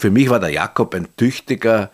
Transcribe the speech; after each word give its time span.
für 0.00 0.10
mich 0.10 0.30
war 0.30 0.40
der 0.40 0.48
Jakob 0.48 0.94
ein 0.94 1.14
tüchtiger, 1.16 1.90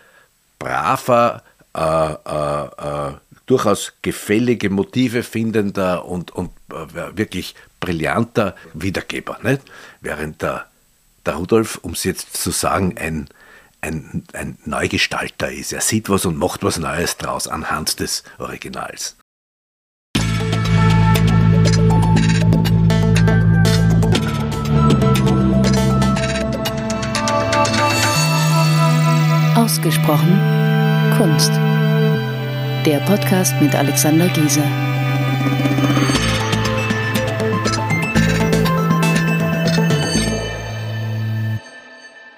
braver, 0.60 1.42
äh, 1.74 1.80
äh, 1.80 3.08
äh, 3.08 3.12
durchaus 3.46 3.94
gefällige 4.00 4.70
Motive 4.70 5.24
findender 5.24 6.04
und, 6.04 6.30
und 6.30 6.50
äh, 6.70 7.16
wirklich 7.16 7.56
brillanter 7.80 8.54
Wiedergeber. 8.74 9.38
Nicht? 9.42 9.62
Während 10.00 10.40
der, 10.40 10.66
der 11.26 11.34
Rudolf, 11.34 11.80
um 11.82 11.92
es 11.92 12.04
jetzt 12.04 12.36
zu 12.36 12.52
sagen, 12.52 12.96
ein, 12.96 13.28
ein, 13.80 14.22
ein 14.32 14.56
Neugestalter 14.64 15.50
ist. 15.50 15.72
Er 15.72 15.80
sieht 15.80 16.08
was 16.08 16.26
und 16.26 16.38
macht 16.38 16.62
was 16.62 16.78
Neues 16.78 17.16
draus 17.16 17.48
anhand 17.48 17.98
des 17.98 18.22
Originals. 18.38 19.15
Ausgesprochen 29.66 30.38
Kunst. 31.18 31.50
Der 32.86 33.00
Podcast 33.04 33.52
mit 33.60 33.74
Alexander 33.74 34.28
Giese. 34.28 34.62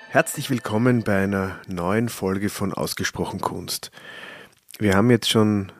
Herzlich 0.09 0.48
willkommen 0.48 1.02
bei 1.02 1.23
einer 1.24 1.60
neuen 1.66 2.09
Folge 2.09 2.48
von 2.48 2.73
Ausgesprochen 2.73 3.42
Kunst. 3.42 3.90
Wir 4.79 4.95
haben 4.95 5.10
jetzt 5.10 5.29
schon 5.29 5.70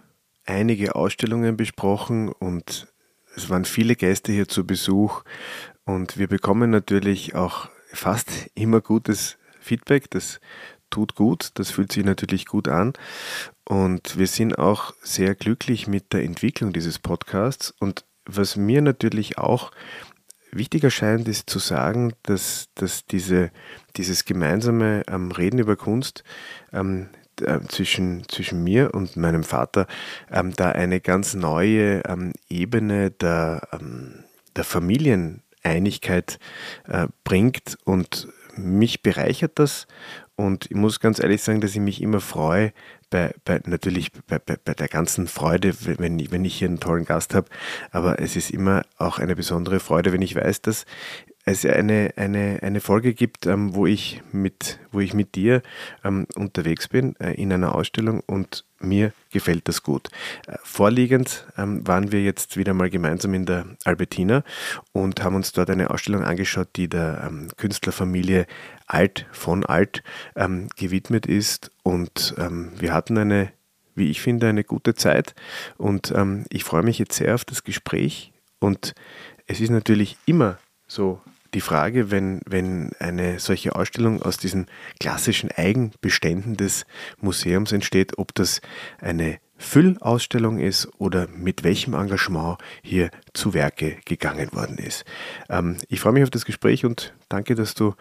einige 0.45 0.96
Ausstellungen 0.96 1.57
besprochen 1.57 2.29
und 2.29 2.88
es 3.37 3.49
waren 3.49 3.65
viele 3.65 3.96
Gäste 3.96 4.33
hier 4.33 4.49
zu 4.49 4.66
Besuch 4.66 5.23
und 5.87 6.19
wir 6.19 6.29
bekommen 6.29 6.69
natürlich 6.69 7.35
auch 7.35 7.71
fast 7.91 8.51
immer 8.55 8.83
gutes 8.83 9.38
Feedback. 9.60 10.10
Das 10.10 10.41
tut 10.91 11.15
gut, 11.15 11.51
das 11.55 11.70
fühlt 11.70 11.92
sich 11.92 12.05
natürlich 12.05 12.47
gut 12.47 12.69
an. 12.69 12.92
Und 13.65 14.18
wir 14.18 14.26
sind 14.26 14.59
auch 14.59 14.95
sehr 15.02 15.35
glücklich 15.35 15.87
mit 15.87 16.13
der 16.13 16.24
Entwicklung 16.24 16.73
dieses 16.73 16.99
Podcasts. 16.99 17.74
Und 17.79 18.04
was 18.24 18.57
mir 18.57 18.82
natürlich 18.82 19.38
auch 19.38 19.71
wichtig 20.52 20.85
erscheint, 20.85 21.29
ist 21.29 21.51
zu 21.51 21.59
sagen, 21.59 22.13
dass, 22.23 22.68
dass 22.74 23.04
diese, 23.07 23.51
dieses 23.96 24.24
gemeinsame 24.24 25.02
ähm, 25.09 25.30
Reden 25.30 25.59
über 25.59 25.76
Kunst 25.76 26.24
ähm, 26.73 27.09
äh, 27.43 27.60
zwischen, 27.68 28.29
zwischen 28.29 28.65
mir 28.65 28.95
und 28.95 29.16
meinem 29.16 29.45
Vater 29.45 29.87
ähm, 30.30 30.52
da 30.57 30.73
eine 30.73 31.01
ganz 31.01 31.35
neue 31.35 32.02
ähm, 32.07 32.32
Ebene 32.48 33.10
der, 33.10 33.68
ähm, 33.73 34.24
der 34.57 34.65
Familieneinigkeit 34.65 36.38
äh, 36.87 37.09
bringt 37.24 37.79
und 37.85 38.29
mich 38.57 39.02
bereichert 39.02 39.52
das 39.59 39.87
und 40.39 40.67
ich 40.67 40.77
muss 40.77 41.01
ganz 41.01 41.19
ehrlich 41.19 41.43
sagen, 41.43 41.61
dass 41.61 41.73
ich 41.73 41.81
mich 41.81 42.01
immer 42.01 42.21
freue, 42.21 42.73
bei, 43.11 43.35
bei 43.45 43.61
natürlich 43.67 44.13
bei, 44.13 44.39
bei, 44.39 44.57
bei 44.65 44.73
der 44.73 44.87
ganzen 44.87 45.27
Freude, 45.27 45.75
wenn 45.99 46.17
ich, 46.21 46.31
wenn 46.31 46.45
ich 46.45 46.55
hier 46.55 46.69
einen 46.69 46.79
tollen 46.79 47.05
Gast 47.05 47.35
habe, 47.35 47.49
aber 47.91 48.21
es 48.21 48.37
ist 48.37 48.51
immer 48.51 48.83
auch 48.99 49.19
eine 49.19 49.35
besondere 49.35 49.81
Freude, 49.81 50.13
wenn 50.13 50.23
ich 50.23 50.37
weiß, 50.37 50.63
dass 50.63 50.87
es 51.45 51.65
eine, 51.65 52.13
eine, 52.16 52.59
eine 52.63 52.81
Folge 52.81 53.15
gibt, 53.15 53.47
ähm, 53.47 53.75
wo, 53.75 53.87
ich 53.87 54.23
mit, 54.31 54.79
wo 54.93 55.01
ich 55.01 55.13
mit 55.13 55.35
dir 55.35 55.63
ähm, 56.05 56.27
unterwegs 56.37 56.87
bin 56.87 57.16
äh, 57.16 57.33
in 57.33 57.53
einer 57.53 57.75
Ausstellung 57.75 58.23
und 58.27 58.65
mir 58.81 59.13
gefällt 59.33 59.66
das 59.66 59.83
gut. 59.83 60.09
Äh, 60.47 60.57
vorliegend 60.63 61.47
ähm, 61.57 61.87
waren 61.87 62.13
wir 62.13 62.23
jetzt 62.23 62.57
wieder 62.57 62.75
mal 62.75 62.91
gemeinsam 62.91 63.35
in 63.35 63.47
der 63.47 63.65
Albertina 63.85 64.44
und 64.93 65.25
haben 65.25 65.37
uns 65.37 65.53
dort 65.53 65.71
eine 65.71 65.91
Ausstellung 65.91 66.22
angeschaut, 66.22 66.69
die 66.77 66.89
der 66.89 67.25
ähm, 67.27 67.49
Künstlerfamilie 67.56 68.47
Alt 68.89 69.27
von 69.33 69.65
Alt 69.65 70.03
ähm, 70.34 70.69
gewidmet 70.77 71.27
ist. 71.27 71.71
Und 71.83 72.34
ähm, 72.39 72.72
wir 72.78 72.93
hatten 72.93 73.17
eine, 73.19 73.53
wie 73.94 74.11
ich 74.11 74.21
finde, 74.21 74.49
eine 74.49 74.65
gute 74.65 74.94
Zeit. 74.94 75.34
Und 75.77 76.12
ähm, 76.17 76.44
ich 76.50 76.65
freue 76.65 76.83
mich 76.83 76.98
jetzt 76.98 77.16
sehr 77.16 77.34
auf 77.34 77.44
das 77.44 77.62
Gespräch. 77.62 78.32
Und 78.59 78.94
es 79.47 79.60
ist 79.60 79.71
natürlich 79.71 80.16
immer 80.27 80.59
so 80.87 81.21
die 81.54 81.60
Frage, 81.60 82.10
wenn, 82.10 82.41
wenn 82.47 82.91
eine 82.98 83.38
solche 83.38 83.75
Ausstellung 83.75 84.22
aus 84.22 84.37
diesen 84.37 84.66
klassischen 85.00 85.50
Eigenbeständen 85.50 86.56
des 86.56 86.84
Museums 87.21 87.72
entsteht, 87.72 88.19
ob 88.19 88.34
das 88.34 88.60
eine 89.00 89.38
Füllausstellung 89.58 90.58
ist 90.58 90.88
oder 90.98 91.26
mit 91.28 91.64
welchem 91.64 91.94
Engagement 91.94 92.58
hier 92.82 93.10
zu 93.34 93.52
Werke 93.52 93.98
gegangen 94.04 94.52
worden 94.52 94.78
ist. 94.78 95.04
Ähm, 95.50 95.76
ich 95.88 96.00
freue 96.00 96.12
mich 96.12 96.22
auf 96.22 96.30
das 96.30 96.44
Gespräch 96.44 96.84
und 96.84 97.12
danke, 97.28 97.54
dass 97.54 97.74
du 97.74 97.94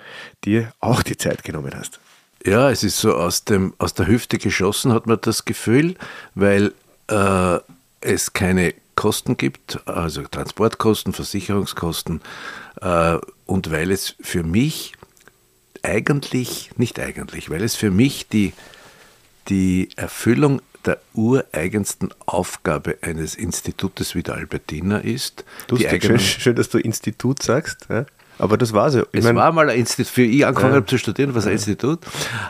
dir 0.46 0.72
auch 0.80 1.04
die 1.04 1.18
Zeit 1.18 1.44
genommen 1.44 1.74
hast. 1.76 2.00
Ja, 2.46 2.70
es 2.70 2.84
ist 2.84 3.00
so 3.00 3.16
aus, 3.16 3.44
dem, 3.44 3.74
aus 3.80 3.94
der 3.96 4.08
Hüfte 4.08 4.38
geschossen, 4.38 4.94
hat 4.94 5.08
man 5.08 5.18
das 5.20 5.46
Gefühl, 5.46 5.96
weil 6.36 6.74
äh, 7.10 7.60
es 8.02 8.34
keine 8.34 8.74
Kosten 8.96 9.38
gibt, 9.38 9.80
also 9.88 10.24
Transportkosten, 10.24 11.14
Versicherungskosten, 11.14 12.22
äh, 12.82 13.18
und 13.46 13.72
weil 13.72 13.92
es 13.92 14.16
für 14.20 14.44
mich 14.44 14.94
eigentlich, 15.84 16.72
nicht 16.78 17.00
eigentlich, 17.00 17.50
weil 17.50 17.64
es 17.64 17.76
für 17.76 17.92
mich 17.92 18.28
die, 18.28 18.54
die 19.50 19.90
Erfüllung 19.96 20.62
der 20.88 21.00
ureigensten 21.14 22.10
Aufgabe 22.26 22.98
eines 23.02 23.36
Institutes 23.36 24.16
wie 24.16 24.24
der 24.24 24.36
Albertina 24.36 25.00
ist. 25.00 25.44
Lustig, 25.70 26.04
schön, 26.04 26.20
schön, 26.20 26.56
dass 26.56 26.70
du 26.70 26.80
Institut 26.80 27.44
sagst. 27.44 27.88
Ja? 27.90 28.06
Aber 28.40 28.58
das 28.58 28.74
war 28.74 28.88
es 28.88 28.96
ja. 28.96 29.04
es 29.12 29.24
mein, 29.24 29.36
war 29.36 29.52
mal 29.52 29.70
ein 29.70 29.80
Institut, 29.80 30.12
für 30.12 30.24
ich 30.24 30.46
angefangen 30.46 30.74
ja. 30.74 30.78
habe 30.78 30.86
zu 30.86 30.98
studieren, 30.98 31.36
was 31.36 31.48
ein 31.48 31.54
Institut, 31.54 32.00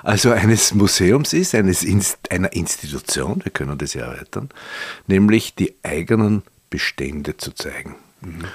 also 0.04 0.32
eines 0.32 0.74
Museums 0.74 1.34
ist, 1.34 1.56
eines 1.56 1.84
Inst, 1.84 2.32
einer 2.32 2.54
Institution, 2.54 3.44
wir 3.44 3.52
können 3.52 3.78
das 3.78 3.94
ja 3.94 4.06
erweitern, 4.06 4.50
nämlich 5.08 5.56
die 5.56 5.76
eigenen 5.84 6.44
Bestände 6.70 7.38
zu 7.38 7.52
zeigen. 7.54 7.96
Mhm. 8.22 8.46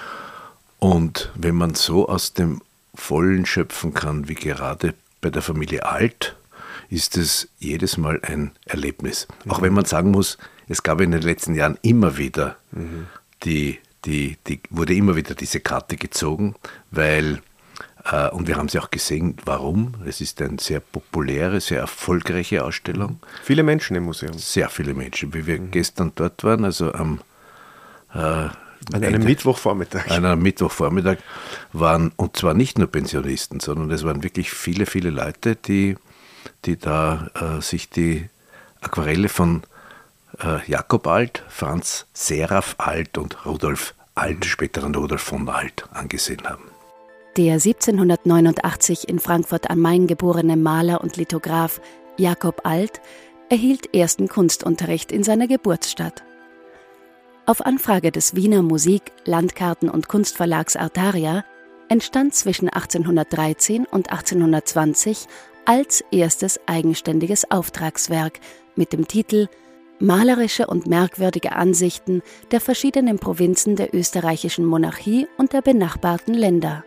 Und 0.79 1.33
wenn 1.35 1.55
man 1.55 1.75
so 1.75 2.09
aus 2.09 2.35
dem 2.35 2.61
Vollen 2.95 3.47
schöpfen 3.47 3.95
kann, 3.95 4.29
wie 4.29 4.35
gerade 4.35 4.95
bei 5.21 5.31
der 5.31 5.41
Familie 5.41 5.87
Alt, 5.87 6.37
ist 6.93 7.17
es 7.17 7.49
jedes 7.59 7.97
Mal 7.97 8.21
ein 8.23 8.53
Erlebnis. 8.67 9.27
Mhm. 9.45 9.51
Auch 9.51 9.63
wenn 9.63 9.73
man 9.73 9.87
sagen 9.87 10.11
muss, 10.11 10.37
es 10.69 10.83
gab 10.83 11.01
in 11.01 11.11
den 11.11 11.23
letzten 11.23 11.55
Jahren 11.55 11.79
immer 11.81 12.19
wieder 12.19 12.57
mhm. 12.71 13.07
die, 13.45 13.79
die, 14.05 14.37
die, 14.47 14.61
wurde 14.69 14.95
immer 14.95 15.17
wieder 15.17 15.35
diese 15.35 15.61
Karte 15.61 15.97
gezogen, 15.97 16.55
weil, 16.91 17.41
äh, 18.05 18.29
und 18.29 18.47
wir 18.47 18.57
haben 18.59 18.69
sie 18.69 18.79
auch 18.79 18.91
gesehen, 18.91 19.37
warum. 19.47 19.95
Es 20.05 20.21
ist 20.21 20.43
eine 20.43 20.59
sehr 20.61 20.81
populäre, 20.81 21.63
sehr 21.63 21.81
erfolgreiche 21.81 22.63
Ausstellung. 22.63 23.21
Viele 23.43 23.63
Menschen 23.63 23.97
im 23.97 24.05
Museum. 24.05 24.35
Sehr 24.35 24.69
viele 24.69 24.93
Menschen. 24.93 25.33
Wie 25.33 25.47
wir 25.47 25.59
mhm. 25.59 25.71
gestern 25.71 26.13
dort 26.15 26.45
waren, 26.45 26.67
also 26.67 26.93
am 26.93 27.23
äh, 28.15 28.19
an 28.93 29.05
einem 29.05 29.23
Mittwochvormittag. 29.23 30.11
An 30.11 30.27
einem 30.27 30.43
Mittwochvormittag 30.43 31.19
waren, 31.73 32.13
und 32.17 32.37
zwar 32.37 32.53
nicht 32.53 32.79
nur 32.79 32.89
Pensionisten, 32.89 33.61
sondern 33.61 33.91
es 33.93 34.05
waren 34.05 34.25
wirklich 34.25 34.51
viele, 34.51 34.87
viele 34.87 35.11
Leute, 35.11 35.55
die, 35.55 35.97
die 36.65 36.77
da 36.77 37.29
äh, 37.35 37.61
sich 37.61 37.91
die 37.91 38.29
Aquarelle 38.81 39.29
von 39.29 39.63
äh, 40.43 40.59
Jakob 40.71 41.07
Alt, 41.07 41.43
Franz 41.49 42.07
Seraph 42.13 42.75
Alt 42.79 43.19
und 43.19 43.47
Rudolf 43.47 43.95
Alt, 44.15 44.45
späteren 44.45 44.95
Rudolf 44.95 45.23
von 45.23 45.49
Alt, 45.49 45.87
angesehen 45.93 46.43
haben. 46.45 46.65
Der 47.37 47.55
1789 47.55 49.09
in 49.09 49.19
Frankfurt 49.19 49.71
am 49.71 49.81
Main 49.81 50.07
geborene 50.07 50.57
Maler 50.57 51.01
und 51.01 51.17
Lithograph 51.17 51.81
Jakob 52.19 52.67
Alt 52.67 53.01
erhielt 53.49 53.95
ersten 53.95 54.29
Kunstunterricht 54.29 55.11
in 55.13 55.23
seiner 55.23 55.47
Geburtsstadt. 55.47 56.23
Auf 57.47 57.65
Anfrage 57.65 58.13
des 58.13 58.37
Wiener 58.37 58.63
Musik-, 58.63 59.13
Landkarten- 59.25 59.89
und 59.89 60.09
Kunstverlags 60.09 60.77
Artaria 60.77 61.45
entstand 61.89 62.35
zwischen 62.35 62.69
1813 62.69 63.87
und 63.87 64.11
1820 64.11 65.27
als 65.65 66.03
erstes 66.11 66.61
eigenständiges 66.67 67.51
Auftragswerk 67.51 68.41
mit 68.77 68.93
dem 68.93 69.07
Titel 69.07 69.49
Malerische 69.99 70.67
und 70.67 70.87
merkwürdige 70.87 71.53
Ansichten 71.53 72.23
der 72.51 72.61
verschiedenen 72.61 73.19
Provinzen 73.19 73.77
der 73.77 73.95
österreichischen 73.95 74.65
Monarchie 74.65 75.29
und 75.39 75.53
der 75.53 75.63
benachbarten 75.63 76.35
Länder. 76.35 76.85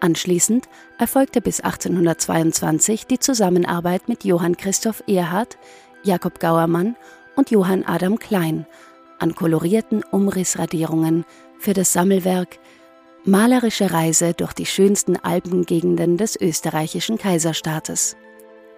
Anschließend 0.00 0.68
erfolgte 0.98 1.40
bis 1.40 1.60
1822 1.60 3.06
die 3.06 3.18
Zusammenarbeit 3.18 4.08
mit 4.08 4.24
Johann 4.24 4.56
Christoph 4.56 5.02
Erhard, 5.06 5.58
Jakob 6.02 6.40
Gauermann 6.40 6.96
und 7.36 7.50
Johann 7.50 7.84
Adam 7.84 8.18
Klein 8.18 8.66
an 9.18 9.34
kolorierten 9.34 10.02
Umrissradierungen 10.02 11.24
für 11.58 11.74
das 11.74 11.92
Sammelwerk 11.92 12.58
Malerische 13.26 13.92
Reise 13.92 14.32
durch 14.32 14.54
die 14.54 14.64
schönsten 14.64 15.16
Alpengegenden 15.16 16.16
des 16.16 16.40
österreichischen 16.40 17.18
Kaiserstaates. 17.18 18.16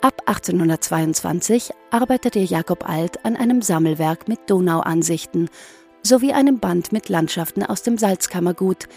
Ab 0.00 0.20
1822 0.26 1.70
arbeitete 1.92 2.40
Jakob 2.40 2.88
Alt 2.88 3.24
an 3.24 3.36
einem 3.36 3.62
Sammelwerk 3.62 4.26
mit 4.26 4.50
Donauansichten 4.50 5.48
sowie 6.02 6.32
einem 6.32 6.58
Band 6.58 6.90
mit 6.90 7.08
Landschaften 7.08 7.62
aus 7.62 7.82
dem 7.84 7.98
Salzkammergut, 7.98 8.88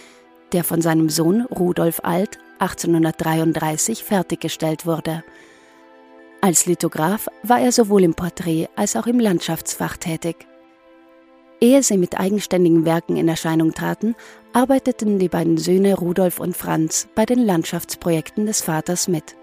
der 0.51 0.63
von 0.63 0.81
seinem 0.81 1.09
Sohn 1.09 1.42
Rudolf 1.42 2.00
Alt 2.03 2.39
1833 2.57 4.03
fertiggestellt 4.03 4.88
wurde. 4.88 5.24
Als 6.42 6.65
Lithograph 6.65 7.27
war 7.44 7.59
er 7.59 7.71
sowohl 7.71 8.03
im 8.03 8.15
Porträt 8.15 8.68
als 8.75 8.95
auch 8.95 9.06
im 9.06 9.19
Landschaftsfach 9.19 9.97
tätig. 9.97 10.47
Ehe 11.62 11.84
sie 11.84 11.98
mit 11.98 12.19
eigenständigen 12.19 12.86
Werken 12.86 13.18
in 13.18 13.28
Erscheinung 13.28 13.74
traten, 13.74 14.16
arbeiteten 14.54 15.19
die 15.19 15.30
beiden 15.30 15.57
Söhne 15.57 15.96
Rudolf 15.96 16.40
und 16.40 16.56
Franz 16.56 17.07
bei 17.16 17.25
den 17.25 17.40
Landschaftsprojekten 17.40 18.46
des 18.46 18.62
Vaters 18.62 19.07
mit. 19.07 19.36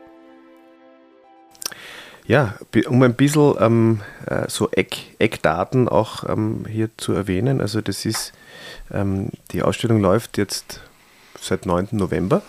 Ja, 2.27 2.55
um 2.87 3.03
ein 3.03 3.15
bisschen 3.15 3.55
ähm, 3.59 4.01
äh, 4.27 4.49
so 4.49 4.71
Eck, 4.71 4.97
Eckdaten 5.19 5.89
auch 5.89 6.29
ähm, 6.29 6.65
hier 6.71 6.89
zu 6.97 7.13
erwähnen. 7.13 7.61
Also 7.61 7.81
das 7.81 8.05
ist, 8.05 8.33
ähm, 8.93 9.31
die 9.51 9.63
Ausstellung 9.63 10.01
läuft 10.01 10.39
jetzt 10.39 10.81
seit 11.41 11.67
9. 11.67 11.89
November 11.93 12.43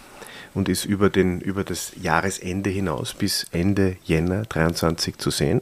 und 0.53 0.69
ist 0.69 0.85
über, 0.85 1.09
den, 1.09 1.41
über 1.41 1.63
das 1.63 1.93
Jahresende 2.01 2.69
hinaus 2.69 3.13
bis 3.13 3.47
Ende 3.51 3.97
Jänner 4.03 4.43
23 4.43 5.17
zu 5.17 5.31
sehen 5.31 5.61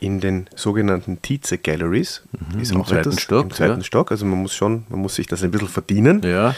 in 0.00 0.20
den 0.20 0.48
sogenannten 0.54 1.22
Tietze 1.22 1.58
Galleries. 1.58 2.22
Mhm, 2.32 2.60
ist 2.60 2.72
Im 2.72 2.84
zweiten 2.84 3.10
etwas, 3.10 3.20
Stock. 3.20 3.44
Im 3.44 3.50
zweiten 3.52 3.80
ja. 3.80 3.84
Stock, 3.84 4.10
also 4.10 4.26
man 4.26 4.40
muss 4.40 4.54
schon, 4.54 4.84
man 4.88 5.00
muss 5.00 5.14
sich 5.14 5.26
das 5.26 5.42
ein 5.42 5.50
bisschen 5.50 5.68
verdienen. 5.68 6.22
Ja. 6.22 6.54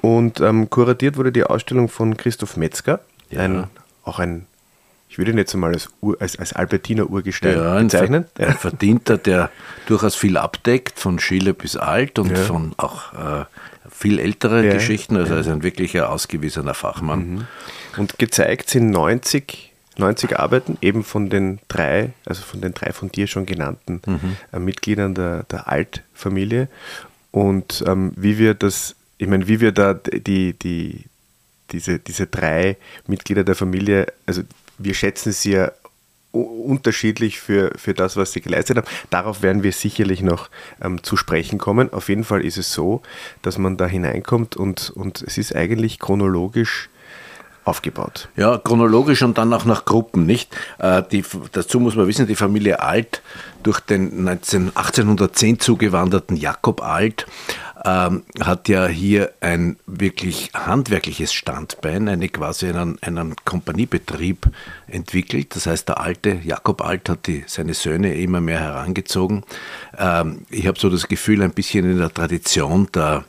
Und 0.00 0.40
ähm, 0.40 0.68
kuratiert 0.68 1.16
wurde 1.16 1.32
die 1.32 1.44
Ausstellung 1.44 1.88
von 1.88 2.16
Christoph 2.16 2.56
Metzger, 2.56 3.00
ja. 3.30 3.40
ein, 3.40 3.66
auch 4.04 4.18
ein 4.18 4.46
ich 5.12 5.18
würde 5.18 5.32
ihn 5.32 5.36
jetzt 5.36 5.52
einmal 5.52 5.74
als, 5.74 5.90
Ur, 6.00 6.16
als, 6.20 6.38
als 6.38 6.54
Albertiner 6.54 7.10
Urgestein 7.10 7.54
ja, 7.54 7.78
bezeichnen. 7.78 8.24
Ein, 8.38 8.46
ein 8.46 8.54
Verdienter, 8.54 9.18
der 9.18 9.50
durchaus 9.84 10.14
viel 10.14 10.38
abdeckt, 10.38 10.98
von 10.98 11.18
Schiller 11.18 11.52
bis 11.52 11.76
alt 11.76 12.18
und 12.18 12.30
ja. 12.30 12.36
von 12.38 12.72
auch 12.78 13.12
äh, 13.12 13.44
viel 13.90 14.18
ältere 14.18 14.64
ja. 14.64 14.72
Geschichten, 14.74 15.16
also 15.16 15.34
als 15.34 15.48
ein 15.48 15.62
wirklicher 15.62 16.10
ausgewiesener 16.10 16.74
Fachmann. 16.74 17.28
Mhm. 17.28 17.46
Und 17.96 18.18
gezeigt 18.18 18.70
sind 18.70 18.90
90, 18.90 19.72
90 19.96 20.38
Arbeiten, 20.38 20.78
eben 20.80 21.04
von 21.04 21.30
den 21.30 21.58
drei, 21.68 22.12
also 22.24 22.42
von 22.42 22.60
den 22.60 22.74
drei 22.74 22.92
von 22.92 23.10
dir 23.10 23.26
schon 23.26 23.46
genannten 23.46 24.00
mhm. 24.06 24.36
äh, 24.52 24.58
Mitgliedern 24.58 25.14
der, 25.14 25.44
der 25.44 25.68
Alt-Familie. 25.68 26.68
Und 27.30 27.84
ähm, 27.86 28.12
wie 28.16 28.38
wir 28.38 28.54
das, 28.54 28.94
ich 29.18 29.26
meine, 29.26 29.48
wie 29.48 29.60
wir 29.60 29.72
da 29.72 29.94
die, 29.94 30.52
die, 30.54 31.04
diese, 31.70 31.98
diese 31.98 32.26
drei 32.26 32.76
Mitglieder 33.06 33.44
der 33.44 33.54
Familie, 33.54 34.06
also 34.26 34.42
wir 34.78 34.94
schätzen 34.94 35.32
sie 35.32 35.52
ja 35.52 35.72
unterschiedlich 36.32 37.40
für, 37.40 37.72
für 37.76 37.94
das, 37.94 38.16
was 38.16 38.32
sie 38.32 38.40
geleistet 38.40 38.78
haben. 38.78 38.86
Darauf 39.10 39.42
werden 39.42 39.62
wir 39.62 39.72
sicherlich 39.72 40.22
noch 40.22 40.48
ähm, 40.82 41.02
zu 41.02 41.16
sprechen 41.16 41.58
kommen. 41.58 41.92
Auf 41.92 42.08
jeden 42.08 42.24
Fall 42.24 42.44
ist 42.44 42.56
es 42.56 42.72
so, 42.72 43.02
dass 43.42 43.58
man 43.58 43.76
da 43.76 43.86
hineinkommt 43.86 44.56
und, 44.56 44.90
und 44.90 45.22
es 45.22 45.38
ist 45.38 45.54
eigentlich 45.54 45.98
chronologisch 45.98 46.88
aufgebaut. 47.64 48.28
Ja, 48.36 48.58
chronologisch 48.58 49.22
und 49.22 49.38
dann 49.38 49.52
auch 49.52 49.64
nach 49.64 49.84
Gruppen, 49.84 50.26
nicht? 50.26 50.54
Äh, 50.78 51.02
die, 51.10 51.24
dazu 51.52 51.78
muss 51.78 51.94
man 51.94 52.08
wissen, 52.08 52.26
die 52.26 52.34
Familie 52.34 52.80
Alt, 52.80 53.22
durch 53.62 53.78
den 53.80 54.24
19, 54.24 54.72
1810 54.74 55.60
zugewanderten 55.60 56.36
Jakob 56.36 56.82
Alt, 56.82 57.26
ähm, 57.84 58.22
hat 58.40 58.68
ja 58.68 58.86
hier 58.86 59.32
ein 59.40 59.76
wirklich 59.86 60.50
handwerkliches 60.54 61.32
Standbein, 61.32 62.08
eine 62.08 62.28
quasi 62.28 62.68
einen, 62.68 62.98
einen 63.02 63.34
Kompaniebetrieb 63.44 64.46
entwickelt. 64.86 65.56
Das 65.56 65.66
heißt, 65.66 65.88
der 65.88 66.00
alte 66.00 66.40
Jakob 66.44 66.84
Alt 66.84 67.08
hat 67.08 67.26
die, 67.26 67.44
seine 67.46 67.74
Söhne 67.74 68.14
immer 68.14 68.40
mehr 68.40 68.60
herangezogen. 68.60 69.44
Ähm, 69.98 70.46
ich 70.50 70.66
habe 70.66 70.78
so 70.78 70.88
das 70.90 71.08
Gefühl, 71.08 71.42
ein 71.42 71.52
bisschen 71.52 71.90
in 71.90 71.98
der 71.98 72.12
Tradition 72.12 72.88
der 72.94 73.24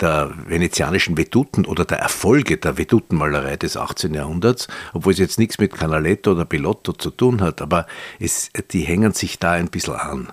der 0.00 0.30
venezianischen 0.46 1.16
Veduten 1.16 1.64
oder 1.64 1.84
der 1.84 1.98
Erfolge 1.98 2.56
der 2.56 2.78
Vedutenmalerei 2.78 3.56
des 3.56 3.76
18. 3.76 4.14
Jahrhunderts, 4.14 4.68
obwohl 4.92 5.12
es 5.12 5.18
jetzt 5.18 5.38
nichts 5.38 5.58
mit 5.58 5.74
Canaletto 5.74 6.32
oder 6.32 6.44
Pilotto 6.44 6.92
zu 6.92 7.10
tun 7.10 7.40
hat, 7.40 7.60
aber 7.60 7.86
es, 8.20 8.50
die 8.70 8.82
hängen 8.82 9.12
sich 9.12 9.38
da 9.38 9.52
ein 9.52 9.68
bisschen 9.68 9.94
an. 9.94 10.28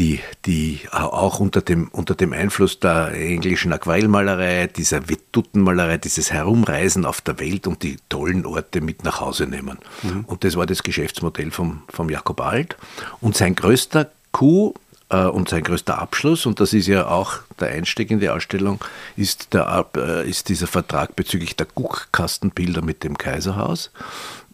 Die, 0.00 0.20
die 0.46 0.80
auch 0.90 1.40
unter 1.40 1.60
dem, 1.60 1.88
unter 1.88 2.14
dem 2.14 2.32
Einfluss 2.32 2.80
der 2.80 3.12
englischen 3.12 3.70
Aquarellmalerei, 3.70 4.66
dieser 4.66 5.10
Vedutenmalerei, 5.10 5.98
dieses 5.98 6.32
Herumreisen 6.32 7.04
auf 7.04 7.20
der 7.20 7.38
Welt 7.38 7.66
und 7.66 7.82
die 7.82 7.98
tollen 8.08 8.46
Orte 8.46 8.80
mit 8.80 9.04
nach 9.04 9.20
Hause 9.20 9.46
nehmen. 9.46 9.78
Mhm. 10.02 10.24
Und 10.24 10.42
das 10.42 10.56
war 10.56 10.64
das 10.64 10.82
Geschäftsmodell 10.82 11.50
vom, 11.50 11.82
vom 11.90 12.08
Jakob 12.08 12.40
Alt. 12.40 12.78
Und 13.20 13.36
sein 13.36 13.54
größter 13.54 14.10
Coup 14.32 14.74
äh, 15.10 15.24
und 15.24 15.48
sein 15.50 15.62
größter 15.62 15.98
Abschluss, 15.98 16.46
und 16.46 16.60
das 16.60 16.72
ist 16.72 16.86
ja 16.86 17.06
auch 17.06 17.40
der 17.58 17.68
Einstieg 17.68 18.10
in 18.10 18.20
die 18.20 18.30
Ausstellung, 18.30 18.80
ist, 19.16 19.52
der, 19.52 19.86
äh, 19.96 20.28
ist 20.28 20.48
dieser 20.48 20.66
Vertrag 20.66 21.14
bezüglich 21.14 21.56
der 21.56 21.66
Guckkastenbilder 21.74 22.80
mit 22.80 23.04
dem 23.04 23.18
Kaiserhaus. 23.18 23.90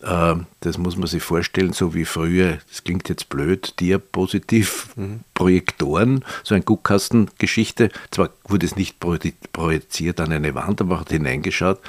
Äh, 0.02 0.34
das 0.60 0.78
muss 0.78 0.96
man 0.96 1.06
sich 1.06 1.22
vorstellen, 1.22 1.72
so 1.72 1.94
wie 1.94 2.04
früher, 2.04 2.58
das 2.68 2.82
klingt 2.84 3.08
jetzt 3.08 3.28
blöd, 3.28 3.74
Diapositiv-Projektoren, 3.80 6.24
so 6.42 6.54
eine 6.54 6.64
Guckkastengeschichte. 6.64 7.90
Zwar 8.10 8.30
wurde 8.44 8.66
es 8.66 8.76
nicht 8.76 9.00
projiziert 9.00 10.20
an 10.20 10.32
eine 10.32 10.54
Wand, 10.54 10.80
aber 10.80 11.00
hat 11.00 11.10
hineingeschaut. 11.10 11.80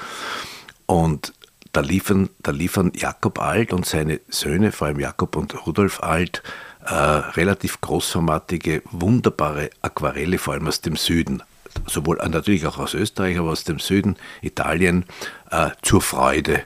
Und 0.85 1.33
da 1.73 1.81
liefern, 1.81 2.29
da 2.41 2.51
liefern 2.51 2.93
Jakob 2.95 3.39
Alt 3.39 3.73
und 3.73 3.85
seine 3.85 4.21
Söhne, 4.29 4.71
vor 4.71 4.87
allem 4.87 4.99
Jakob 4.99 5.35
und 5.35 5.67
Rudolf 5.67 6.01
Alt, 6.01 6.41
äh, 6.85 6.93
relativ 6.93 7.81
großformatige, 7.81 8.81
wunderbare 8.91 9.69
Aquarelle, 9.81 10.37
vor 10.37 10.53
allem 10.53 10.67
aus 10.67 10.79
dem 10.81 10.95
Süden. 10.95 11.43
Sowohl 11.85 12.19
äh, 12.19 12.29
natürlich 12.29 12.65
auch 12.65 12.77
aus 12.77 12.93
Österreich, 12.93 13.37
aber 13.37 13.51
aus 13.51 13.65
dem 13.65 13.79
Süden, 13.79 14.15
Italien, 14.41 15.03
äh, 15.51 15.71
zur 15.81 16.01
Freude 16.01 16.63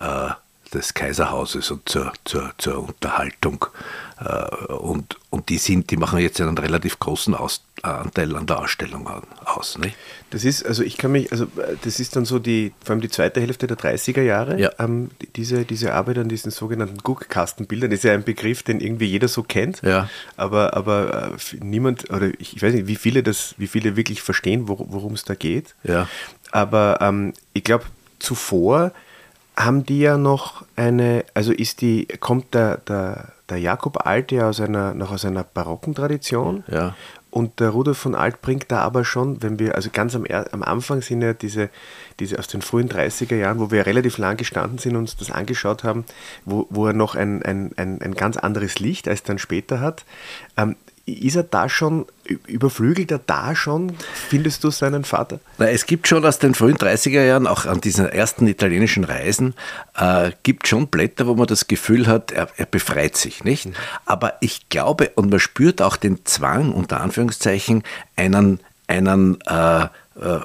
äh, 0.00 0.30
des 0.74 0.94
Kaiserhauses 0.94 1.70
und 1.70 1.88
zur, 1.88 2.12
zur, 2.24 2.52
zur 2.58 2.88
Unterhaltung. 2.88 3.66
Äh, 4.20 4.72
und, 4.72 5.16
und 5.30 5.48
die 5.48 5.58
sind, 5.58 5.90
die 5.90 5.96
machen 5.96 6.18
jetzt 6.18 6.40
einen 6.40 6.58
relativ 6.58 6.98
großen 6.98 7.34
Aus, 7.34 7.64
Anteil 7.82 8.34
an 8.36 8.46
der 8.46 8.60
Ausstellung 8.60 9.08
aus. 9.44 9.78
Nicht? 9.78 9.96
Das 10.30 10.44
ist, 10.44 10.64
also 10.64 10.82
ich 10.82 10.96
kann 10.96 11.12
mich, 11.12 11.30
also 11.32 11.46
das 11.82 12.00
ist 12.00 12.16
dann 12.16 12.24
so 12.24 12.38
die, 12.38 12.72
vor 12.82 12.92
allem 12.92 13.00
die 13.00 13.08
zweite 13.08 13.40
Hälfte 13.40 13.66
der 13.66 13.76
30er 13.76 14.22
Jahre, 14.22 14.58
ja. 14.58 14.70
ähm, 14.78 15.10
diese, 15.36 15.64
diese 15.64 15.92
Arbeit 15.92 16.18
an 16.18 16.28
diesen 16.28 16.50
sogenannten 16.50 16.98
Guckkastenbildern, 16.98 17.92
ist 17.92 18.04
ja 18.04 18.12
ein 18.12 18.24
Begriff, 18.24 18.62
den 18.62 18.80
irgendwie 18.80 19.06
jeder 19.06 19.28
so 19.28 19.42
kennt, 19.42 19.82
ja. 19.82 20.08
aber, 20.36 20.74
aber 20.74 21.32
äh, 21.32 21.56
niemand, 21.62 22.10
oder 22.10 22.28
ich, 22.38 22.56
ich, 22.56 22.62
weiß 22.62 22.74
nicht, 22.74 22.86
wie 22.86 22.96
viele 22.96 23.22
das, 23.22 23.54
wie 23.58 23.66
viele 23.66 23.96
wirklich 23.96 24.22
verstehen, 24.22 24.66
worum 24.66 25.12
es 25.12 25.24
da 25.24 25.34
geht. 25.34 25.74
Ja. 25.82 26.08
Aber 26.50 26.98
ähm, 27.00 27.34
ich 27.52 27.64
glaube, 27.64 27.84
zuvor 28.18 28.92
haben 29.56 29.84
die 29.84 30.00
ja 30.00 30.18
noch 30.18 30.64
eine, 30.76 31.24
also 31.34 31.52
ist 31.52 31.80
die, 31.80 32.06
kommt 32.20 32.54
der, 32.54 32.78
der, 32.78 33.32
der 33.48 33.58
Jakob 33.58 34.06
Alt 34.06 34.32
ja 34.32 34.48
aus 34.48 34.60
einer, 34.60 34.94
noch 34.94 35.12
aus 35.12 35.24
einer 35.24 35.44
barocken 35.44 35.94
Tradition. 35.94 36.64
Ja. 36.68 36.94
Und 37.30 37.58
der 37.58 37.70
Rudolf 37.70 37.98
von 37.98 38.14
Alt 38.14 38.42
bringt 38.42 38.70
da 38.70 38.78
aber 38.82 39.04
schon, 39.04 39.42
wenn 39.42 39.58
wir, 39.58 39.74
also 39.74 39.90
ganz 39.92 40.14
am, 40.14 40.24
am 40.24 40.62
Anfang 40.62 41.02
sind 41.02 41.20
ja 41.20 41.32
diese, 41.32 41.68
diese 42.20 42.38
aus 42.38 42.46
den 42.46 42.62
frühen 42.62 42.88
30er 42.88 43.34
Jahren, 43.34 43.58
wo 43.58 43.72
wir 43.72 43.86
relativ 43.86 44.18
lang 44.18 44.36
gestanden 44.36 44.78
sind 44.78 44.92
und 44.92 45.02
uns 45.02 45.16
das 45.16 45.32
angeschaut 45.32 45.82
haben, 45.82 46.04
wo, 46.44 46.68
wo 46.70 46.86
er 46.86 46.92
noch 46.92 47.16
ein, 47.16 47.42
ein, 47.42 47.72
ein, 47.76 48.00
ein 48.00 48.14
ganz 48.14 48.36
anderes 48.36 48.78
Licht 48.78 49.08
als 49.08 49.24
dann 49.24 49.38
später 49.38 49.80
hat. 49.80 50.04
Ähm, 50.56 50.76
ist 51.06 51.36
er 51.36 51.42
da 51.42 51.68
schon, 51.68 52.06
überflügelt 52.46 53.10
er 53.10 53.18
da 53.18 53.54
schon, 53.54 53.92
findest 54.28 54.64
du 54.64 54.70
seinen 54.70 55.04
Vater? 55.04 55.38
Na, 55.58 55.68
es 55.68 55.84
gibt 55.84 56.08
schon 56.08 56.24
aus 56.24 56.38
den 56.38 56.54
frühen 56.54 56.78
30er 56.78 57.22
Jahren, 57.24 57.46
auch 57.46 57.66
an 57.66 57.80
diesen 57.80 58.06
ersten 58.06 58.46
italienischen 58.46 59.04
Reisen, 59.04 59.54
äh, 59.98 60.30
gibt 60.42 60.66
schon 60.66 60.88
Blätter, 60.88 61.26
wo 61.26 61.34
man 61.34 61.46
das 61.46 61.66
Gefühl 61.66 62.06
hat, 62.06 62.30
er, 62.30 62.48
er 62.56 62.66
befreit 62.66 63.16
sich, 63.16 63.44
nicht? 63.44 63.66
Mhm. 63.66 63.74
Aber 64.06 64.34
ich 64.40 64.68
glaube, 64.70 65.10
und 65.14 65.30
man 65.30 65.40
spürt 65.40 65.82
auch 65.82 65.96
den 65.96 66.24
Zwang, 66.24 66.72
unter 66.72 67.00
Anführungszeichen, 67.00 67.82
einen, 68.16 68.60
einen 68.86 69.38
äh, 69.42 69.82
äh 69.82 69.88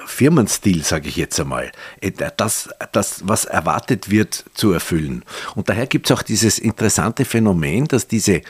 Firmenstil, 0.04 0.84
sage 0.84 1.08
ich 1.08 1.16
jetzt 1.16 1.40
einmal, 1.40 1.72
äh, 2.02 2.12
das, 2.36 2.68
das, 2.92 3.22
was 3.26 3.46
erwartet 3.46 4.10
wird, 4.10 4.44
zu 4.52 4.72
erfüllen. 4.72 5.24
Und 5.54 5.70
daher 5.70 5.86
gibt 5.86 6.10
es 6.10 6.16
auch 6.16 6.22
dieses 6.22 6.58
interessante 6.58 7.24
Phänomen, 7.24 7.88
dass 7.88 8.06
diese 8.06 8.42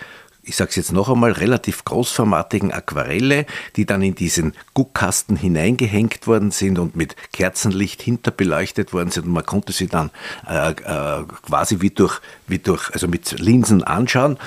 ich 0.43 0.57
sage 0.57 0.71
es 0.71 0.77
jetzt 0.77 0.93
noch 0.93 1.09
einmal, 1.09 1.33
relativ 1.33 1.85
großformatigen 1.85 2.73
Aquarelle, 2.73 3.47
die 3.77 3.85
dann 3.85 4.03
in 4.03 4.15
diesen 4.15 4.55
Guckkasten 4.75 5.37
hineingehängt 5.37 6.27
worden 6.27 6.51
sind 6.51 6.79
und 6.79 6.97
mit 6.97 7.15
Kerzenlicht 7.33 8.03
hinterbeleuchtet 8.03 8.93
worden 8.93 9.11
sind 9.11 9.27
und 9.27 9.33
man 9.33 9.47
konnte 9.47 9.73
sie 9.73 9.87
dann 9.87 10.11
äh, 10.49 10.71
äh, 10.71 11.25
quasi 11.47 11.81
wie 11.81 11.91
durch, 11.91 12.21
wie 12.47 12.59
durch, 12.59 12.91
also 12.93 13.07
mit 13.07 13.39
Linsen 13.39 13.85
anschauen, 13.85 14.39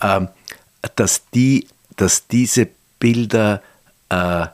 äh, 0.00 0.20
dass, 0.96 1.28
die, 1.30 1.66
dass 1.96 2.28
diese 2.28 2.68
Bilder 3.00 3.62
äh, 4.08 4.46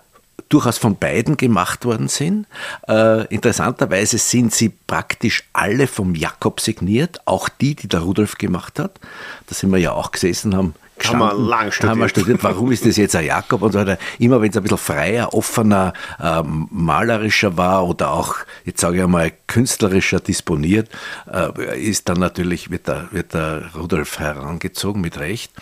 durchaus 0.49 0.79
von 0.79 0.97
beiden 0.97 1.37
gemacht 1.37 1.85
worden 1.85 2.09
sind. 2.09 2.47
Äh, 2.89 3.27
interessanterweise 3.27 4.19
sind 4.19 4.55
sie 4.55 4.71
praktisch 4.87 5.45
alle 5.53 5.87
vom 5.87 6.15
Jakob 6.15 6.61
signiert, 6.61 7.21
auch 7.27 7.49
die, 7.49 7.75
die 7.75 7.89
der 7.89 8.01
Rudolf 8.01 8.39
gemacht 8.39 8.79
hat. 8.79 9.01
Da 9.49 9.55
sind 9.55 9.71
wir 9.71 9.79
ja 9.79 9.93
auch 9.93 10.13
gesessen, 10.13 10.57
haben 10.57 10.75
Haben 11.05 11.19
wir 11.19 11.35
lang 11.35 11.71
studiert. 11.71 11.91
Haben 11.91 12.01
wir 12.01 12.09
studiert, 12.09 12.43
warum 12.43 12.73
ist 12.73 12.87
das 12.87 12.97
jetzt 12.97 13.15
ein 13.17 13.27
Jakob 13.27 13.63
und 13.63 13.73
so 13.73 13.79
weiter. 13.79 13.99
Immer 14.19 14.41
wenn 14.41 14.51
es 14.51 14.57
ein 14.57 14.63
bisschen 14.63 14.79
freier, 14.79 15.35
offener, 15.35 15.93
ähm, 16.23 16.69
malerischer 16.71 17.57
war 17.57 17.87
oder 17.87 18.13
auch, 18.13 18.37
jetzt 18.65 18.81
sage 18.81 18.97
ich 18.97 19.03
einmal, 19.03 19.33
künstlerischer 19.47 20.21
disponiert, 20.21 20.89
äh, 21.33 21.81
ist 21.81 22.09
dann 22.09 22.19
natürlich, 22.19 22.71
wird 22.71 22.89
der, 22.89 23.09
wird 23.11 23.35
der 23.35 23.75
Rudolf 23.75 24.19
herangezogen, 24.19 25.01
mit 25.01 25.19
Recht. 25.19 25.53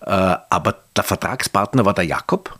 Äh, 0.00 0.10
aber 0.10 0.76
der 0.96 1.04
Vertragspartner 1.04 1.84
war 1.84 1.94
der 1.94 2.04
Jakob 2.04 2.58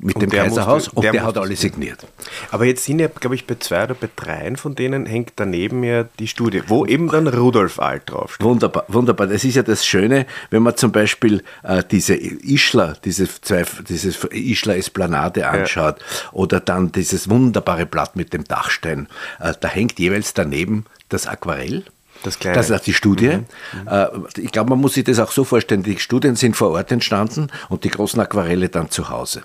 mit 0.00 0.16
und 0.16 0.22
dem 0.22 0.30
Kaiserhaus 0.30 0.86
musste, 0.86 0.96
und 0.96 1.02
der, 1.02 1.12
der 1.12 1.24
hat 1.24 1.38
alle 1.38 1.56
signiert. 1.56 2.06
Aber 2.50 2.64
jetzt 2.64 2.84
sind 2.84 2.98
ja, 2.98 3.08
glaube 3.08 3.34
ich, 3.34 3.46
bei 3.46 3.56
zwei 3.58 3.84
oder 3.84 3.94
bei 3.94 4.08
dreien 4.14 4.56
von 4.56 4.74
denen 4.74 5.06
hängt 5.06 5.32
daneben 5.36 5.82
ja 5.84 6.04
die 6.18 6.28
Studie, 6.28 6.62
wo 6.66 6.86
eben 6.86 7.08
dann 7.08 7.26
Rudolf 7.26 7.78
Alt 7.78 8.10
draufsteht. 8.10 8.44
Wunderbar, 8.44 8.84
wunderbar. 8.88 9.26
Das 9.26 9.44
ist 9.44 9.56
ja 9.56 9.62
das 9.62 9.84
Schöne, 9.86 10.26
wenn 10.50 10.62
man 10.62 10.76
zum 10.76 10.92
Beispiel 10.92 11.42
äh, 11.62 11.82
diese 11.90 12.14
Ischler, 12.14 12.96
diese 13.04 13.28
zwei, 13.40 13.64
dieses 13.88 14.24
Ischler 14.30 14.76
Esplanade 14.76 15.48
anschaut 15.48 15.98
ja. 15.98 16.32
oder 16.32 16.60
dann 16.60 16.92
dieses 16.92 17.28
wunderbare 17.28 17.86
Blatt 17.86 18.16
mit 18.16 18.32
dem 18.32 18.44
Dachstein, 18.44 19.08
äh, 19.40 19.54
da 19.58 19.68
hängt 19.68 19.98
jeweils 19.98 20.34
daneben 20.34 20.84
das 21.08 21.26
Aquarell 21.26 21.84
das, 22.22 22.38
Kleine. 22.38 22.56
das 22.56 22.70
ist 22.70 22.86
die 22.86 22.94
Studie. 22.94 23.38
Mhm. 23.72 23.80
mhm. 23.84 24.26
Ich 24.36 24.52
glaube, 24.52 24.70
man 24.70 24.80
muss 24.80 24.94
sich 24.94 25.04
das 25.04 25.18
auch 25.18 25.32
so 25.32 25.44
vorstellen. 25.44 25.82
Die 25.82 25.98
Studien 25.98 26.36
sind 26.36 26.56
vor 26.56 26.70
Ort 26.70 26.90
entstanden 26.92 27.48
und 27.68 27.84
die 27.84 27.90
großen 27.90 28.20
Aquarelle 28.20 28.68
dann 28.68 28.90
zu 28.90 29.08
Hause. 29.08 29.42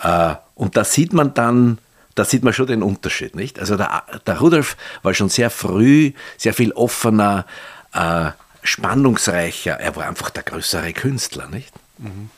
Äh, 0.00 0.34
und 0.54 0.76
da 0.76 0.84
sieht 0.84 1.12
man 1.12 1.34
dann, 1.34 1.78
da 2.14 2.24
sieht 2.24 2.44
man 2.44 2.52
schon 2.52 2.66
den 2.66 2.82
Unterschied, 2.82 3.34
nicht? 3.34 3.58
Also 3.58 3.76
der, 3.76 4.04
der 4.26 4.38
Rudolf 4.38 4.76
war 5.02 5.14
schon 5.14 5.28
sehr 5.28 5.50
früh, 5.50 6.12
sehr 6.36 6.54
viel 6.54 6.72
offener, 6.72 7.46
äh, 7.92 8.30
spannungsreicher. 8.62 9.80
Er 9.80 9.96
war 9.96 10.06
einfach 10.06 10.30
der 10.30 10.42
größere 10.42 10.92
Künstler, 10.92 11.48
nicht? 11.48 11.72
Mhm. 11.98 12.30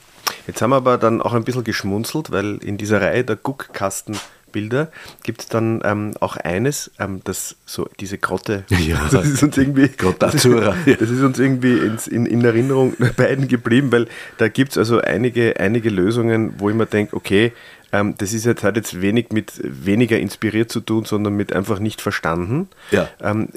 Jetzt 0.47 0.63
haben 0.63 0.71
wir 0.71 0.77
aber 0.77 0.99
dann 0.99 1.21
auch 1.21 1.35
ein 1.35 1.45
bisschen 1.45 1.65
geschmunzelt, 1.65 2.31
weil 2.31 2.57
in 2.59 2.79
dieser 2.79 3.01
Reihe 3.01 3.25
der 3.25 3.37
Guckkasten 3.37 4.17
Bilder. 4.55 4.91
Gibt 5.25 5.43
es 5.43 5.49
dann 5.49 5.83
ähm, 5.85 6.13
auch 6.21 6.37
eines, 6.37 6.93
ähm, 6.99 7.21
das 7.25 7.57
so 7.67 7.89
diese 8.01 8.17
Grotte, 8.17 8.65
ja, 8.71 9.09
das 9.11 9.27
ist 9.27 9.43
uns 9.43 9.59
irgendwie, 9.59 9.91
das 10.19 10.35
ist, 10.35 10.47
das 10.47 11.11
ist 11.11 11.23
uns 11.23 11.39
irgendwie 11.39 11.77
ins, 11.79 12.07
in, 12.07 12.25
in 12.25 12.43
Erinnerung 12.45 12.95
beiden 13.17 13.49
geblieben, 13.49 13.93
weil 13.93 14.07
da 14.39 14.49
gibt 14.49 14.73
es 14.73 14.79
also 14.79 15.01
einige, 15.01 15.59
einige 15.61 15.91
Lösungen, 15.91 16.55
wo 16.59 16.71
ich 16.71 16.77
mir 16.77 16.87
denke, 16.87 17.17
okay, 17.17 17.53
ähm, 17.95 18.15
das 18.19 18.33
ist 18.33 18.45
jetzt, 18.45 18.65
hat 18.65 18.75
jetzt 18.75 19.01
wenig 19.01 19.27
mit 19.31 19.53
weniger 19.63 20.19
inspiriert 20.19 20.69
zu 20.69 20.81
tun, 20.81 21.05
sondern 21.05 21.35
mit 21.35 21.53
einfach 21.53 21.79
nicht 21.79 22.01
verstanden. 22.01 22.69
Ja. 22.91 23.09
Ähm, 23.23 23.51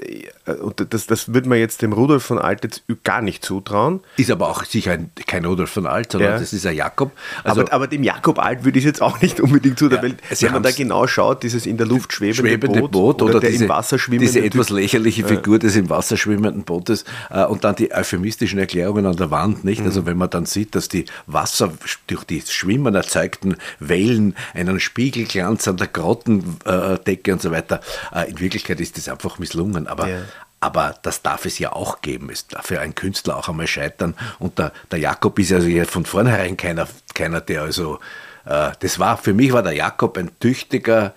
äh, 0.46 0.52
und 0.52 0.86
das, 0.94 1.08
das 1.08 1.34
würde 1.34 1.48
man 1.48 1.58
jetzt 1.58 1.82
dem 1.82 1.92
Rudolf 1.92 2.22
von 2.22 2.38
Alt 2.38 2.62
jetzt 2.62 2.84
gar 3.02 3.20
nicht 3.20 3.44
zutrauen. 3.44 4.00
Ist 4.16 4.30
aber 4.30 4.48
auch 4.48 4.64
sicher 4.64 4.92
ein, 4.92 5.10
kein 5.26 5.44
Rudolf 5.44 5.70
von 5.70 5.86
Alt, 5.86 6.12
sondern 6.12 6.32
ja. 6.32 6.38
das 6.38 6.52
ist 6.52 6.64
ein 6.66 6.76
Jakob. 6.76 7.10
Also, 7.42 7.62
aber, 7.62 7.72
aber 7.72 7.86
dem 7.88 8.04
Jakob 8.04 8.38
Alt 8.38 8.64
würde 8.64 8.78
ich 8.78 8.84
jetzt 8.84 9.02
auch 9.02 9.20
nicht 9.20 9.40
unbedingt 9.40 9.76
zutrauen, 9.76 10.04
ja, 10.04 10.10
weil 10.30 10.40
wenn 10.40 10.52
man 10.52 10.62
da 10.62 10.70
genau 10.70 11.08
schaut, 11.08 11.42
dieses 11.42 11.66
in 11.66 11.76
der 11.76 11.86
Luft 11.86 12.12
schwebende, 12.12 12.48
schwebende 12.48 12.80
Boot, 12.80 12.92
Boot, 12.92 13.22
oder, 13.22 13.40
der 13.40 13.50
diese, 13.50 13.64
im 13.64 13.70
Wasser 13.70 13.98
schwimmende 13.98 14.26
diese 14.26 14.44
etwas 14.44 14.70
lächerliche 14.70 15.24
Figur 15.24 15.54
ja. 15.54 15.58
des 15.58 15.74
im 15.74 15.90
Wasser 15.90 16.16
schwimmenden 16.16 16.62
Bootes 16.62 17.04
äh, 17.30 17.44
und 17.44 17.64
dann 17.64 17.74
die 17.74 17.92
euphemistischen 17.92 18.60
Erklärungen 18.60 19.04
an 19.04 19.16
der 19.16 19.32
Wand, 19.32 19.64
nicht? 19.64 19.80
Mhm. 19.80 19.86
Also 19.86 20.06
wenn 20.06 20.16
man 20.16 20.30
dann 20.30 20.46
sieht, 20.46 20.76
dass 20.76 20.88
die 20.88 21.06
Wasser 21.26 21.72
durch 22.06 22.22
die 22.22 22.40
Schwimmen 22.46 22.94
erzeugten 22.94 23.56
Wellen 23.80 24.27
einen 24.54 24.80
Spiegelglanz 24.80 25.68
an 25.68 25.76
der 25.76 25.88
Grottendecke 25.88 27.32
und 27.32 27.42
so 27.42 27.50
weiter, 27.50 27.80
äh, 28.14 28.30
in 28.30 28.40
Wirklichkeit 28.40 28.80
ist 28.80 28.96
das 28.96 29.08
einfach 29.08 29.38
misslungen. 29.38 29.86
Aber 29.86 30.08
ja. 30.08 30.18
Aber 30.60 30.96
das 31.02 31.22
darf 31.22 31.44
es 31.44 31.58
ja 31.58 31.72
auch 31.72 32.00
geben. 32.00 32.30
Es 32.30 32.48
darf 32.48 32.70
ja 32.70 32.80
ein 32.80 32.94
Künstler 32.94 33.36
auch 33.36 33.48
einmal 33.48 33.68
scheitern. 33.68 34.14
Und 34.38 34.58
der, 34.58 34.72
der 34.90 34.98
Jakob 34.98 35.38
ist 35.38 35.52
also 35.52 35.68
von 35.84 36.04
vornherein 36.04 36.56
keiner, 36.56 36.88
keiner 37.14 37.40
der 37.40 37.62
also, 37.62 38.00
äh, 38.44 38.72
das 38.80 38.98
war, 38.98 39.18
für 39.18 39.34
mich 39.34 39.52
war 39.52 39.62
der 39.62 39.74
Jakob 39.74 40.18
ein 40.18 40.30
tüchtiger, 40.40 41.14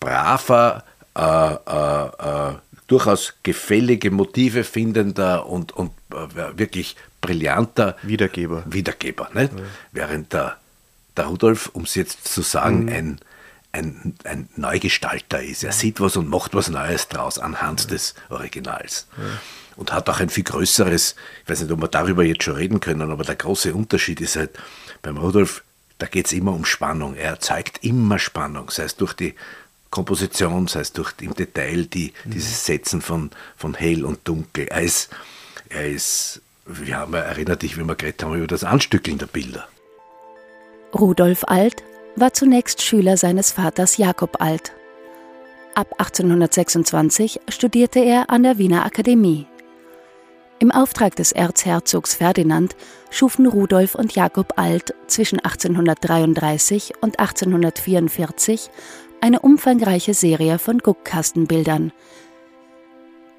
braver, 0.00 0.84
äh, 1.16 1.22
äh, 1.22 2.50
äh 2.50 2.54
durchaus 2.88 3.34
gefällige 3.42 4.10
Motive 4.10 4.64
findender 4.64 5.46
und, 5.46 5.72
und 5.72 5.92
äh, 6.10 6.58
wirklich 6.58 6.94
brillanter 7.22 7.96
Wiedergeber. 8.02 8.64
Wiedergeber 8.66 9.30
nicht? 9.32 9.54
Ja. 9.54 9.64
Während 9.92 10.32
der, 10.34 10.58
der 11.16 11.26
Rudolf, 11.26 11.70
um 11.72 11.84
es 11.84 11.94
jetzt 11.94 12.26
zu 12.26 12.42
sagen, 12.42 12.84
mhm. 12.84 12.92
ein 12.92 13.20
ein, 13.72 14.14
ein 14.24 14.48
Neugestalter 14.56 15.42
ist. 15.42 15.64
Er 15.64 15.72
sieht 15.72 16.00
was 16.00 16.16
und 16.16 16.28
macht 16.28 16.54
was 16.54 16.68
Neues 16.68 17.08
draus 17.08 17.38
anhand 17.38 17.90
des 17.90 18.14
Originals. 18.28 19.06
Und 19.76 19.92
hat 19.92 20.08
auch 20.10 20.20
ein 20.20 20.28
viel 20.28 20.44
größeres, 20.44 21.16
ich 21.42 21.50
weiß 21.50 21.62
nicht, 21.62 21.72
ob 21.72 21.80
wir 21.80 21.88
darüber 21.88 22.22
jetzt 22.22 22.44
schon 22.44 22.56
reden 22.56 22.80
können, 22.80 23.10
aber 23.10 23.24
der 23.24 23.36
große 23.36 23.74
Unterschied 23.74 24.20
ist 24.20 24.36
halt, 24.36 24.50
beim 25.00 25.16
Rudolf, 25.16 25.64
da 25.98 26.06
geht 26.06 26.26
es 26.26 26.32
immer 26.32 26.52
um 26.52 26.64
Spannung. 26.64 27.14
Er 27.14 27.30
erzeugt 27.30 27.78
immer 27.82 28.18
Spannung, 28.18 28.70
sei 28.70 28.84
es 28.84 28.96
durch 28.96 29.14
die 29.14 29.34
Komposition, 29.90 30.68
sei 30.68 30.80
es 30.80 30.92
durch 30.92 31.14
im 31.20 31.34
Detail 31.34 31.86
die, 31.86 32.12
mhm. 32.24 32.30
dieses 32.32 32.66
Setzen 32.66 33.00
von, 33.00 33.30
von 33.56 33.74
hell 33.74 34.04
und 34.04 34.26
dunkel. 34.28 34.66
Er 34.68 34.82
ist, 34.82 35.10
er 35.70 35.88
ist, 35.88 36.42
wir 36.66 36.98
haben 36.98 37.14
erinnert 37.14 37.62
dich, 37.62 37.78
wie 37.78 37.84
wir 37.84 37.94
geredet 37.94 38.22
haben 38.22 38.34
über 38.34 38.46
das 38.46 38.64
Anstückeln 38.64 39.18
der 39.18 39.26
Bilder. 39.26 39.68
Rudolf 40.94 41.44
Alt 41.46 41.82
war 42.16 42.34
zunächst 42.34 42.82
Schüler 42.82 43.16
seines 43.16 43.50
Vaters 43.50 43.96
Jakob 43.96 44.42
Alt. 44.42 44.72
Ab 45.74 45.94
1826 45.96 47.40
studierte 47.48 48.00
er 48.00 48.28
an 48.28 48.42
der 48.42 48.58
Wiener 48.58 48.84
Akademie. 48.84 49.46
Im 50.58 50.70
Auftrag 50.70 51.16
des 51.16 51.32
Erzherzogs 51.32 52.14
Ferdinand 52.14 52.76
schufen 53.10 53.46
Rudolf 53.46 53.94
und 53.94 54.14
Jakob 54.14 54.52
Alt 54.56 54.94
zwischen 55.06 55.40
1833 55.40 56.92
und 57.00 57.18
1844 57.18 58.68
eine 59.22 59.40
umfangreiche 59.40 60.12
Serie 60.12 60.58
von 60.58 60.78
Guckkastenbildern. 60.78 61.92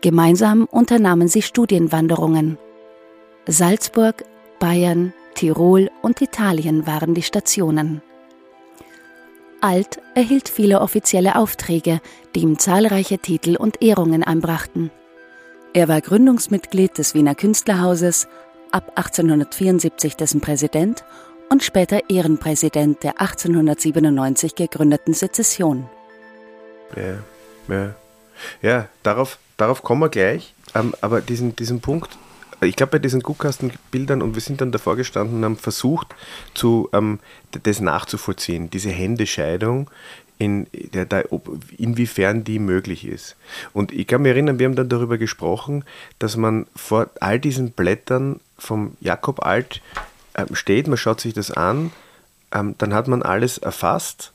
Gemeinsam 0.02 0.66
unternahmen 0.66 1.28
sie 1.28 1.44
Studienwanderungen. 1.44 2.58
Salzburg, 3.48 4.24
Bayern, 4.60 5.14
Tirol 5.34 5.90
und 6.02 6.22
Italien 6.22 6.88
waren 6.88 7.14
die 7.14 7.22
Stationen. 7.22 8.02
Alt 9.62 10.02
erhielt 10.14 10.50
viele 10.50 10.82
offizielle 10.82 11.36
Aufträge, 11.36 12.02
die 12.36 12.42
ihm 12.42 12.60
zahlreiche 12.60 13.18
Titel 13.18 13.56
und 13.56 13.82
Ehrungen 13.82 14.24
einbrachten. 14.24 14.92
Er 15.74 15.88
war 15.88 16.02
Gründungsmitglied 16.02 16.98
des 16.98 17.16
Wiener 17.16 17.34
Künstlerhauses, 17.34 18.28
ab 18.72 18.92
1874 18.96 20.16
dessen 20.16 20.42
Präsident 20.42 21.04
und 21.50 21.64
später 21.64 22.10
Ehrenpräsident 22.10 23.04
der 23.04 23.22
1897 23.22 24.56
gegründeten 24.56 25.14
Sezession. 25.14 25.88
Ja, 26.96 27.74
ja. 27.74 27.96
ja 28.62 28.88
darauf, 29.04 29.38
darauf 29.58 29.84
kommen 29.84 30.02
wir 30.02 30.10
gleich. 30.10 30.54
Ähm, 30.76 30.94
aber 31.02 31.22
diesen, 31.22 31.56
diesen 31.56 31.82
Punkt 31.82 32.18
ich 32.62 32.76
glaube, 32.76 32.92
bei 32.92 33.00
diesen 33.00 33.22
Guckkastenbildern, 33.22 34.22
und 34.22 34.36
wir 34.36 34.42
sind 34.42 34.62
dann 34.62 34.72
davor 34.72 34.96
gestanden 34.96 35.38
und 35.38 35.46
haben 35.46 35.58
versucht, 35.58 36.08
zu, 36.54 36.90
ähm, 36.94 37.20
das 37.52 37.80
nachzuvollziehen, 37.80 38.70
diese 38.70 38.90
Händescheidung, 38.90 39.90
in, 40.38 40.68
der, 40.72 41.06
der, 41.06 41.26
inwiefern 41.78 42.44
die 42.44 42.60
möglich 42.60 43.06
ist. 43.06 43.36
Und 43.72 43.92
ich 43.92 44.08
kann 44.08 44.24
mich 44.24 44.32
erinnern, 44.32 44.60
wir 44.60 44.66
haben 44.66 44.76
dann 44.76 44.90
darüber 44.90 45.18
gesprochen, 45.18 45.86
dass 46.20 46.36
man 46.36 46.66
vor 46.76 47.10
all 47.20 47.40
diesen 47.40 47.72
Blättern 47.72 48.40
vom 48.58 48.98
Jakob 49.00 49.46
Alt 49.46 49.82
äh, 50.34 50.46
steht, 50.54 50.88
man 50.88 50.98
schaut 50.98 51.22
sich 51.22 51.34
das 51.34 51.52
an, 51.52 51.92
ähm, 52.52 52.76
dann 52.78 52.94
hat 52.94 53.08
man 53.08 53.22
alles 53.22 53.58
erfasst 53.58 54.32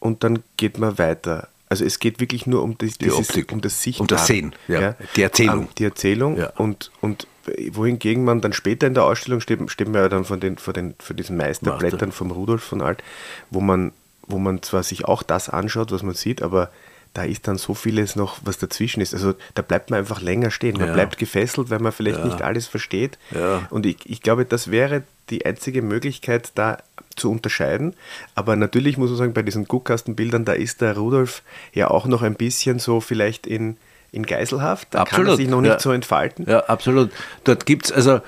und 0.00 0.24
dann 0.24 0.42
geht 0.56 0.78
man 0.78 0.98
weiter. 0.98 1.48
Also 1.68 1.84
es 1.84 1.98
geht 1.98 2.20
wirklich 2.20 2.46
nur 2.46 2.62
um, 2.62 2.76
die, 2.78 2.88
die 2.88 3.10
Optik, 3.10 3.52
um 3.52 3.60
das 3.60 3.82
Sichtbare. 3.82 4.02
Um 4.02 4.06
das 4.06 4.26
Sehen, 4.26 4.54
ja. 4.68 4.80
ja. 4.80 4.96
Die 5.16 5.22
Erzählung. 5.22 5.58
Um, 5.58 5.68
die 5.78 5.84
Erzählung 5.84 6.36
ja. 6.36 6.50
und, 6.56 6.90
und 7.00 7.26
wohingegen 7.70 8.24
man 8.24 8.40
dann 8.40 8.52
später 8.52 8.86
in 8.86 8.94
der 8.94 9.04
Ausstellung 9.04 9.40
steht, 9.40 9.58
steht 9.70 9.88
man 9.88 10.02
ja 10.02 10.08
dann 10.08 10.24
von 10.24 10.40
den, 10.40 10.58
von 10.58 10.74
den, 10.74 10.94
von 10.98 11.16
diesen 11.16 11.36
Meisterblättern 11.36 12.12
vom 12.12 12.30
Rudolf 12.30 12.62
von 12.62 12.80
Alt, 12.80 13.02
wo 13.50 13.60
man, 13.60 13.92
wo 14.26 14.38
man 14.38 14.62
zwar 14.62 14.82
sich 14.82 15.04
auch 15.04 15.22
das 15.22 15.48
anschaut, 15.48 15.92
was 15.92 16.02
man 16.02 16.14
sieht, 16.14 16.42
aber 16.42 16.70
da 17.14 17.22
ist 17.22 17.46
dann 17.46 17.58
so 17.58 17.74
vieles 17.74 18.16
noch, 18.16 18.38
was 18.44 18.58
dazwischen 18.58 19.00
ist. 19.00 19.14
Also 19.14 19.34
da 19.54 19.62
bleibt 19.62 19.90
man 19.90 20.00
einfach 20.00 20.20
länger 20.20 20.50
stehen. 20.50 20.76
Man 20.76 20.88
ja. 20.88 20.94
bleibt 20.94 21.16
gefesselt, 21.16 21.70
weil 21.70 21.78
man 21.78 21.92
vielleicht 21.92 22.18
ja. 22.18 22.24
nicht 22.24 22.42
alles 22.42 22.66
versteht. 22.66 23.18
Ja. 23.30 23.68
Und 23.70 23.86
ich, 23.86 23.98
ich 24.04 24.20
glaube, 24.20 24.44
das 24.44 24.72
wäre 24.72 25.04
die 25.30 25.46
einzige 25.46 25.80
Möglichkeit, 25.80 26.50
da 26.56 26.78
zu 27.14 27.30
unterscheiden. 27.30 27.94
Aber 28.34 28.56
natürlich 28.56 28.98
muss 28.98 29.10
man 29.10 29.18
sagen, 29.18 29.32
bei 29.32 29.42
diesen 29.42 29.66
Guckkastenbildern, 29.66 30.44
da 30.44 30.54
ist 30.54 30.80
der 30.80 30.96
Rudolf 30.96 31.42
ja 31.72 31.88
auch 31.88 32.06
noch 32.06 32.22
ein 32.22 32.34
bisschen 32.34 32.80
so 32.80 33.00
vielleicht 33.00 33.46
in, 33.46 33.76
in 34.14 34.24
Geiselhaft. 34.24 34.88
Da 34.92 35.00
absolut. 35.00 35.26
kann 35.26 35.34
er 35.34 35.36
sich 35.36 35.48
noch 35.48 35.60
nicht 35.60 35.72
ja. 35.72 35.80
so 35.80 35.92
entfalten. 35.92 36.46
Ja, 36.48 36.60
absolut. 36.60 37.10
Dort 37.44 37.66
gibt 37.66 37.86
es 37.86 37.92
also 37.92 38.20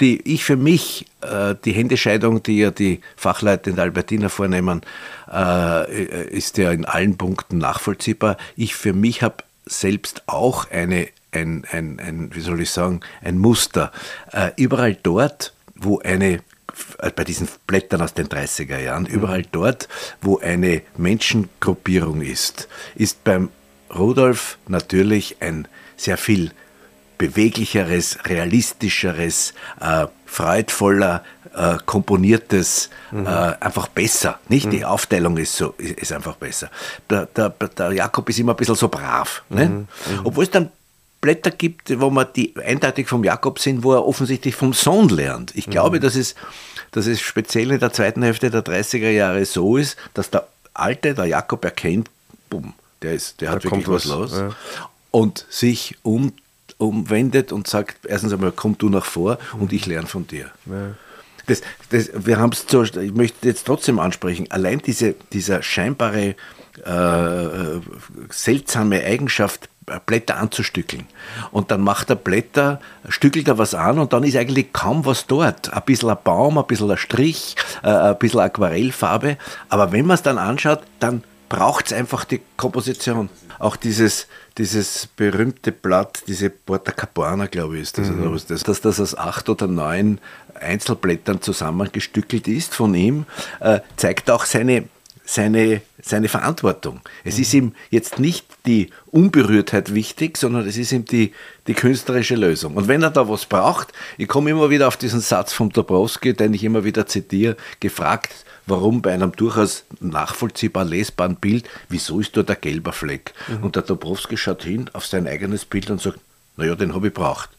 die, 0.00 0.20
ich 0.22 0.44
für 0.44 0.56
mich, 0.56 1.06
äh, 1.20 1.54
die 1.64 1.72
Händescheidung, 1.72 2.42
die 2.42 2.58
ja 2.58 2.70
die 2.70 3.00
Fachleute 3.14 3.70
in 3.70 3.76
der 3.76 3.84
Albertina 3.84 4.28
vornehmen, 4.28 4.80
äh, 5.32 6.24
ist 6.26 6.58
ja 6.58 6.72
in 6.72 6.84
allen 6.84 7.16
Punkten 7.16 7.58
nachvollziehbar. 7.58 8.36
Ich 8.56 8.74
für 8.74 8.92
mich 8.92 9.22
habe 9.22 9.44
selbst 9.64 10.22
auch 10.26 10.70
eine, 10.70 11.08
ein, 11.32 11.64
ein, 11.70 12.00
ein, 12.00 12.34
wie 12.34 12.40
soll 12.40 12.60
ich 12.60 12.70
sagen, 12.70 13.00
ein 13.22 13.38
Muster. 13.38 13.92
Äh, 14.32 14.50
überall 14.56 14.96
dort, 15.00 15.54
wo 15.76 16.00
eine 16.00 16.40
äh, 16.98 17.10
bei 17.14 17.24
diesen 17.24 17.48
Blättern 17.66 18.02
aus 18.02 18.14
den 18.14 18.26
30er 18.26 18.78
Jahren, 18.78 19.04
mhm. 19.04 19.10
überall 19.10 19.44
dort, 19.52 19.88
wo 20.20 20.38
eine 20.38 20.82
Menschengruppierung 20.96 22.22
ist, 22.22 22.68
ist 22.96 23.22
beim 23.24 23.50
Rudolf 23.94 24.58
natürlich 24.68 25.36
ein 25.40 25.68
sehr 25.96 26.16
viel 26.16 26.52
beweglicheres, 27.18 28.18
realistischeres, 28.24 29.54
äh, 29.80 30.06
freudvoller, 30.26 31.24
äh, 31.54 31.78
komponiertes, 31.86 32.90
mhm. 33.10 33.26
äh, 33.26 33.30
einfach 33.60 33.88
besser. 33.88 34.38
Nicht? 34.48 34.66
Mhm. 34.66 34.70
Die 34.70 34.84
Aufteilung 34.84 35.36
ist, 35.38 35.56
so, 35.56 35.74
ist, 35.78 35.98
ist 35.98 36.12
einfach 36.12 36.36
besser. 36.36 36.70
Der, 37.08 37.26
der, 37.26 37.50
der, 37.50 37.92
Jakob 37.92 38.28
ist 38.28 38.38
immer 38.38 38.52
ein 38.52 38.56
bisschen 38.56 38.74
so 38.74 38.88
brav. 38.88 39.42
Ne? 39.48 39.68
Mhm. 39.68 39.86
Obwohl 40.24 40.44
es 40.44 40.50
dann 40.50 40.70
Blätter 41.20 41.50
gibt, 41.50 41.98
wo 41.98 42.10
man 42.10 42.26
die 42.36 42.54
eindeutig 42.62 43.08
vom 43.08 43.24
Jakob 43.24 43.58
sind, 43.58 43.82
wo 43.82 43.94
er 43.94 44.06
offensichtlich 44.06 44.54
vom 44.54 44.74
Sohn 44.74 45.08
lernt. 45.08 45.56
Ich 45.56 45.68
glaube, 45.70 45.96
mhm. 45.96 46.02
dass, 46.02 46.14
es, 46.14 46.34
dass 46.90 47.06
es 47.06 47.20
speziell 47.20 47.70
in 47.72 47.80
der 47.80 47.92
zweiten 47.92 48.22
Hälfte 48.22 48.50
der 48.50 48.64
30er 48.64 49.10
Jahre 49.10 49.44
so 49.46 49.76
ist, 49.76 49.96
dass 50.12 50.30
der 50.30 50.46
Alte, 50.74 51.14
der 51.14 51.24
Jakob 51.24 51.64
erkennt, 51.64 52.10
bumm, 52.50 52.74
der, 53.02 53.14
ist, 53.14 53.40
der 53.40 53.50
hat 53.50 53.64
wirklich 53.64 53.88
was, 53.88 54.08
was 54.08 54.16
los. 54.18 54.32
Ja. 54.38 54.50
Und 55.10 55.46
sich 55.48 55.96
um, 56.02 56.32
umwendet 56.78 57.52
und 57.52 57.66
sagt, 57.66 58.06
erstens 58.06 58.32
einmal, 58.32 58.52
komm 58.52 58.76
du 58.78 58.88
nach 58.88 59.04
vor 59.04 59.38
und 59.58 59.72
ich 59.72 59.86
lerne 59.86 60.06
von 60.06 60.26
dir. 60.26 60.50
Ja. 60.66 60.94
Das, 61.46 61.62
das, 61.90 62.10
wir 62.14 62.38
haben 62.38 62.52
es 62.52 62.64
ich 62.96 63.14
möchte 63.14 63.46
jetzt 63.46 63.66
trotzdem 63.66 63.98
ansprechen, 63.98 64.50
allein 64.50 64.80
diese, 64.80 65.14
dieser 65.32 65.62
scheinbare 65.62 66.34
äh, 66.84 66.90
äh 66.90 67.80
seltsame 68.30 69.04
Eigenschaft, 69.04 69.68
Blätter 70.04 70.36
anzustückeln. 70.38 71.06
Und 71.52 71.70
dann 71.70 71.80
macht 71.80 72.10
er 72.10 72.16
Blätter, 72.16 72.80
stückelt 73.08 73.46
er 73.46 73.58
was 73.58 73.74
an 73.74 73.98
und 73.98 74.12
dann 74.12 74.24
ist 74.24 74.36
eigentlich 74.36 74.72
kaum 74.72 75.06
was 75.06 75.26
dort. 75.26 75.72
Ein 75.72 75.82
bisschen 75.84 76.10
ein 76.10 76.18
Baum, 76.24 76.58
ein 76.58 76.66
bisschen 76.66 76.90
ein 76.90 76.96
Strich, 76.96 77.54
äh, 77.82 77.88
ein 77.88 78.18
bisschen 78.18 78.40
Aquarellfarbe. 78.40 79.38
Aber 79.68 79.92
wenn 79.92 80.06
man 80.06 80.16
es 80.16 80.22
dann 80.22 80.38
anschaut, 80.38 80.80
dann 80.98 81.22
braucht 81.48 81.86
es 81.86 81.92
einfach 81.92 82.24
die 82.24 82.40
Komposition. 82.56 83.28
Auch 83.58 83.76
dieses, 83.76 84.26
dieses 84.58 85.06
berühmte 85.16 85.72
Blatt, 85.72 86.22
diese 86.26 86.50
Porta 86.50 86.92
Capuana, 86.92 87.46
glaube 87.46 87.76
ich, 87.76 87.82
ist 87.82 87.98
das, 87.98 88.08
mhm. 88.08 88.38
das, 88.48 88.62
dass 88.62 88.80
das 88.80 89.00
aus 89.00 89.16
acht 89.16 89.48
oder 89.48 89.66
neun 89.66 90.18
Einzelblättern 90.54 91.40
zusammengestückelt 91.40 92.48
ist 92.48 92.74
von 92.74 92.94
ihm, 92.94 93.26
äh, 93.60 93.80
zeigt 93.96 94.30
auch 94.30 94.44
seine 94.44 94.88
seine, 95.26 95.82
seine 96.00 96.28
Verantwortung. 96.28 97.00
Es 97.24 97.36
mhm. 97.36 97.42
ist 97.42 97.54
ihm 97.54 97.72
jetzt 97.90 98.18
nicht 98.18 98.46
die 98.64 98.90
Unberührtheit 99.06 99.92
wichtig, 99.92 100.38
sondern 100.38 100.66
es 100.66 100.76
ist 100.78 100.92
ihm 100.92 101.04
die, 101.04 101.32
die 101.66 101.74
künstlerische 101.74 102.36
Lösung. 102.36 102.76
Und 102.76 102.88
wenn 102.88 103.02
er 103.02 103.10
da 103.10 103.28
was 103.28 103.44
braucht, 103.44 103.92
ich 104.16 104.28
komme 104.28 104.50
immer 104.50 104.70
wieder 104.70 104.88
auf 104.88 104.96
diesen 104.96 105.20
Satz 105.20 105.52
von 105.52 105.70
Dabrowski, 105.70 106.32
den 106.32 106.54
ich 106.54 106.64
immer 106.64 106.84
wieder 106.84 107.06
zitiere, 107.06 107.56
gefragt, 107.80 108.45
warum 108.66 109.02
bei 109.02 109.12
einem 109.12 109.32
durchaus 109.32 109.84
nachvollziehbar 110.00 110.84
lesbaren 110.84 111.36
Bild, 111.36 111.68
wieso 111.88 112.20
ist 112.20 112.36
dort 112.36 112.50
ein 112.50 112.56
gelber 112.60 112.92
Fleck? 112.92 113.32
Mhm. 113.48 113.64
Und 113.64 113.76
der 113.76 113.82
Dabrowski 113.82 114.36
schaut 114.36 114.64
hin 114.64 114.90
auf 114.92 115.06
sein 115.06 115.26
eigenes 115.26 115.64
Bild 115.64 115.90
und 115.90 116.00
sagt, 116.00 116.18
naja, 116.56 116.74
den 116.74 116.94
habe 116.94 117.08
ich 117.08 117.14
braucht. 117.14 117.50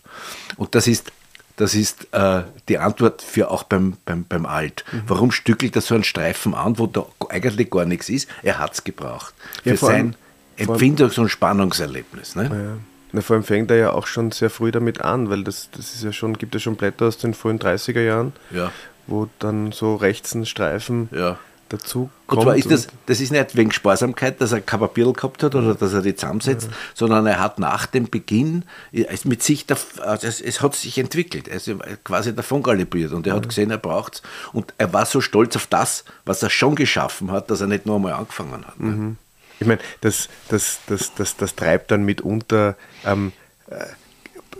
Und 0.57 0.75
das 0.75 0.87
ist 0.87 1.11
das 1.57 1.73
ist 1.73 2.07
äh, 2.13 2.43
die 2.69 2.77
Antwort 2.77 3.23
für 3.23 3.49
auch 3.49 3.63
beim, 3.63 3.97
beim, 4.05 4.25
beim 4.25 4.45
Alt. 4.45 4.85
Mhm. 4.91 5.03
Warum 5.07 5.31
stückelt 5.31 5.75
er 5.75 5.81
so 5.81 5.95
einen 5.95 6.03
Streifen 6.03 6.53
an, 6.53 6.77
wo 6.77 6.85
da 6.85 7.07
eigentlich 7.29 7.71
gar 7.71 7.85
nichts 7.85 8.09
ist? 8.09 8.29
Er 8.43 8.59
hat 8.59 8.73
es 8.73 8.83
gebraucht. 8.83 9.33
Für 9.63 9.71
ja, 9.71 9.75
sein 9.75 10.15
Empfindungs- 10.57 11.19
und 11.19 11.29
Spannungserlebnis. 11.29 12.35
Ne? 12.35 12.43
Ja. 12.43 12.77
Na, 13.11 13.21
vor 13.21 13.35
allem 13.35 13.43
fängt 13.43 13.71
er 13.71 13.77
ja 13.77 13.91
auch 13.91 14.05
schon 14.05 14.31
sehr 14.31 14.51
früh 14.51 14.71
damit 14.71 15.01
an, 15.01 15.29
weil 15.31 15.43
das, 15.43 15.69
das 15.71 15.95
ist 15.95 16.03
ja 16.03 16.13
schon, 16.13 16.37
gibt 16.37 16.53
ja 16.53 16.59
schon 16.59 16.75
Blätter 16.75 17.07
aus 17.07 17.17
den 17.17 17.33
frühen 17.33 17.57
30er 17.57 18.01
Jahren, 18.01 18.33
ja. 18.51 18.71
Wo 19.07 19.27
dann 19.39 19.71
so 19.71 19.95
rechts 19.95 20.35
ein 20.35 20.45
Streifen 20.45 21.09
ja 21.11 21.37
dazu 21.69 22.09
kommt. 22.27 22.39
Und 22.39 22.43
zwar 22.43 22.55
ist 22.55 22.71
das, 22.71 22.87
das 23.05 23.19
ist 23.19 23.31
nicht 23.31 23.55
wegen 23.55 23.71
Sparsamkeit, 23.71 24.41
dass 24.41 24.51
er 24.51 24.61
kein 24.61 24.79
Papier 24.79 25.11
gehabt 25.11 25.43
hat 25.43 25.55
oder 25.55 25.75
dass 25.75 25.93
er 25.93 26.01
die 26.01 26.15
zusammensetzt, 26.15 26.69
ja. 26.69 26.77
sondern 26.93 27.25
er 27.25 27.39
hat 27.39 27.59
nach 27.59 27.85
dem 27.85 28.09
Beginn 28.09 28.63
mit 28.91 29.43
sich, 29.43 29.65
also 29.99 30.27
es, 30.27 30.41
es, 30.41 30.61
hat 30.61 30.75
sich 30.75 30.97
entwickelt, 30.97 31.47
er 31.47 31.57
ist 31.57 31.69
quasi 32.03 32.33
davon 32.35 32.63
galibiert 32.63 33.11
und 33.13 33.27
er 33.27 33.33
ja. 33.33 33.37
hat 33.37 33.47
gesehen, 33.47 33.71
er 33.71 33.77
braucht 33.77 34.15
es 34.15 34.21
und 34.53 34.73
er 34.77 34.93
war 34.93 35.05
so 35.05 35.21
stolz 35.21 35.55
auf 35.55 35.67
das, 35.67 36.03
was 36.25 36.43
er 36.43 36.49
schon 36.49 36.75
geschaffen 36.75 37.31
hat, 37.31 37.49
dass 37.51 37.61
er 37.61 37.67
nicht 37.67 37.85
nur 37.85 37.95
einmal 37.97 38.13
angefangen 38.13 38.65
hat. 38.65 38.79
Mhm. 38.79 39.17
Ich 39.59 39.67
meine, 39.67 39.79
das, 40.01 40.29
das, 40.49 40.79
das, 40.87 41.13
das, 41.15 41.35
das 41.35 41.55
treibt 41.55 41.91
dann 41.91 42.03
mitunter 42.03 42.75
ähm, 43.05 43.31
äh, 43.69 43.85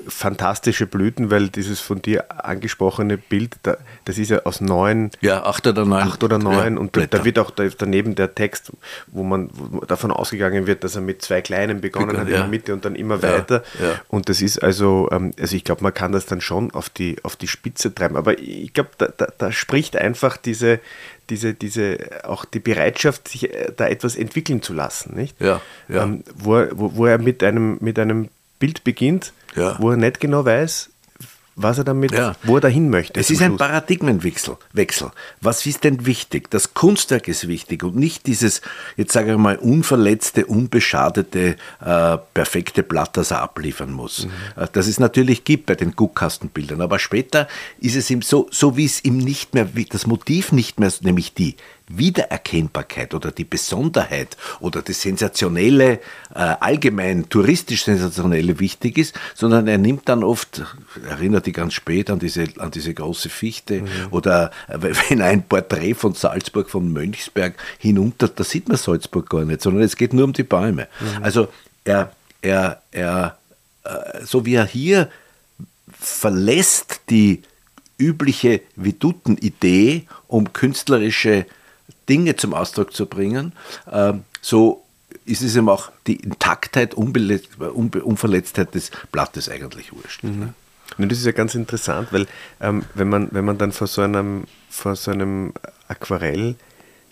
fantastische 0.08 0.88
Blüten, 0.88 1.32
weil 1.32 1.50
dieses 1.50 1.80
von 1.80 2.02
dir 2.02 2.46
angesprochene 2.46 3.18
Bild, 3.18 3.56
da, 3.64 3.78
das 4.06 4.18
ist 4.18 4.30
ja 4.30 4.44
aus 4.44 4.62
neun. 4.62 5.12
Ja, 5.22 5.44
acht 5.44 5.68
oder 5.68 5.86
neun. 5.86 6.02
Acht 6.02 6.24
oder 6.24 6.38
neun. 6.38 6.76
Ja, 6.76 6.80
und 6.80 6.96
da, 6.96 7.06
da, 7.06 7.26
wird 7.26 7.40
auch 7.40 7.52
daneben 7.52 8.16
der 8.16 8.36
Text, 8.36 8.72
wo 9.08 9.24
man 9.24 9.50
wo 9.54 9.82
davon 9.82 10.12
ausgegangen 10.12 10.68
wird, 10.68 10.84
dass 10.84 10.96
er 10.96 11.02
mit 11.02 11.22
zwei 11.22 11.42
kleinen 11.42 11.82
begonnen 11.82 12.08
Begon, 12.08 12.22
hat 12.22 12.28
in 12.28 12.34
ja. 12.34 12.42
der 12.42 12.50
Mitte 12.50 12.74
und 12.74 12.86
dann 12.86 12.96
immer 12.96 13.22
weiter. 13.22 13.64
Und 14.08 14.30
das 14.30 14.42
ist 14.42 14.60
also, 14.60 15.10
ähm, 15.12 15.34
also 15.40 15.56
ich 15.56 15.64
glaube, 15.64 15.84
man 15.84 15.94
kann 15.94 16.12
das 16.12 16.26
dann 16.26 16.42
schon 16.42 16.72
auf 16.72 16.90
die, 16.90 17.18
auf 17.24 17.36
die 17.36 17.48
Spitze 17.48 17.94
treiben. 17.94 18.16
Aber 18.16 18.38
ich 18.40 18.74
glaube, 18.74 18.92
da, 18.98 19.08
da, 19.08 19.28
da 19.38 19.52
spricht 19.52 19.96
einfach 19.96 20.38
diese, 20.38 20.80
diese, 21.30 21.54
diese, 21.54 21.98
auch 22.24 22.46
die 22.46 22.60
Bereitschaft, 22.60 23.28
sich 23.28 23.54
äh, 23.54 23.72
da 23.76 23.88
etwas 23.88 24.16
entwickeln 24.16 24.62
zu 24.62 24.74
lassen, 24.74 25.16
nicht? 25.16 25.40
Ja, 25.42 25.62
ja. 25.88 26.04
Ähm, 26.04 26.24
wo, 26.36 26.66
wo, 26.72 26.96
wo 26.96 27.06
er 27.06 27.18
mit 27.18 27.44
einem, 27.44 27.78
mit 27.82 28.00
einem 28.00 28.30
Bild 28.60 28.84
beginnt, 28.84 29.34
ja. 29.56 29.76
wo 29.80 29.92
er 29.92 29.98
nicht 29.98 30.20
genau 30.20 30.46
weiß, 30.46 30.90
was 31.58 31.80
er 31.80 31.84
damit, 31.84 32.12
ja. 32.12 32.36
wo 32.44 32.56
er 32.58 32.62
dahin 32.62 32.90
möchte. 32.90 33.20
Es 33.20 33.32
ist 33.32 33.38
Schluss. 33.38 33.50
ein 33.50 33.58
Paradigmenwechsel. 33.58 34.58
Wechsel. 34.74 35.12
Was 35.42 35.66
ist 35.66 35.84
denn 35.84 36.06
wichtig? 36.06 36.52
Das 36.52 36.76
Kunstwerk 36.76 37.28
ist 37.28 37.48
wichtig 37.48 37.84
und 37.84 37.96
nicht 37.96 38.28
dieses, 38.28 38.62
jetzt 38.96 39.12
sage 39.12 39.32
ich 39.32 39.38
mal, 39.38 39.58
unverletzte, 39.58 40.46
unbeschadete, 40.46 41.56
äh, 41.84 42.18
perfekte 42.36 42.84
Blatt, 42.84 43.18
das 43.18 43.32
er 43.32 43.42
abliefern 43.42 43.92
muss. 43.92 44.26
Mhm. 44.26 44.64
Äh, 44.64 44.68
das 44.72 44.86
es 44.86 45.00
natürlich 45.00 45.46
gibt 45.46 45.66
bei 45.66 45.74
den 45.74 45.96
Guckkastenbildern. 45.96 46.80
Aber 46.80 47.00
später 47.00 47.48
ist 47.80 47.96
es 47.96 48.10
ihm 48.12 48.22
so, 48.22 48.48
so 48.52 48.78
wie 48.78 48.86
es 48.86 49.04
ihm 49.04 49.18
nicht 49.18 49.56
mehr, 49.56 49.68
das 49.90 50.06
Motiv 50.06 50.52
nicht 50.52 50.80
mehr, 50.80 50.94
nämlich 51.02 51.34
die 51.34 51.56
Wiedererkennbarkeit 51.90 53.14
oder 53.14 53.32
die 53.32 53.46
Besonderheit 53.46 54.36
oder 54.60 54.82
das 54.82 55.02
Sensationelle, 55.02 56.00
äh, 56.36 56.56
allgemein 56.60 57.30
touristisch 57.30 57.86
Sensationelle 57.86 58.60
wichtig 58.60 58.98
ist, 58.98 59.20
sondern 59.36 59.68
er 59.68 59.78
nimmt 59.78 60.10
dann 60.10 60.24
oft, 60.24 60.64
erinnert 61.10 61.46
die 61.46 61.54
ganz 61.54 61.74
spät 61.74 62.10
an 62.10 62.20
diese, 62.20 62.46
an 62.58 62.72
diese 62.72 62.94
große 62.94 63.30
Fichte 63.30 63.82
mhm. 63.82 63.88
oder 64.12 64.52
äh, 64.68 64.78
wenn 65.10 65.22
ein 65.22 65.44
Porträt 65.44 65.94
von 65.94 66.14
Salzburg, 66.14 66.70
von 66.70 66.92
Mönchsberg 66.92 67.56
hinunter, 67.78 68.28
da 68.28 68.44
sieht 68.44 68.68
man 68.68 68.78
Salzburg 68.78 69.30
gar 69.30 69.46
nicht, 69.46 69.62
sondern 69.62 69.84
es 69.84 69.96
geht 69.96 70.14
nur 70.14 70.26
um 70.26 70.34
die 70.34 70.44
Bäume. 70.44 70.88
Mhm. 71.00 71.24
Also 71.24 71.48
er, 71.86 72.12
er, 72.42 72.82
er, 72.92 73.38
äh, 73.86 74.26
so 74.26 74.46
wie 74.46 74.56
er 74.56 74.66
hier 74.66 75.10
verlässt 75.98 77.02
die 77.10 77.44
übliche 77.98 78.62
Veduten-Idee, 78.76 80.06
um 80.28 80.54
künstlerische 80.54 81.46
Dinge 82.10 82.36
zum 82.36 82.54
Ausdruck 82.54 82.94
zu 82.94 83.06
bringen, 83.06 83.54
ähm, 83.92 84.24
so 84.42 84.84
ist 85.26 85.42
es 85.42 85.56
ihm 85.56 85.70
auch 85.70 85.92
die 86.06 86.18
Intaktheit, 86.18 86.94
Unverletztheit 86.94 88.76
des 88.76 88.92
Blattes 89.12 89.50
eigentlich 89.50 89.94
wurscht. 89.94 90.24
Mhm. 90.24 90.54
Und 90.98 91.12
das 91.12 91.20
ist 91.20 91.26
ja 91.26 91.34
ganz 91.34 91.54
interessant, 91.54 92.10
weil 92.12 92.28
ähm, 92.62 92.84
wenn, 92.94 93.10
man, 93.10 93.28
wenn 93.32 93.46
man 93.46 93.58
dann 93.58 93.72
vor 93.72 93.88
so, 93.88 94.02
einem, 94.02 94.46
vor 94.70 94.96
so 94.96 95.12
einem 95.12 95.54
Aquarell 95.88 96.56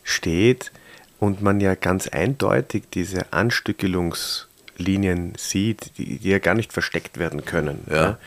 steht 0.04 0.72
und 1.20 1.42
man 1.42 1.60
ja 1.60 1.76
ganz 1.76 2.08
eindeutig 2.08 2.84
diese 2.94 3.34
Anstückelungslinien 3.34 5.34
sieht, 5.38 5.98
die, 5.98 6.20
die 6.20 6.30
ja 6.30 6.40
gar 6.40 6.56
nicht 6.56 6.72
versteckt 6.72 7.18
werden 7.18 7.44
können. 7.46 7.86
Ja. 7.90 7.96
ja 7.96 8.18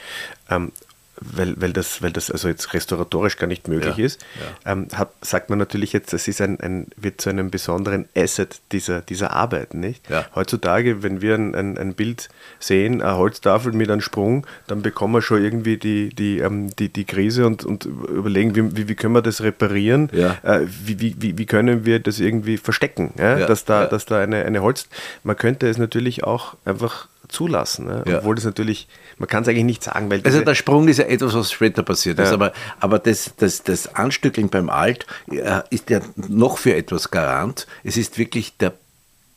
ähm, 0.50 0.72
weil, 1.20 1.60
weil, 1.60 1.72
das, 1.72 2.02
weil 2.02 2.12
das 2.12 2.30
also 2.30 2.48
jetzt 2.48 2.72
restauratorisch 2.74 3.36
gar 3.36 3.46
nicht 3.46 3.68
möglich 3.68 3.96
ja, 3.96 4.04
ist, 4.04 4.24
ja. 4.64 4.72
Ähm, 4.72 4.88
hat, 4.94 5.12
sagt 5.20 5.50
man 5.50 5.58
natürlich 5.58 5.92
jetzt, 5.92 6.12
das 6.12 6.28
ist 6.28 6.40
ein, 6.40 6.60
ein, 6.60 6.86
wird 6.96 7.20
zu 7.20 7.30
einem 7.30 7.50
besonderen 7.50 8.08
Asset 8.16 8.60
dieser, 8.72 9.00
dieser 9.00 9.32
Arbeit. 9.32 9.74
Nicht? 9.74 10.08
Ja. 10.08 10.26
Heutzutage, 10.34 11.02
wenn 11.02 11.20
wir 11.20 11.34
ein, 11.34 11.54
ein, 11.54 11.78
ein, 11.78 11.94
Bild 11.94 12.28
sehen, 12.58 13.02
eine 13.02 13.16
Holztafel 13.16 13.72
mit 13.72 13.90
einem 13.90 14.00
Sprung, 14.00 14.46
dann 14.66 14.82
bekommen 14.82 15.14
wir 15.14 15.22
schon 15.22 15.42
irgendwie 15.42 15.76
die, 15.76 16.10
die, 16.10 16.38
ähm, 16.38 16.74
die, 16.76 16.88
die 16.88 17.04
Krise 17.04 17.46
und, 17.46 17.64
und 17.64 17.84
überlegen, 17.84 18.54
wie, 18.54 18.76
wie, 18.76 18.88
wie 18.88 18.94
können 18.94 19.14
wir 19.14 19.22
das 19.22 19.42
reparieren, 19.42 20.10
äh, 20.10 20.60
wie, 20.84 21.20
wie, 21.20 21.38
wie 21.38 21.46
können 21.46 21.84
wir 21.84 22.00
das 22.00 22.20
irgendwie 22.20 22.56
verstecken, 22.56 23.12
dass 23.16 23.64
da, 23.64 23.86
dass 23.86 24.06
da 24.06 24.20
eine, 24.20 24.44
eine 24.44 24.62
Holz... 24.62 24.88
Man 25.24 25.36
könnte 25.36 25.68
es 25.68 25.78
natürlich 25.78 26.24
auch 26.24 26.56
einfach 26.64 27.08
zulassen, 27.28 27.86
ne? 27.86 28.04
obwohl 28.06 28.34
das 28.34 28.44
natürlich 28.44 28.88
man 29.18 29.28
kann 29.28 29.42
es 29.42 29.48
eigentlich 29.48 29.64
nicht 29.64 29.82
sagen. 29.82 30.10
Weil 30.10 30.22
also 30.24 30.40
der 30.42 30.54
Sprung 30.54 30.88
ist 30.88 30.98
ja 30.98 31.04
etwas, 31.04 31.34
was 31.34 31.50
später 31.52 31.82
passiert 31.82 32.18
ist, 32.18 32.32
aber, 32.32 32.52
aber 32.80 32.98
das, 32.98 33.32
das, 33.36 33.64
das 33.64 33.94
Anstückeln 33.94 34.48
beim 34.48 34.70
Alt 34.70 35.06
äh, 35.30 35.60
ist 35.70 35.90
ja 35.90 36.00
noch 36.16 36.58
für 36.58 36.74
etwas 36.74 37.10
garant. 37.10 37.66
Es 37.82 37.96
ist 37.96 38.18
wirklich 38.18 38.56
der 38.56 38.72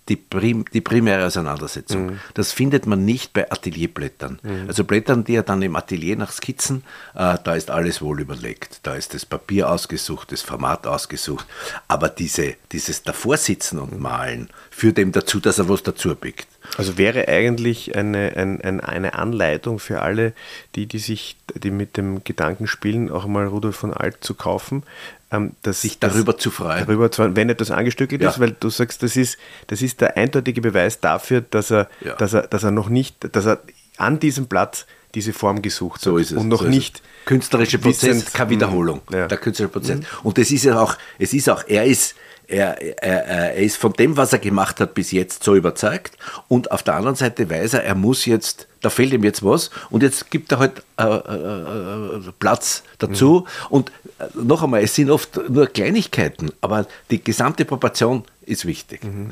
die, 0.09 0.15
prim, 0.15 0.65
die 0.73 0.81
primäre 0.81 1.25
Auseinandersetzung. 1.25 2.07
Mhm. 2.07 2.19
Das 2.33 2.51
findet 2.51 2.85
man 2.85 3.05
nicht 3.05 3.33
bei 3.33 3.49
Atelierblättern. 3.49 4.39
Mhm. 4.41 4.65
Also 4.67 4.83
Blättern, 4.83 5.23
die 5.23 5.35
er 5.35 5.43
dann 5.43 5.61
im 5.61 5.75
Atelier 5.75 6.17
nach 6.17 6.31
Skizzen, 6.31 6.83
äh, 7.13 7.37
da 7.43 7.55
ist 7.55 7.69
alles 7.69 8.01
wohl 8.01 8.19
überlegt. 8.19 8.79
Da 8.83 8.95
ist 8.95 9.13
das 9.13 9.25
Papier 9.25 9.69
ausgesucht, 9.69 10.31
das 10.31 10.41
Format 10.41 10.87
ausgesucht. 10.87 11.45
Aber 11.87 12.09
diese, 12.09 12.55
dieses 12.71 13.03
Davorsitzen 13.03 13.79
und 13.79 13.99
Malen 13.99 14.49
führt 14.69 14.97
eben 14.99 15.11
dazu, 15.11 15.39
dass 15.39 15.59
er 15.59 15.69
was 15.69 15.83
dazu 15.83 16.15
biegt. 16.15 16.47
Also 16.77 16.97
wäre 16.97 17.27
eigentlich 17.27 17.95
eine, 17.95 18.33
eine, 18.35 18.83
eine 18.87 19.13
Anleitung 19.13 19.79
für 19.79 20.01
alle, 20.01 20.33
die, 20.75 20.85
die 20.85 20.99
sich, 20.99 21.35
die 21.53 21.71
mit 21.71 21.97
dem 21.97 22.23
Gedanken 22.23 22.67
spielen, 22.67 23.11
auch 23.11 23.25
mal 23.25 23.45
Rudolf 23.45 23.75
von 23.75 23.93
Alt 23.93 24.17
zu 24.21 24.35
kaufen, 24.35 24.83
ähm, 25.31 25.51
dass 25.63 25.81
sich 25.81 25.99
darüber 25.99 26.37
zu 26.37 26.49
freuen. 26.51 26.85
Darüber 26.85 27.11
zu, 27.11 27.35
wenn 27.35 27.49
etwas 27.49 27.71
angestückelt 27.71 28.21
ja. 28.21 28.29
ist, 28.29 28.39
weil 28.39 28.51
du 28.51 28.69
sagst, 28.69 29.03
das 29.03 29.15
ist, 29.17 29.37
das 29.67 29.81
ist 29.81 30.01
der 30.01 30.17
eindeutige 30.17 30.61
Beweis 30.61 30.99
dafür, 30.99 31.41
dass 31.41 31.71
er, 31.71 31.89
ja. 32.01 32.15
dass 32.15 32.33
er, 32.33 32.43
dass 32.43 32.63
er 32.63 32.71
noch 32.71 32.89
nicht, 32.89 33.35
dass 33.35 33.45
er 33.45 33.59
an 34.01 34.19
diesem 34.19 34.47
Platz 34.47 34.85
diese 35.13 35.33
Form 35.33 35.61
gesucht 35.61 36.01
so 36.01 36.17
ist 36.17 36.31
es, 36.31 36.37
und 36.37 36.47
noch 36.47 36.61
so 36.61 36.69
nicht 36.69 37.01
künstlerische 37.25 37.79
Prozess, 37.79 38.31
keine 38.31 38.49
Wiederholung. 38.49 39.01
Ja. 39.11 39.27
Der 39.27 39.37
künstlerische 39.37 39.71
Prozess. 39.71 39.99
Mhm. 39.99 40.05
Und 40.23 40.37
das 40.37 40.51
ist 40.51 40.63
ja 40.63 40.79
auch, 40.79 40.95
es 41.19 41.33
ist 41.33 41.49
auch, 41.49 41.63
er 41.67 41.85
ist 41.85 42.15
er, 42.51 42.81
er, 43.01 43.25
er 43.25 43.55
ist 43.55 43.77
von 43.77 43.93
dem, 43.93 44.17
was 44.17 44.33
er 44.33 44.39
gemacht 44.39 44.79
hat, 44.79 44.93
bis 44.93 45.11
jetzt 45.11 45.43
so 45.43 45.55
überzeugt. 45.55 46.17
Und 46.47 46.71
auf 46.71 46.83
der 46.83 46.95
anderen 46.95 47.15
Seite 47.15 47.49
weiß 47.49 47.75
er, 47.75 47.83
er 47.83 47.95
muss 47.95 48.25
jetzt, 48.25 48.67
da 48.81 48.89
fehlt 48.89 49.13
ihm 49.13 49.23
jetzt 49.23 49.43
was. 49.43 49.69
Und 49.89 50.03
jetzt 50.03 50.29
gibt 50.29 50.51
er 50.51 50.59
halt 50.59 50.83
äh, 50.97 51.03
äh, 51.03 52.17
äh 52.17 52.31
Platz 52.39 52.83
dazu. 52.99 53.45
Mhm. 53.45 53.67
Und 53.69 53.91
äh, 54.19 54.25
noch 54.35 54.63
einmal, 54.63 54.83
es 54.83 54.95
sind 54.95 55.09
oft 55.09 55.49
nur 55.49 55.67
Kleinigkeiten, 55.67 56.51
aber 56.59 56.87
die 57.09 57.23
gesamte 57.23 57.63
Proportion 57.63 58.23
ist 58.41 58.65
wichtig. 58.65 59.03
Mhm. 59.03 59.31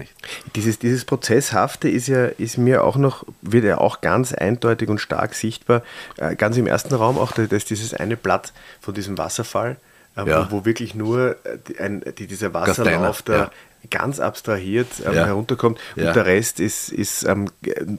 Dieses, 0.55 0.79
dieses 0.79 1.05
Prozesshafte 1.05 1.89
ist 1.89 2.07
ja, 2.07 2.25
ist 2.25 2.57
mir 2.57 2.83
auch 2.83 2.95
noch, 2.95 3.25
wird 3.41 3.65
ja 3.65 3.79
auch 3.79 4.01
ganz 4.01 4.33
eindeutig 4.33 4.89
und 4.89 4.99
stark 4.99 5.33
sichtbar. 5.33 5.83
Äh, 6.17 6.35
ganz 6.35 6.57
im 6.57 6.67
ersten 6.67 6.93
Raum 6.93 7.17
auch, 7.17 7.31
da 7.31 7.43
ist 7.43 7.69
dieses 7.69 7.93
eine 7.93 8.17
Blatt 8.17 8.53
von 8.81 8.93
diesem 8.93 9.17
Wasserfall 9.17 9.77
ähm, 10.17 10.27
ja. 10.27 10.51
wo, 10.51 10.57
wo, 10.57 10.65
wirklich 10.65 10.95
nur 10.95 11.37
äh, 11.45 11.81
ein, 11.81 12.03
die, 12.17 12.27
dieser 12.27 12.53
Wasserlauf 12.53 13.21
da 13.21 13.33
ja. 13.33 13.51
Ganz 13.89 14.19
abstrahiert 14.19 14.87
ähm, 15.05 15.13
ja. 15.13 15.25
herunterkommt 15.25 15.79
und 15.95 16.03
der 16.03 16.25
Rest 16.25 16.59
ist, 16.59 16.89
ist 16.89 17.23
ähm, 17.23 17.49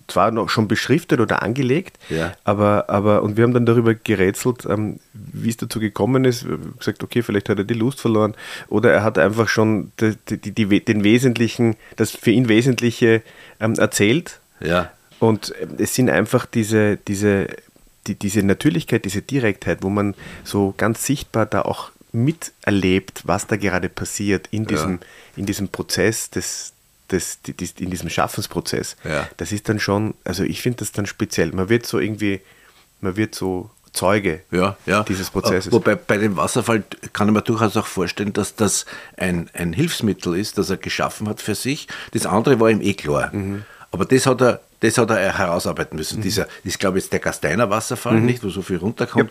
zwar 0.09 0.31
noch 0.31 0.49
schon 0.49 0.69
beschriftet 0.69 1.21
oder 1.21 1.43
angelegt, 1.43 1.99
aber, 2.45 2.89
aber 2.89 3.23
und 3.23 3.37
wir 3.37 3.45
haben 3.45 3.55
dann 3.55 3.67
darüber 3.67 3.95
gerätselt, 3.95 4.67
ähm, 4.69 5.01
wie 5.13 5.49
es 5.49 5.57
dazu 5.57 5.81
gekommen 5.81 6.25
ist, 6.25 6.47
wir 6.47 6.53
haben 6.53 6.75
gesagt, 6.79 7.03
okay, 7.03 7.23
vielleicht 7.23 7.49
hat 7.49 7.59
er 7.59 7.65
die 7.65 7.75
Lust 7.75 8.01
verloren 8.01 8.35
oder 8.69 8.93
er 8.93 9.03
hat 9.03 9.19
einfach 9.19 9.49
schon 9.49 9.93
die, 10.01 10.15
die, 10.37 10.53
die 10.53 10.85
den 10.85 11.05
Wesentlichen, 11.05 11.77
das 11.97 12.11
für 12.11 12.31
ihn 12.31 12.49
Wesentliche 12.49 13.23
ähm, 13.61 13.75
erzählt. 13.75 14.41
Ja. 14.61 14.91
Und 15.19 15.55
äh, 15.57 15.67
es 15.79 15.95
sind 15.95 16.11
einfach 16.11 16.47
diese, 16.47 16.97
diese 16.97 17.49
die, 18.07 18.15
diese 18.15 18.43
Natürlichkeit, 18.43 19.05
diese 19.05 19.23
Direktheit, 19.23 19.83
wo 19.83 19.91
man 19.91 20.15
so 20.45 20.75
ganz 20.77 21.05
sichtbar 21.05 21.47
da 21.47 21.63
auch 21.63 21.91
miterlebt, 22.13 23.23
was 23.25 23.47
da 23.47 23.57
gerade 23.57 23.89
passiert 23.89 24.49
in 24.51 24.67
diesem, 24.67 24.93
ja. 24.93 24.99
in 25.37 25.47
diesem 25.47 25.69
Prozess 25.69 26.31
des, 26.31 26.73
des, 27.11 27.41
des, 27.43 27.73
in 27.79 27.91
diesem 27.91 28.11
Schaffensprozess. 28.11 28.97
Ja. 29.05 29.29
Das 29.37 29.53
ist 29.53 29.69
dann 29.69 29.79
schon, 29.79 30.15
also 30.25 30.43
ich 30.43 30.63
finde 30.63 30.79
das 30.79 30.93
dann 30.93 31.07
speziell. 31.07 31.53
Man 31.53 31.69
wird 31.69 31.87
so 31.87 31.99
irgendwie, 31.99 32.41
man 33.01 33.17
wird 33.17 33.35
so 33.35 33.71
Zeuge 33.93 34.43
ja, 34.51 34.77
ja. 34.87 35.03
dieses 35.03 35.31
Prozesses. 35.31 35.73
Wobei 35.73 35.97
bei 35.97 36.17
dem 36.17 36.37
Wasserfall 36.37 36.85
kann 37.13 37.29
ich 37.29 37.35
mir 37.35 37.43
durchaus 37.43 37.77
auch 37.77 37.87
vorstellen, 37.87 38.33
dass 38.33 38.55
das 38.55 38.87
ein, 39.17 39.51
ein 39.53 39.73
Hilfsmittel 39.73 40.37
ist, 40.37 40.59
das 40.59 40.71
er 40.71 40.77
geschaffen 40.77 41.29
hat 41.29 41.41
für 41.41 41.55
sich. 41.55 41.89
Das 42.13 42.27
andere 42.27 42.61
war 42.61 42.71
ihm 42.71 42.81
eh 42.81 42.95
klar. 42.95 43.35
Mhm. 43.35 43.65
Aber 43.91 44.05
das 44.05 44.27
hat 44.27 44.41
er 44.43 44.61
das 44.81 44.99
hat 44.99 45.11
er 45.11 45.39
herausarbeiten 45.39 45.97
müssen. 45.97 46.19
Mhm. 46.19 46.23
Dieser 46.23 46.47
ist, 46.65 46.79
glaube 46.79 46.99
ich, 46.99 47.05
jetzt 47.05 47.13
der 47.13 47.21
Gasteiner 47.21 47.71
Wasserfall, 47.71 48.15
mhm. 48.15 48.27
nicht, 48.27 48.43
wo 48.43 48.49
so 48.49 48.63
viel 48.63 48.79
runterkommt. 48.79 49.31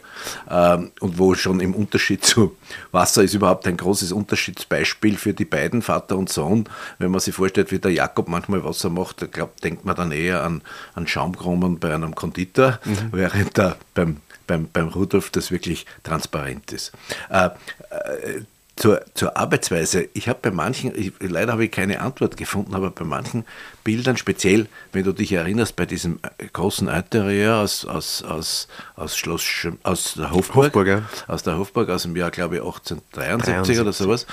Ja. 0.49 0.75
Ähm, 0.75 0.91
und 0.99 1.17
wo 1.17 1.33
schon 1.33 1.59
im 1.59 1.73
Unterschied 1.73 2.23
zu 2.23 2.55
Wasser 2.91 3.23
ist 3.23 3.33
überhaupt 3.33 3.67
ein 3.67 3.77
großes 3.77 4.11
Unterschiedsbeispiel 4.11 5.17
für 5.17 5.33
die 5.33 5.45
beiden, 5.45 5.81
Vater 5.81 6.17
und 6.17 6.29
Sohn. 6.29 6.69
Wenn 6.99 7.11
man 7.11 7.19
sich 7.19 7.33
vorstellt, 7.33 7.71
wie 7.71 7.79
der 7.79 7.91
Jakob 7.91 8.27
manchmal 8.27 8.63
Wasser 8.63 8.89
macht, 8.89 9.31
glaub, 9.31 9.59
denkt 9.61 9.85
man 9.85 9.95
dann 9.95 10.11
eher 10.11 10.43
an, 10.43 10.61
an 10.93 11.07
Schaumkromen 11.07 11.79
bei 11.79 11.93
einem 11.93 12.15
Konditor, 12.15 12.79
mhm. 12.85 13.09
während 13.11 13.57
da 13.57 13.75
beim, 13.93 14.17
beim, 14.45 14.69
beim 14.71 14.87
Rudolf 14.89 15.31
das 15.31 15.51
wirklich 15.51 15.85
transparent 16.03 16.71
ist. 16.71 16.91
Äh, 17.29 17.49
äh, 17.89 18.41
zur, 18.79 19.01
zur 19.13 19.35
Arbeitsweise. 19.35 20.07
Ich 20.13 20.29
habe 20.29 20.39
bei 20.41 20.51
manchen, 20.51 20.95
ich, 20.95 21.11
leider 21.19 21.51
habe 21.51 21.65
ich 21.65 21.71
keine 21.71 21.99
Antwort 21.99 22.37
gefunden, 22.37 22.73
aber 22.73 22.91
bei 22.91 23.03
manchen 23.03 23.43
Bildern, 23.83 24.15
speziell, 24.15 24.67
wenn 24.93 25.03
du 25.03 25.11
dich 25.11 25.33
erinnerst, 25.33 25.75
bei 25.75 25.85
diesem 25.85 26.19
äh, 26.37 26.45
großen 26.47 26.87
Interieur 26.87 27.57
aus, 27.57 27.83
aus, 27.85 28.23
aus, 28.23 28.69
aus 28.95 29.17
Schloss, 29.17 29.67
aus 29.83 30.13
der 30.13 30.31
Hofburg, 30.31 30.67
Hofburg 30.67 30.87
ja. 30.87 31.01
aus 31.27 31.43
der 31.43 31.57
Hofburg 31.57 31.89
aus 31.89 32.03
dem 32.03 32.15
Jahr, 32.15 32.31
glaube 32.31 32.55
ich, 32.55 32.61
1873 32.61 33.75
73. 33.75 33.79
oder 33.81 33.93
sowas, 33.93 34.25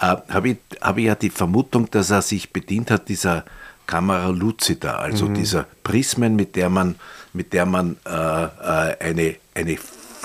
äh, 0.00 0.16
habe 0.32 0.48
ich, 0.48 0.56
hab 0.80 0.98
ich 0.98 1.04
ja 1.04 1.14
die 1.14 1.30
Vermutung, 1.30 1.88
dass 1.88 2.10
er 2.10 2.22
sich 2.22 2.52
bedient 2.52 2.90
hat 2.90 3.08
dieser 3.08 3.44
Kamera 3.86 4.28
lucida, 4.28 4.96
also 4.96 5.28
mhm. 5.28 5.34
dieser 5.34 5.66
Prismen, 5.84 6.34
mit 6.34 6.56
der 6.56 6.68
man, 6.68 6.96
mit 7.32 7.52
der 7.52 7.66
man 7.66 7.96
äh, 8.04 8.10
äh 8.10 8.96
eine, 8.98 9.36
eine 9.54 9.78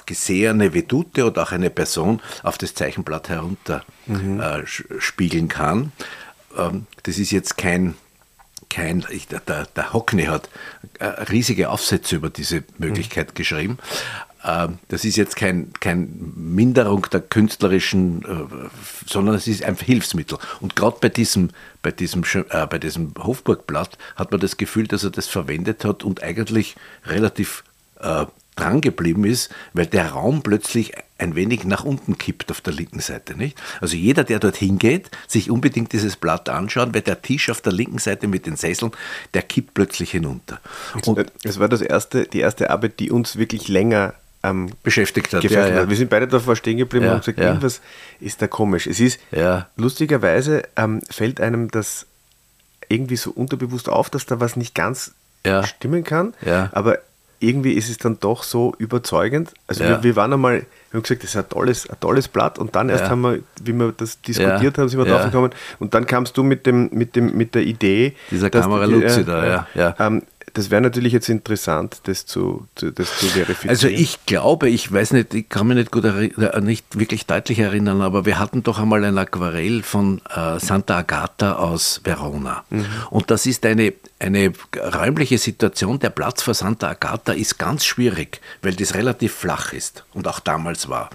gesehene 0.07 0.73
Vedute 0.73 1.25
oder 1.25 1.43
auch 1.43 1.51
eine 1.51 1.69
Person 1.69 2.21
auf 2.41 2.57
das 2.57 2.73
Zeichenblatt 2.73 3.29
herunter 3.29 3.85
mhm. 4.07 4.39
äh, 4.39 4.63
spiegeln 4.65 5.47
kann. 5.47 5.91
Ähm, 6.57 6.87
das 7.03 7.19
ist 7.19 7.29
jetzt 7.29 7.57
kein, 7.57 7.93
kein 8.71 9.05
ich, 9.11 9.27
der, 9.27 9.41
der 9.67 9.93
Hockney 9.93 10.25
hat 10.25 10.49
äh, 10.97 11.05
riesige 11.05 11.69
Aufsätze 11.69 12.15
über 12.15 12.31
diese 12.31 12.63
Möglichkeit 12.79 13.29
mhm. 13.29 13.33
geschrieben. 13.35 13.77
Ähm, 14.43 14.79
das 14.87 15.03
ist 15.03 15.17
jetzt 15.17 15.35
kein, 15.35 15.73
kein 15.79 16.33
Minderung 16.35 17.07
der 17.11 17.21
künstlerischen, 17.21 18.23
äh, 18.23 18.69
sondern 19.05 19.35
es 19.35 19.47
ist 19.47 19.63
ein 19.63 19.75
Hilfsmittel. 19.75 20.37
Und 20.61 20.75
gerade 20.75 20.97
bei 21.01 21.09
diesem, 21.09 21.49
bei, 21.81 21.91
diesem, 21.91 22.23
äh, 22.49 22.65
bei 22.65 22.79
diesem 22.79 23.13
Hofburgblatt 23.17 23.97
hat 24.15 24.31
man 24.31 24.39
das 24.39 24.57
Gefühl, 24.57 24.87
dass 24.87 25.03
er 25.03 25.09
das 25.09 25.27
verwendet 25.27 25.83
hat 25.83 26.03
und 26.03 26.23
eigentlich 26.23 26.75
relativ 27.05 27.63
äh, 27.99 28.25
dran 28.59 28.81
geblieben 28.81 29.23
ist, 29.23 29.49
weil 29.73 29.85
der 29.85 30.09
Raum 30.09 30.41
plötzlich 30.41 30.93
ein 31.17 31.35
wenig 31.35 31.63
nach 31.63 31.83
unten 31.83 32.17
kippt 32.17 32.51
auf 32.51 32.61
der 32.61 32.73
linken 32.73 32.99
Seite. 32.99 33.35
Nicht? 33.35 33.57
Also 33.81 33.95
jeder, 33.95 34.23
der 34.23 34.39
dorthin 34.39 34.77
geht, 34.77 35.09
sich 35.27 35.49
unbedingt 35.49 35.93
dieses 35.93 36.15
Blatt 36.15 36.49
anschauen, 36.49 36.93
weil 36.93 37.01
der 37.01 37.21
Tisch 37.21 37.49
auf 37.49 37.61
der 37.61 37.73
linken 37.73 37.97
Seite 37.97 38.27
mit 38.27 38.45
den 38.45 38.55
Sesseln, 38.55 38.91
der 39.33 39.41
kippt 39.41 39.73
plötzlich 39.73 40.11
hinunter. 40.11 40.59
Und 41.05 41.31
es 41.43 41.59
war 41.59 41.69
das 41.69 41.81
erste, 41.81 42.25
die 42.25 42.39
erste 42.39 42.69
Arbeit, 42.69 42.99
die 42.99 43.11
uns 43.11 43.37
wirklich 43.37 43.67
länger 43.67 44.13
ähm, 44.43 44.71
beschäftigt 44.83 45.33
hat. 45.33 45.43
Ja, 45.43 45.67
ja. 45.67 45.89
Wir 45.89 45.97
sind 45.97 46.09
beide 46.09 46.27
davor 46.27 46.55
stehen 46.55 46.77
geblieben 46.77 47.05
ja, 47.05 47.11
und 47.11 47.17
haben 47.17 47.21
gesagt, 47.21 47.39
irgendwas 47.39 47.81
ist 48.19 48.41
da 48.41 48.47
komisch. 48.47 48.85
Es 48.85 48.99
ist 48.99 49.19
lustigerweise 49.75 50.63
ähm, 50.75 51.01
fällt 51.09 51.41
einem 51.41 51.71
das 51.71 52.05
irgendwie 52.89 53.17
so 53.17 53.31
unterbewusst 53.31 53.89
auf, 53.89 54.09
dass 54.09 54.25
da 54.25 54.39
was 54.39 54.55
nicht 54.55 54.75
ganz 54.75 55.13
stimmen 55.63 56.03
kann. 56.03 56.33
Aber 56.73 56.99
irgendwie 57.39 57.73
ist 57.73 57.89
es 57.89 57.97
dann 57.97 58.19
doch 58.19 58.43
so 58.43 58.73
überzeugend. 58.77 59.53
Also 59.67 59.83
ja. 59.83 59.89
wir, 59.89 60.03
wir, 60.03 60.15
waren 60.15 60.33
einmal, 60.33 60.65
wir 60.91 60.97
haben 60.97 61.03
gesagt, 61.03 61.23
das 61.23 61.31
ist 61.31 61.37
ein 61.37 61.49
tolles, 61.49 61.89
ein 61.89 61.99
tolles 61.99 62.27
Blatt 62.27 62.57
und 62.57 62.75
dann 62.75 62.89
erst 62.89 63.05
ja. 63.05 63.09
haben 63.09 63.21
wir, 63.21 63.39
wie 63.63 63.73
wir 63.73 63.93
das 63.95 64.21
diskutiert 64.21 64.77
ja. 64.77 64.81
haben, 64.81 64.89
sind 64.89 64.99
wir 64.99 65.05
drauf 65.05 65.25
gekommen 65.25 65.51
und 65.79 65.93
dann 65.93 66.05
kamst 66.05 66.37
du 66.37 66.43
mit 66.43 66.65
dem, 66.65 66.89
mit 66.91 67.15
dem, 67.15 67.35
mit 67.37 67.55
der 67.55 67.63
Idee. 67.63 68.15
Dieser 68.31 68.49
Kamera 68.49 68.85
Luzi 68.85 69.23
da, 69.23 69.45
ja. 69.45 69.67
ja. 69.75 69.95
Ähm, 69.99 70.23
das 70.57 70.71
wäre 70.71 70.81
natürlich 70.81 71.13
jetzt 71.13 71.29
interessant, 71.29 72.01
das 72.05 72.25
zu, 72.25 72.67
das 72.73 72.95
zu 73.19 73.27
verifizieren. 73.27 73.69
Also 73.69 73.87
ich 73.87 74.25
glaube, 74.25 74.69
ich 74.69 74.91
weiß 74.91 75.13
nicht, 75.13 75.35
ich 75.35 75.47
kann 75.49 75.67
mich 75.67 75.77
nicht 75.77 75.91
gut 75.91 76.03
äh, 76.03 76.61
nicht 76.61 76.97
wirklich 76.97 77.27
deutlich 77.27 77.59
erinnern, 77.59 78.01
aber 78.01 78.25
wir 78.25 78.39
hatten 78.39 78.63
doch 78.63 78.79
einmal 78.79 79.05
ein 79.05 79.19
Aquarell 79.19 79.83
von 79.83 80.19
äh, 80.35 80.59
Santa 80.59 80.97
Agata 80.97 81.57
aus 81.57 82.01
Verona. 82.03 82.63
Mhm. 82.71 82.87
Und 83.11 83.29
das 83.29 83.45
ist 83.45 83.67
eine, 83.67 83.93
eine 84.17 84.51
räumliche 84.75 85.37
Situation. 85.37 85.99
Der 85.99 86.09
Platz 86.09 86.41
vor 86.41 86.55
Santa 86.55 86.89
Agata 86.89 87.33
ist 87.33 87.59
ganz 87.59 87.85
schwierig, 87.85 88.41
weil 88.63 88.73
das 88.73 88.95
relativ 88.95 89.35
flach 89.35 89.73
ist 89.73 90.05
und 90.15 90.27
auch 90.27 90.39
damals 90.39 90.89
war. 90.89 91.11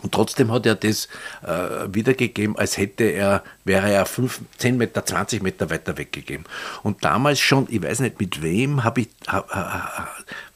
Und 0.00 0.12
trotzdem 0.12 0.50
hat 0.50 0.64
er 0.64 0.74
das 0.74 1.06
äh, 1.42 1.86
wiedergegeben, 1.92 2.56
als 2.56 2.78
hätte 2.78 3.04
er, 3.04 3.44
wäre 3.64 3.92
er 3.92 4.06
5, 4.06 4.40
10 4.56 4.78
Meter, 4.78 5.04
20 5.04 5.42
Meter 5.42 5.68
weiter 5.68 5.98
weggegeben. 5.98 6.46
Und 6.82 7.04
damals 7.04 7.40
schon, 7.40 7.66
ich 7.68 7.82
weiß 7.82 8.00
nicht 8.00 8.18
mit 8.18 8.40
wem, 8.40 8.80
ich, 8.96 9.08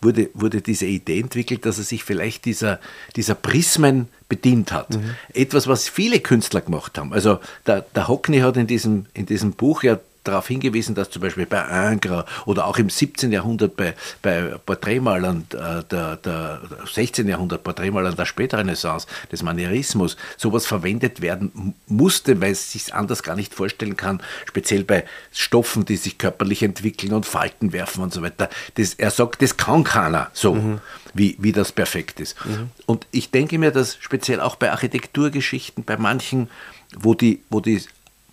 wurde, 0.01 0.31
wurde 0.33 0.63
diese 0.63 0.87
Idee 0.87 1.21
entwickelt, 1.21 1.67
dass 1.67 1.77
er 1.77 1.85
sich 1.85 2.03
vielleicht 2.03 2.47
dieser, 2.47 2.81
dieser 3.15 3.35
Prismen 3.35 4.09
bedient 4.29 4.73
hat. 4.73 4.95
Mhm. 4.95 5.15
Etwas, 5.35 5.67
was 5.67 5.89
viele 5.89 6.21
Künstler 6.21 6.63
gemacht 6.63 6.97
haben. 6.97 7.13
Also 7.13 7.39
der, 7.67 7.83
der 7.83 8.09
Hockney 8.09 8.39
hat 8.39 8.57
in 8.57 8.67
diesem, 8.67 9.05
in 9.13 9.27
diesem 9.27 9.53
Buch 9.53 9.83
ja 9.83 10.01
darauf 10.27 10.49
hingewiesen, 10.49 10.95
dass 10.95 11.11
zum 11.11 11.23
Beispiel 11.23 11.47
bei 11.47 11.93
Ingres 11.93 12.25
oder 12.45 12.67
auch 12.67 12.79
im 12.79 12.91
17. 12.91 13.33
Jahrhundert 13.33 13.77
bei, 13.77 13.95
bei 14.23 14.55
Porträtmalern 14.65 15.47
äh, 15.53 15.85
der, 15.85 16.17
der 16.17 16.61
16. 16.93 17.29
Jahrhundert 17.29 17.65
Porträtmalern 17.65 18.17
der 18.17 18.27
Spätrenaissance, 18.27 19.07
des 19.31 19.43
Manierismus, 19.43 20.17
sowas 20.37 20.67
verwendet 20.67 21.21
werden 21.21 21.75
musste, 21.87 22.41
weil 22.41 22.53
es 22.53 22.73
sich 22.73 22.95
anders 22.95 23.23
gar 23.23 23.37
nicht 23.37 23.55
vorstellen 23.55 23.97
kann, 23.97 24.23
speziell 24.47 24.85
bei 24.85 25.05
Stoffen, 25.33 25.85
die 25.85 25.97
sich 25.97 26.19
körperlich 26.19 26.63
entwickeln 26.63 27.13
und 27.13 27.27
Falten 27.27 27.73
werfen 27.73 28.03
und 28.03 28.13
so 28.13 28.23
weiter. 28.23 28.49
Das, 28.75 28.95
er 28.95 29.11
sagt, 29.11 29.43
das 29.43 29.57
kann 29.57 29.85
keiner 29.85 30.31
so, 30.33 30.55
mhm. 30.55 30.81
wie, 31.15 31.37
wie 31.39 31.53
das 31.53 31.73
perfekt 31.73 32.21
ist. 32.21 32.37
Mhm. 32.45 32.71
Und 32.87 33.07
ich 33.11 33.31
denke 33.31 33.59
mir, 33.59 33.71
dass 33.71 33.97
speziell 34.01 34.41
auch 34.41 34.57
bei 34.57 34.71
Architekturgeschichten, 34.71 35.85
bei 35.85 35.97
manchen, 35.97 36.49
wo 36.97 37.15
die, 37.15 37.43
wo 37.51 37.61
die 37.61 37.83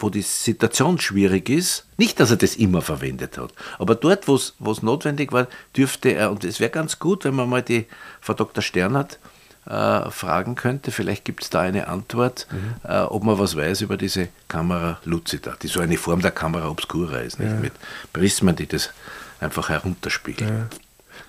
wo 0.04 0.10
die 0.10 0.22
Situation 0.22 1.00
schwierig 1.00 1.50
ist, 1.50 1.86
nicht, 1.98 2.20
dass 2.20 2.30
er 2.30 2.38
das 2.38 2.56
immer 2.56 2.82
verwendet 2.82 3.38
hat, 3.38 3.54
aber 3.80 3.96
dort, 3.96 4.28
wo 4.28 4.36
es 4.36 4.84
notwendig 4.84 5.32
war, 5.32 5.48
dürfte 5.76 6.10
er, 6.10 6.30
und 6.30 6.44
es 6.44 6.60
wäre 6.60 6.70
ganz 6.70 7.00
gut, 7.00 7.24
wenn 7.24 7.34
man 7.34 7.50
mal 7.50 7.62
die 7.64 7.86
Frau 8.20 8.34
Dr. 8.34 8.62
Sternert 8.62 9.18
äh, 9.66 10.12
fragen 10.12 10.56
könnte, 10.56 10.92
vielleicht 10.92 11.24
gibt 11.24 11.44
es 11.44 11.50
da 11.50 11.62
eine 11.62 11.88
Antwort, 11.88 12.48
mhm. 12.52 12.76
äh, 12.84 13.00
ob 13.00 13.24
man 13.24 13.40
was 13.40 13.56
weiß 13.56 13.82
über 13.82 13.96
diese 13.96 14.28
Kamera 14.50 15.00
Lucida, 15.06 15.56
die 15.62 15.68
so 15.68 15.80
eine 15.80 15.98
Form 15.98 16.22
der 16.22 16.32
Kamera 16.32 16.68
Obscura 16.70 17.20
ist, 17.20 17.40
nicht? 17.40 17.50
Ja. 17.50 17.58
mit 17.58 17.74
Prismen, 18.12 18.58
die 18.58 18.68
das 18.68 18.90
einfach 19.40 19.70
herunterspiegeln. 19.70 20.50
Ja. 20.50 20.66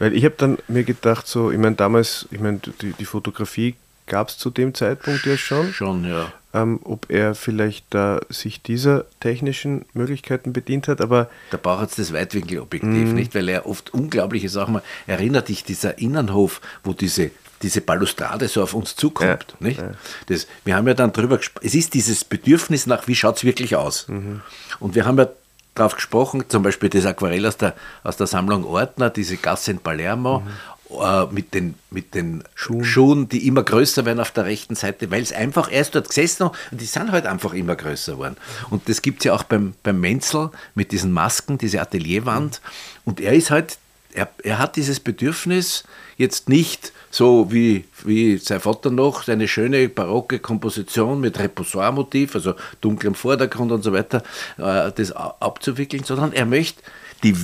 Weil 0.00 0.14
ich 0.14 0.24
habe 0.24 0.34
dann 0.36 0.58
mir 0.66 0.82
gedacht, 0.82 1.28
so, 1.28 1.52
ich 1.52 1.58
meine, 1.58 1.76
damals, 1.76 2.26
ich 2.32 2.40
meine, 2.40 2.58
die, 2.58 2.92
die 2.92 3.04
Fotografie 3.04 3.76
gab 4.06 4.30
es 4.30 4.38
zu 4.38 4.50
dem 4.50 4.74
Zeitpunkt 4.74 5.24
ja 5.24 5.36
schon. 5.36 5.72
Schon, 5.72 6.04
ja 6.04 6.32
ähm, 6.54 6.80
ob 6.84 7.10
er 7.10 7.34
vielleicht 7.34 7.86
da 7.90 8.20
sich 8.30 8.62
dieser 8.62 9.04
technischen 9.20 9.84
Möglichkeiten 9.92 10.52
bedient 10.52 10.88
hat, 10.88 11.00
aber... 11.00 11.28
Da 11.50 11.58
braucht 11.58 11.82
jetzt 11.82 11.98
das 11.98 12.12
Weitwinkelobjektiv, 12.12 12.90
mm. 13.10 13.14
nicht? 13.14 13.34
Weil 13.34 13.48
er 13.48 13.66
oft 13.66 13.92
unglaubliche 13.92 14.48
Sachen, 14.48 14.80
erinnert 15.06 15.48
dich 15.48 15.64
dieser 15.64 15.98
Innenhof, 15.98 16.60
wo 16.84 16.92
diese 16.92 17.30
diese 17.62 17.80
Balustrade 17.80 18.46
so 18.46 18.62
auf 18.62 18.74
uns 18.74 18.94
zukommt. 18.94 19.46
Ja, 19.58 19.66
nicht? 19.66 19.80
Ja. 19.80 19.92
Das, 20.26 20.46
wir 20.66 20.76
haben 20.76 20.86
ja 20.86 20.92
dann 20.92 21.14
drüber 21.14 21.38
gesprochen, 21.38 21.66
es 21.66 21.74
ist 21.74 21.94
dieses 21.94 22.22
Bedürfnis 22.22 22.86
nach, 22.86 23.08
wie 23.08 23.14
schaut 23.14 23.38
es 23.38 23.44
wirklich 23.44 23.74
aus? 23.74 24.06
Mhm. 24.08 24.42
Und 24.80 24.94
wir 24.94 25.06
haben 25.06 25.16
ja 25.16 25.28
darauf 25.74 25.94
gesprochen, 25.94 26.44
zum 26.48 26.62
Beispiel 26.62 26.90
das 26.90 27.06
Aquarell 27.06 27.46
aus 27.46 27.56
der, 27.56 27.74
aus 28.02 28.18
der 28.18 28.26
Sammlung 28.26 28.64
Ordner, 28.64 29.08
diese 29.08 29.38
Gasse 29.38 29.70
in 29.70 29.78
Palermo, 29.78 30.40
mhm 30.40 30.50
äh, 31.02 31.26
mit 31.32 31.54
den, 31.54 31.74
mit 31.90 32.14
den 32.14 32.44
Schuhen. 32.54 32.84
Schuhen. 32.84 33.28
die 33.28 33.46
immer 33.46 33.62
größer 33.62 34.04
werden 34.04 34.20
auf 34.20 34.30
der 34.30 34.44
rechten 34.44 34.74
Seite, 34.74 35.10
weil 35.10 35.22
es 35.22 35.32
einfach 35.32 35.70
erst 35.70 35.94
dort 35.94 36.08
gesessen 36.08 36.44
und 36.44 36.54
die 36.70 36.84
sind 36.84 37.12
halt 37.12 37.26
einfach 37.26 37.52
immer 37.54 37.76
größer 37.76 38.12
geworden. 38.12 38.36
Und 38.70 38.88
das 38.88 39.02
gibt 39.02 39.20
es 39.20 39.24
ja 39.24 39.34
auch 39.34 39.44
beim, 39.44 39.74
beim 39.82 40.00
Menzel 40.00 40.50
mit 40.74 40.92
diesen 40.92 41.12
Masken, 41.12 41.58
diese 41.58 41.80
Atelierwand. 41.80 42.60
Und 43.04 43.20
er 43.20 43.32
ist 43.32 43.50
halt, 43.50 43.78
er, 44.12 44.28
er 44.42 44.58
hat 44.58 44.76
dieses 44.76 45.00
Bedürfnis, 45.00 45.84
jetzt 46.16 46.48
nicht 46.48 46.92
so 47.10 47.52
wie, 47.52 47.84
wie 48.04 48.38
sein 48.38 48.60
Vater 48.60 48.90
noch, 48.90 49.22
seine 49.22 49.48
schöne 49.48 49.88
barocke 49.88 50.38
Komposition 50.38 51.20
mit 51.20 51.38
Repoussoir-Motiv, 51.38 52.34
also 52.34 52.54
dunklem 52.80 53.14
Vordergrund 53.14 53.72
und 53.72 53.82
so 53.82 53.92
weiter, 53.92 54.22
äh, 54.58 54.90
das 54.92 55.12
abzuwickeln, 55.12 56.04
sondern 56.04 56.32
er 56.32 56.46
möchte 56.46 56.82
die 57.22 57.36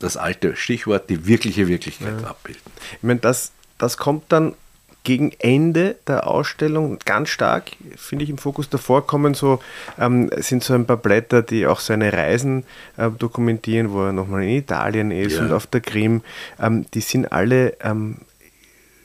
das 0.00 0.16
alte 0.16 0.56
Stichwort, 0.56 1.08
die 1.08 1.26
wirkliche 1.26 1.68
Wirklichkeit 1.68 2.20
ja. 2.22 2.28
abbilden. 2.28 2.62
Ich 2.92 3.02
meine, 3.02 3.20
das, 3.20 3.52
das 3.78 3.96
kommt 3.96 4.24
dann 4.32 4.54
gegen 5.02 5.32
Ende 5.38 5.96
der 6.06 6.26
Ausstellung 6.26 6.98
ganz 7.04 7.30
stark, 7.30 7.72
finde 7.96 8.24
ich, 8.24 8.30
im 8.30 8.38
Fokus. 8.38 8.68
Davor 8.68 9.06
kommen 9.06 9.34
so, 9.34 9.60
ähm, 9.98 10.30
sind 10.38 10.62
so 10.62 10.74
ein 10.74 10.86
paar 10.86 10.98
Blätter, 10.98 11.42
die 11.42 11.66
auch 11.66 11.80
seine 11.80 12.12
Reisen 12.12 12.64
äh, 12.96 13.10
dokumentieren, 13.10 13.92
wo 13.92 14.04
er 14.04 14.12
nochmal 14.12 14.42
in 14.42 14.50
Italien 14.50 15.10
ist 15.10 15.36
ja. 15.36 15.42
und 15.42 15.52
auf 15.52 15.66
der 15.66 15.80
Krim. 15.80 16.22
Ähm, 16.60 16.86
die 16.92 17.00
sind 17.00 17.32
alle 17.32 17.76
ähm, 17.80 18.18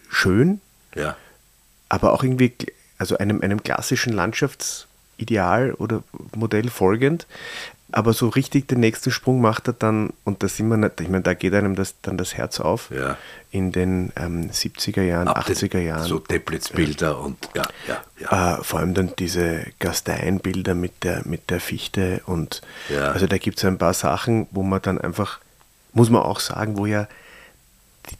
schön, 0.09 0.59
ja. 0.95 1.15
aber 1.87 2.13
auch 2.13 2.23
irgendwie, 2.23 2.53
also 2.97 3.17
einem, 3.17 3.41
einem 3.41 3.63
klassischen 3.63 4.11
Landschaftsideal 4.11 5.73
oder 5.73 6.03
Modell 6.35 6.69
folgend. 6.69 7.25
Aber 7.91 8.13
so 8.13 8.29
richtig 8.29 8.67
den 8.67 8.79
nächsten 8.79 9.11
Sprung 9.11 9.41
macht 9.41 9.67
er 9.67 9.73
dann, 9.73 10.11
und 10.23 10.41
da 10.41 10.47
sind 10.47 10.67
wir 10.69 10.77
nicht, 10.77 10.99
ich 10.99 11.07
meine, 11.07 11.23
da 11.23 11.33
geht 11.33 11.53
einem 11.53 11.75
das, 11.75 11.95
dann 12.01 12.17
das 12.17 12.33
Herz 12.33 12.59
auf, 12.59 12.89
ja. 12.89 13.17
in 13.51 13.71
den 13.71 14.11
ähm, 14.15 14.49
70er 14.49 15.03
Jahren, 15.03 15.27
Ab 15.27 15.47
80er 15.47 15.79
Jahren. 15.79 16.03
So 16.03 16.19
Teplitz-Bilder 16.19 17.11
ja. 17.11 17.13
und 17.13 17.37
ja, 17.53 17.63
ja, 17.87 18.03
ja. 18.19 18.57
Äh, 18.57 18.63
vor 18.63 18.79
allem 18.79 18.95
dann 18.95 19.13
diese 19.19 19.65
Gastein-Bilder 19.79 20.73
mit 20.73 21.03
der, 21.03 21.21
mit 21.25 21.49
der 21.51 21.59
Fichte 21.59 22.21
und 22.25 22.61
also 22.99 23.27
da 23.27 23.37
gibt 23.37 23.59
es 23.59 23.65
ein 23.65 23.77
paar 23.77 23.93
Sachen, 23.93 24.47
wo 24.51 24.63
man 24.63 24.81
dann 24.81 24.99
einfach, 24.99 25.39
muss 25.93 26.09
man 26.09 26.23
auch 26.23 26.39
sagen, 26.39 26.77
wo 26.77 26.87
ja 26.87 27.07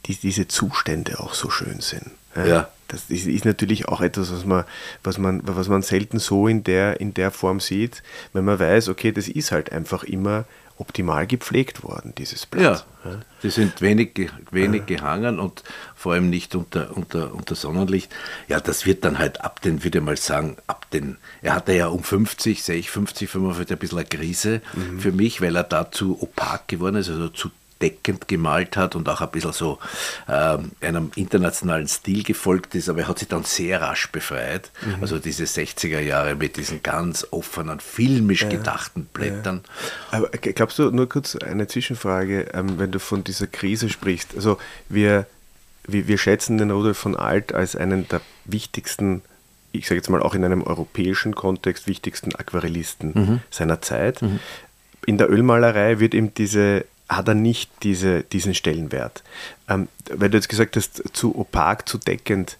die, 0.05 0.15
diese 0.15 0.47
Zustände 0.47 1.19
auch 1.19 1.33
so 1.33 1.49
schön 1.49 1.81
sind. 1.81 2.11
Ja. 2.35 2.69
Das 2.87 3.09
ist, 3.09 3.25
ist, 3.25 3.45
natürlich 3.45 3.87
auch 3.87 4.01
etwas, 4.01 4.31
was 4.31 4.45
man, 4.45 4.63
was, 5.03 5.17
man, 5.17 5.41
was 5.43 5.67
man 5.67 5.81
selten 5.81 6.19
so 6.19 6.47
in 6.47 6.63
der, 6.63 6.99
in 6.99 7.13
der 7.13 7.31
Form 7.31 7.59
sieht, 7.59 8.03
wenn 8.33 8.45
man 8.45 8.59
weiß, 8.59 8.89
okay, 8.89 9.11
das 9.11 9.27
ist 9.27 9.51
halt 9.51 9.71
einfach 9.71 10.03
immer 10.03 10.45
optimal 10.77 11.25
gepflegt 11.25 11.83
worden, 11.83 12.13
dieses 12.17 12.45
Blatt. 12.45 12.85
Ja, 13.05 13.19
die 13.43 13.49
sind 13.49 13.81
wenig, 13.81 14.29
wenig 14.51 14.81
ja. 14.81 14.97
gehangen 14.97 15.39
und 15.39 15.63
vor 15.95 16.13
allem 16.13 16.29
nicht 16.29 16.53
unter, 16.53 16.95
unter, 16.97 17.33
unter 17.33 17.55
Sonnenlicht. 17.55 18.13
Ja, 18.49 18.59
das 18.59 18.85
wird 18.85 19.05
dann 19.05 19.17
halt 19.17 19.41
ab 19.41 19.61
den, 19.61 19.83
würde 19.83 19.99
ich 19.99 20.03
mal 20.03 20.17
sagen, 20.17 20.57
ab 20.67 20.89
den, 20.91 21.17
er 21.41 21.55
hatte 21.55 21.73
ja 21.73 21.87
um 21.87 22.03
50, 22.03 22.61
sehe 22.61 22.75
ich 22.75 22.91
50, 22.91 23.29
45 23.29 23.75
ein 23.75 23.79
bisschen 23.79 23.97
eine 23.99 24.07
Krise 24.07 24.61
mhm. 24.73 24.99
für 24.99 25.11
mich, 25.11 25.41
weil 25.41 25.55
er 25.55 25.63
da 25.63 25.91
zu 25.91 26.21
opak 26.21 26.67
geworden 26.67 26.97
ist, 26.97 27.09
also 27.09 27.29
zu 27.29 27.51
deckend 27.81 28.27
gemalt 28.27 28.77
hat 28.77 28.95
und 28.95 29.07
auch 29.09 29.21
ein 29.21 29.31
bisschen 29.31 29.51
so 29.51 29.79
äh, 30.27 30.57
einem 30.81 31.11
internationalen 31.15 31.87
Stil 31.87 32.23
gefolgt 32.23 32.73
ist, 32.75 32.89
aber 32.89 33.01
er 33.01 33.07
hat 33.07 33.19
sich 33.19 33.27
dann 33.27 33.43
sehr 33.43 33.81
rasch 33.81 34.11
befreit. 34.11 34.71
Mhm. 34.85 35.01
Also 35.01 35.19
diese 35.19 35.43
60er 35.43 35.99
Jahre 35.99 36.35
mit 36.35 36.57
diesen 36.57 36.83
ganz 36.83 37.27
offenen, 37.31 37.79
filmisch 37.79 38.43
ja, 38.43 38.49
gedachten 38.49 39.05
Blättern. 39.05 39.61
Ja. 40.11 40.19
Aber 40.19 40.29
glaubst 40.29 40.79
du, 40.79 40.89
nur 40.91 41.09
kurz 41.09 41.35
eine 41.35 41.67
Zwischenfrage, 41.67 42.47
ähm, 42.53 42.79
wenn 42.79 42.91
du 42.91 42.99
von 42.99 43.23
dieser 43.23 43.47
Krise 43.47 43.89
sprichst, 43.89 44.35
also 44.35 44.57
wir, 44.87 45.27
wir, 45.85 46.07
wir 46.07 46.17
schätzen 46.17 46.57
den 46.57 46.71
Rudolf 46.71 46.97
von 46.97 47.15
Alt 47.15 47.53
als 47.53 47.75
einen 47.75 48.07
der 48.07 48.21
wichtigsten 48.45 49.21
ich 49.71 49.87
sage 49.87 49.97
jetzt 49.97 50.09
mal 50.09 50.21
auch 50.21 50.35
in 50.35 50.45
einem 50.45 50.63
europäischen 50.63 51.35
Kontext 51.35 51.85
wichtigsten 51.85 52.33
Aquarellisten 52.33 53.11
mhm. 53.13 53.39
seiner 53.49 53.81
Zeit. 53.81 54.21
Mhm. 54.21 54.39
In 55.05 55.17
der 55.17 55.29
Ölmalerei 55.29 55.99
wird 55.99 56.13
ihm 56.13 56.33
diese 56.33 56.85
hat 57.09 57.27
er 57.27 57.35
nicht 57.35 57.71
diese, 57.83 58.23
diesen 58.23 58.53
Stellenwert. 58.53 59.23
Ähm, 59.69 59.87
weil 60.11 60.29
du 60.29 60.37
jetzt 60.37 60.49
gesagt 60.49 60.75
hast, 60.75 61.15
zu 61.15 61.37
opak, 61.37 61.87
zu 61.87 61.97
deckend, 61.97 62.57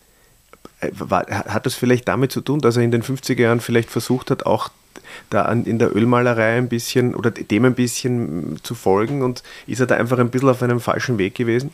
äh, 0.82 0.90
war, 0.94 1.26
hat 1.28 1.66
das 1.66 1.76
vielleicht 1.76 2.08
damit 2.08 2.32
zu 2.32 2.42
tun, 2.42 2.60
dass 2.60 2.78
er 2.78 2.84
in 2.84 2.92
den 2.92 3.04
50er 3.04 3.42
Jahren 3.42 3.60
vielleicht 3.60 3.90
versucht 3.90 4.32
hat, 4.32 4.46
auch 4.46 4.70
da 5.30 5.44
an, 5.44 5.66
in 5.66 5.80
der 5.80 5.96
Ölmalerei 5.96 6.58
ein 6.58 6.70
bisschen 6.70 7.16
oder 7.16 7.32
dem 7.32 7.66
ein 7.66 7.76
bisschen 7.76 8.60
zu 8.64 8.76
folgen 8.76 9.22
und 9.22 9.44
ist 9.68 9.80
er 9.80 9.88
da 9.88 9.96
einfach 9.96 10.20
ein 10.20 10.30
bisschen 10.30 10.50
auf 10.50 10.62
einem 10.62 10.80
falschen 10.80 11.18
Weg 11.18 11.36
gewesen? 11.36 11.72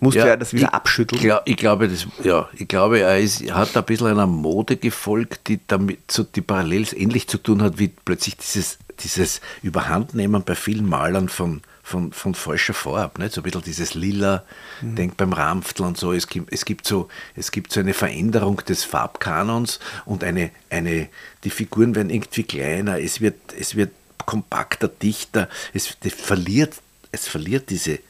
Musste 0.00 0.20
ja, 0.20 0.26
er 0.26 0.36
das 0.36 0.52
wieder 0.52 0.66
ich, 0.66 0.74
abschütteln? 0.74 1.22
Glaub, 1.22 1.42
ich 1.46 1.56
glaube, 1.56 1.88
das, 1.88 2.06
ja, 2.22 2.48
ich 2.54 2.68
glaube, 2.68 3.00
er, 3.00 3.18
ist, 3.18 3.50
hat 3.52 3.76
ein 3.76 3.84
bisschen 3.84 4.08
einer 4.08 4.26
Mode 4.26 4.76
gefolgt, 4.76 5.48
die 5.48 5.60
damit 5.66 6.10
so 6.10 6.22
die 6.22 6.42
parallel 6.42 6.86
ähnlich 6.94 7.28
zu 7.28 7.38
tun 7.38 7.62
hat, 7.62 7.78
wie 7.78 7.88
plötzlich 7.88 8.36
dieses, 8.36 8.78
dieses 9.00 9.40
Überhandnehmen 9.62 10.42
bei 10.42 10.54
vielen 10.54 10.86
Malern 10.86 11.30
von, 11.30 11.62
von, 11.86 12.12
von 12.12 12.34
falscher 12.34 12.74
Farbe. 12.74 13.22
Nicht? 13.22 13.32
So 13.32 13.40
ein 13.40 13.44
bisschen 13.44 13.62
dieses 13.62 13.94
Lila, 13.94 14.42
mhm. 14.80 14.96
denk 14.96 15.16
beim 15.16 15.32
Ramftl 15.32 15.84
und 15.84 15.96
so. 15.96 16.12
Es 16.12 16.26
gibt, 16.26 16.52
es, 16.52 16.64
gibt 16.64 16.84
so. 16.84 17.08
es 17.36 17.52
gibt 17.52 17.72
so 17.72 17.78
eine 17.78 17.94
Veränderung 17.94 18.56
des 18.56 18.82
Farbkanons 18.82 19.78
und 20.04 20.24
eine, 20.24 20.50
eine, 20.68 21.08
die 21.44 21.50
Figuren 21.50 21.94
werden 21.94 22.10
irgendwie 22.10 22.42
kleiner, 22.42 22.98
es 22.98 23.20
wird, 23.20 23.36
es 23.56 23.76
wird 23.76 23.92
kompakter, 24.24 24.88
dichter, 24.88 25.48
es, 25.74 25.96
verliert, 26.12 26.74
es 27.12 27.28
verliert 27.28 27.70
diese 27.70 28.00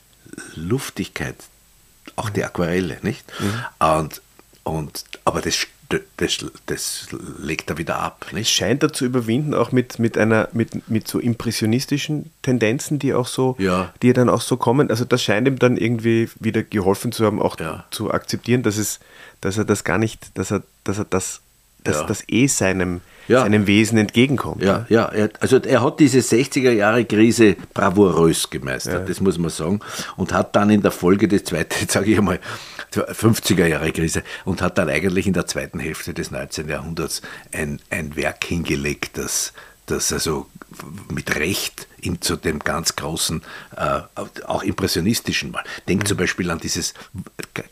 Luftigkeit, 0.55 1.37
auch 2.17 2.31
die 2.31 2.45
Aquarelle, 2.45 2.99
nicht? 3.03 3.31
Mhm. 3.39 3.87
Und, 3.87 4.23
und, 4.65 5.05
aber 5.27 5.43
das 5.43 5.55
das, 6.17 6.45
das 6.67 7.09
legt 7.39 7.71
er 7.71 7.79
wieder 7.79 7.99
ab. 7.99 8.27
Nicht? 8.33 8.51
Scheint 8.51 8.83
er 8.83 8.93
zu 8.93 9.05
überwinden, 9.05 9.55
auch 9.55 9.73
mit, 9.73 9.99
mit 9.99 10.19
einer, 10.19 10.49
mit, 10.53 10.89
mit 10.89 11.07
so 11.07 11.19
impressionistischen 11.19 12.31
Tendenzen, 12.43 12.99
die 12.99 13.15
auch 13.15 13.27
so, 13.27 13.57
ja. 13.59 13.93
die 14.03 14.13
dann 14.13 14.29
auch 14.29 14.41
so 14.41 14.57
kommen. 14.57 14.91
Also 14.91 15.05
das 15.05 15.23
scheint 15.23 15.47
ihm 15.47 15.59
dann 15.59 15.77
irgendwie 15.77 16.29
wieder 16.41 16.63
geholfen 16.63 17.13
zu 17.13 17.25
haben, 17.25 17.41
auch 17.41 17.59
ja. 17.61 17.85
zu 17.91 18.11
akzeptieren, 18.11 18.63
dass 18.63 18.79
es, 18.79 19.01
dass 19.41 19.59
er 19.59 19.65
das 19.65 19.85
gar 19.85 19.99
nicht, 19.99 20.37
dass 20.37 20.51
er, 20.51 20.63
dass 20.85 20.99
er 20.99 21.05
das, 21.05 21.41
dass 21.85 22.01
ja. 22.01 22.07
das 22.07 22.25
eh 22.29 22.49
seinem, 22.49 23.01
seinem 23.29 23.67
Wesen 23.67 23.99
entgegenkommt. 23.99 24.63
Ja, 24.63 24.87
ja. 24.89 25.07
Er, 25.07 25.31
also 25.41 25.59
er 25.59 25.83
hat 25.83 26.01
diese 26.01 26.19
60er 26.19 26.73
Jahre 26.73 27.05
Krise 27.05 27.57
bravourös 27.75 28.51
gemeistert, 28.51 29.09
das 29.09 29.21
muss 29.21 29.39
man 29.39 29.51
sagen, 29.51 29.81
und 30.17 30.33
hat 30.33 30.57
dann 30.57 30.71
in 30.71 30.83
der 30.83 30.91
Folge 30.91 31.29
des 31.29 31.45
zweiten, 31.45 31.87
sage 31.89 32.11
ich 32.11 32.19
einmal, 32.19 32.41
50er 32.97 33.67
Jahre 33.67 33.93
Krise 33.93 34.23
und 34.45 34.63
hat 34.63 34.79
dann 34.79 34.89
eigentlich 34.89 35.27
in 35.27 35.33
der 35.33 35.47
zweiten 35.47 35.79
Hälfte 35.79 36.15
des 36.15 36.31
19. 36.31 36.69
Jahrhunderts 36.69 37.23
ein, 37.53 37.81
ein 37.91 38.17
Werk 38.17 38.45
hingelegt, 38.45 39.19
das, 39.19 39.53
das 39.87 40.13
also 40.13 40.47
mit 41.11 41.35
Recht 41.37 41.87
in, 42.01 42.21
zu 42.21 42.37
dem 42.37 42.59
ganz 42.59 42.97
großen, 42.97 43.43
äh, 43.77 44.01
auch 44.47 44.63
impressionistischen 44.63 45.51
Mal. 45.51 45.65
Denk 45.89 46.03
mhm. 46.03 46.07
zum 46.07 46.17
Beispiel 46.17 46.51
an 46.51 46.59
dieses 46.59 46.95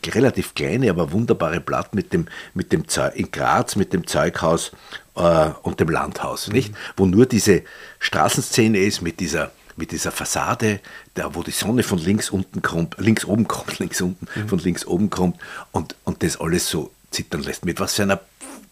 relativ 0.07 0.55
kleine, 0.55 0.91
aber 0.91 1.13
wunderbare 1.13 1.61
Blatt 1.61 1.95
mit 1.95 2.13
dem, 2.13 2.27
mit 2.55 2.73
dem 2.73 2.85
in 3.15 3.31
Graz 3.31 3.77
mit 3.77 3.93
dem 3.93 4.07
Zeughaus 4.07 4.73
äh, 5.17 5.51
und 5.63 5.81
dem 5.81 5.91
Landhaus, 5.91 6.49
mhm. 6.49 6.55
nicht? 6.55 6.75
Wo 6.97 7.07
nur 7.07 7.27
diese 7.27 7.63
Straßenszene 7.99 8.79
ist 8.79 9.03
mit 9.03 9.21
dieser 9.21 9.53
mit 9.77 9.93
dieser 9.93 10.13
Fassade, 10.13 10.81
da 11.15 11.35
wo 11.35 11.43
die 11.43 11.51
Sonne 11.51 11.83
von 11.83 11.99
links 11.99 12.31
unten 12.31 12.63
kommt, 12.63 12.97
links 12.99 13.25
oben 13.25 13.49
kommt, 13.49 13.79
links 13.81 14.01
unten, 14.01 14.27
mhm. 14.35 14.49
von 14.49 14.59
links 14.59 14.87
oben 14.87 15.11
kommt 15.11 15.41
und, 15.73 15.97
und 16.05 16.23
das 16.23 16.41
alles 16.41 16.69
so 16.69 16.91
zittern 17.11 17.43
lässt. 17.43 17.65
Mit 17.65 17.81
was 17.81 17.95
für 17.95 18.03
einer 18.03 18.21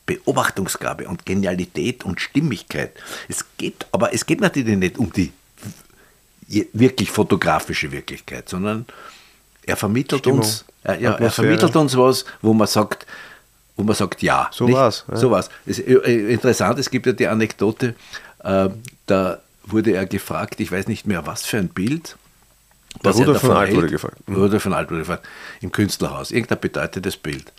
Beobachtungsgabe 0.06 1.08
und 1.08 1.24
Genialität 1.26 2.04
und 2.04 2.20
Stimmigkeit. 2.20 2.92
Es 3.28 3.44
geht, 3.56 3.86
aber 3.92 4.12
es 4.12 4.26
geht 4.26 4.40
natürlich 4.40 4.76
nicht 4.76 4.98
um 4.98 5.12
die 5.12 5.32
wirklich 6.72 7.10
fotografische 7.10 7.90
Wirklichkeit, 7.92 8.48
sondern 8.48 8.84
er 9.64 9.76
vermittelt 9.76 10.22
Stimmung, 10.22 10.40
uns, 10.40 10.64
äh, 10.84 11.00
ja, 11.02 11.12
er 11.14 11.30
vermittelt 11.30 11.74
uns 11.76 11.96
was, 11.96 12.24
wo 12.42 12.52
man 12.52 12.66
sagt, 12.66 13.06
wo 13.76 13.84
man 13.84 13.94
sagt, 13.94 14.22
ja. 14.22 14.50
So 14.52 14.66
nicht? 14.66 14.74
war's. 14.74 15.04
Ja. 15.08 15.16
So 15.16 15.30
war's. 15.30 15.48
Es 15.64 15.78
ist 15.78 15.86
äh, 15.86 16.32
interessant, 16.32 16.78
es 16.78 16.90
gibt 16.90 17.06
ja 17.06 17.12
die 17.12 17.26
Anekdote, 17.26 17.94
äh, 18.42 18.68
da 19.06 19.41
wurde 19.64 19.92
er 19.92 20.06
gefragt, 20.06 20.60
ich 20.60 20.72
weiß 20.72 20.88
nicht 20.88 21.06
mehr, 21.06 21.26
was 21.26 21.44
für 21.44 21.58
ein 21.58 21.68
Bild. 21.68 22.16
Der 23.04 23.12
Rudolf 23.12 23.40
von 23.40 23.52
Alt 23.52 23.74
wurde 23.74 23.88
gefragt. 23.88 24.28
Mhm. 24.28 24.36
Rudolf 24.36 24.62
von 24.62 24.74
Alt 24.74 24.90
wurde 24.90 25.00
gefragt, 25.00 25.26
im 25.60 25.72
Künstlerhaus, 25.72 26.30
irgendein 26.30 26.60
bedeutendes 26.60 27.16
Bild. 27.16 27.52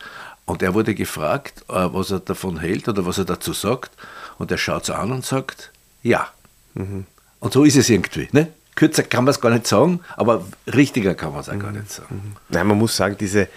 Und 0.46 0.62
er 0.62 0.74
wurde 0.74 0.94
gefragt, 0.94 1.64
äh, 1.70 1.74
was 1.74 2.12
er 2.12 2.20
davon 2.20 2.60
hält 2.60 2.88
oder 2.88 3.06
was 3.06 3.18
er 3.18 3.26
dazu 3.26 3.54
sagt. 3.54 3.92
Und 4.38 4.52
er 4.52 4.58
schaut 4.58 4.84
es 4.84 4.90
an 4.90 5.12
und 5.12 5.26
sagt, 5.26 5.72
ja. 6.02 6.28
Mhm. 6.74 7.06
Und 7.40 7.54
so 7.54 7.64
ist 7.64 7.78
es 7.78 7.90
irgendwie. 7.90 8.28
Ne? 8.32 8.48
Kürzer 8.76 9.04
kann 9.04 9.24
man 9.24 9.32
es 9.32 9.42
gar 9.42 9.52
nicht 9.52 9.68
sagen, 9.68 10.02
aber 10.16 10.46
richtiger 10.68 11.16
kann 11.16 11.32
man 11.32 11.42
es 11.42 11.50
auch 11.50 11.54
mhm. 11.54 11.60
gar 11.60 11.72
nicht 11.72 11.92
sagen. 11.92 12.16
Mhm. 12.16 12.36
Nein, 12.50 12.68
man 12.68 12.78
muss 12.78 12.96
sagen, 12.96 13.16
diese, 13.20 13.48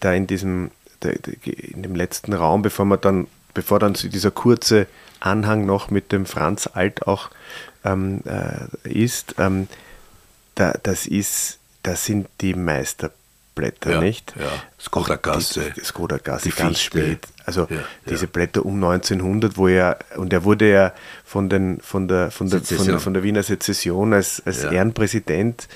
da 0.00 0.12
in 0.12 0.26
diesem, 0.26 0.70
in 1.44 1.82
dem 1.82 1.94
letzten 1.94 2.32
Raum, 2.32 2.62
bevor 2.62 2.84
man 2.84 3.00
dann, 3.00 3.26
bevor 3.54 3.78
dann 3.78 3.94
dieser 3.94 4.30
kurze 4.30 4.86
Anhang 5.20 5.66
noch 5.66 5.90
mit 5.90 6.12
dem 6.12 6.26
Franz 6.26 6.68
Alt 6.72 7.06
auch 7.06 7.30
ähm, 7.84 8.22
äh, 8.24 8.88
ist, 8.88 9.34
ähm, 9.38 9.68
da, 10.54 10.74
das 10.82 11.06
ist, 11.06 11.58
das 11.82 12.04
sind 12.04 12.28
die 12.40 12.54
Meister 12.54 13.10
Blätter, 13.58 13.90
ja, 13.90 14.00
nicht? 14.00 14.34
Ja. 14.38 14.46
Skoda-Gasse. 14.80 15.72
Skoda-Gasse, 15.82 16.50
ganz 16.50 16.80
spät. 16.80 17.26
Also 17.44 17.66
ja, 17.68 17.78
diese 18.08 18.26
ja. 18.26 18.30
Blätter 18.32 18.64
um 18.64 18.76
1900, 18.76 19.56
wo 19.56 19.66
er, 19.66 19.98
und 20.16 20.32
er 20.32 20.44
wurde 20.44 20.70
ja 20.70 20.92
von, 21.24 21.48
den, 21.48 21.80
von, 21.80 22.06
der, 22.06 22.30
von, 22.30 22.48
der, 22.48 22.60
von, 22.60 22.86
der, 22.86 23.00
von 23.00 23.14
der 23.14 23.24
Wiener 23.24 23.42
Sezession 23.42 24.12
als, 24.12 24.40
als 24.46 24.62
Ehrenpräsident 24.62 25.66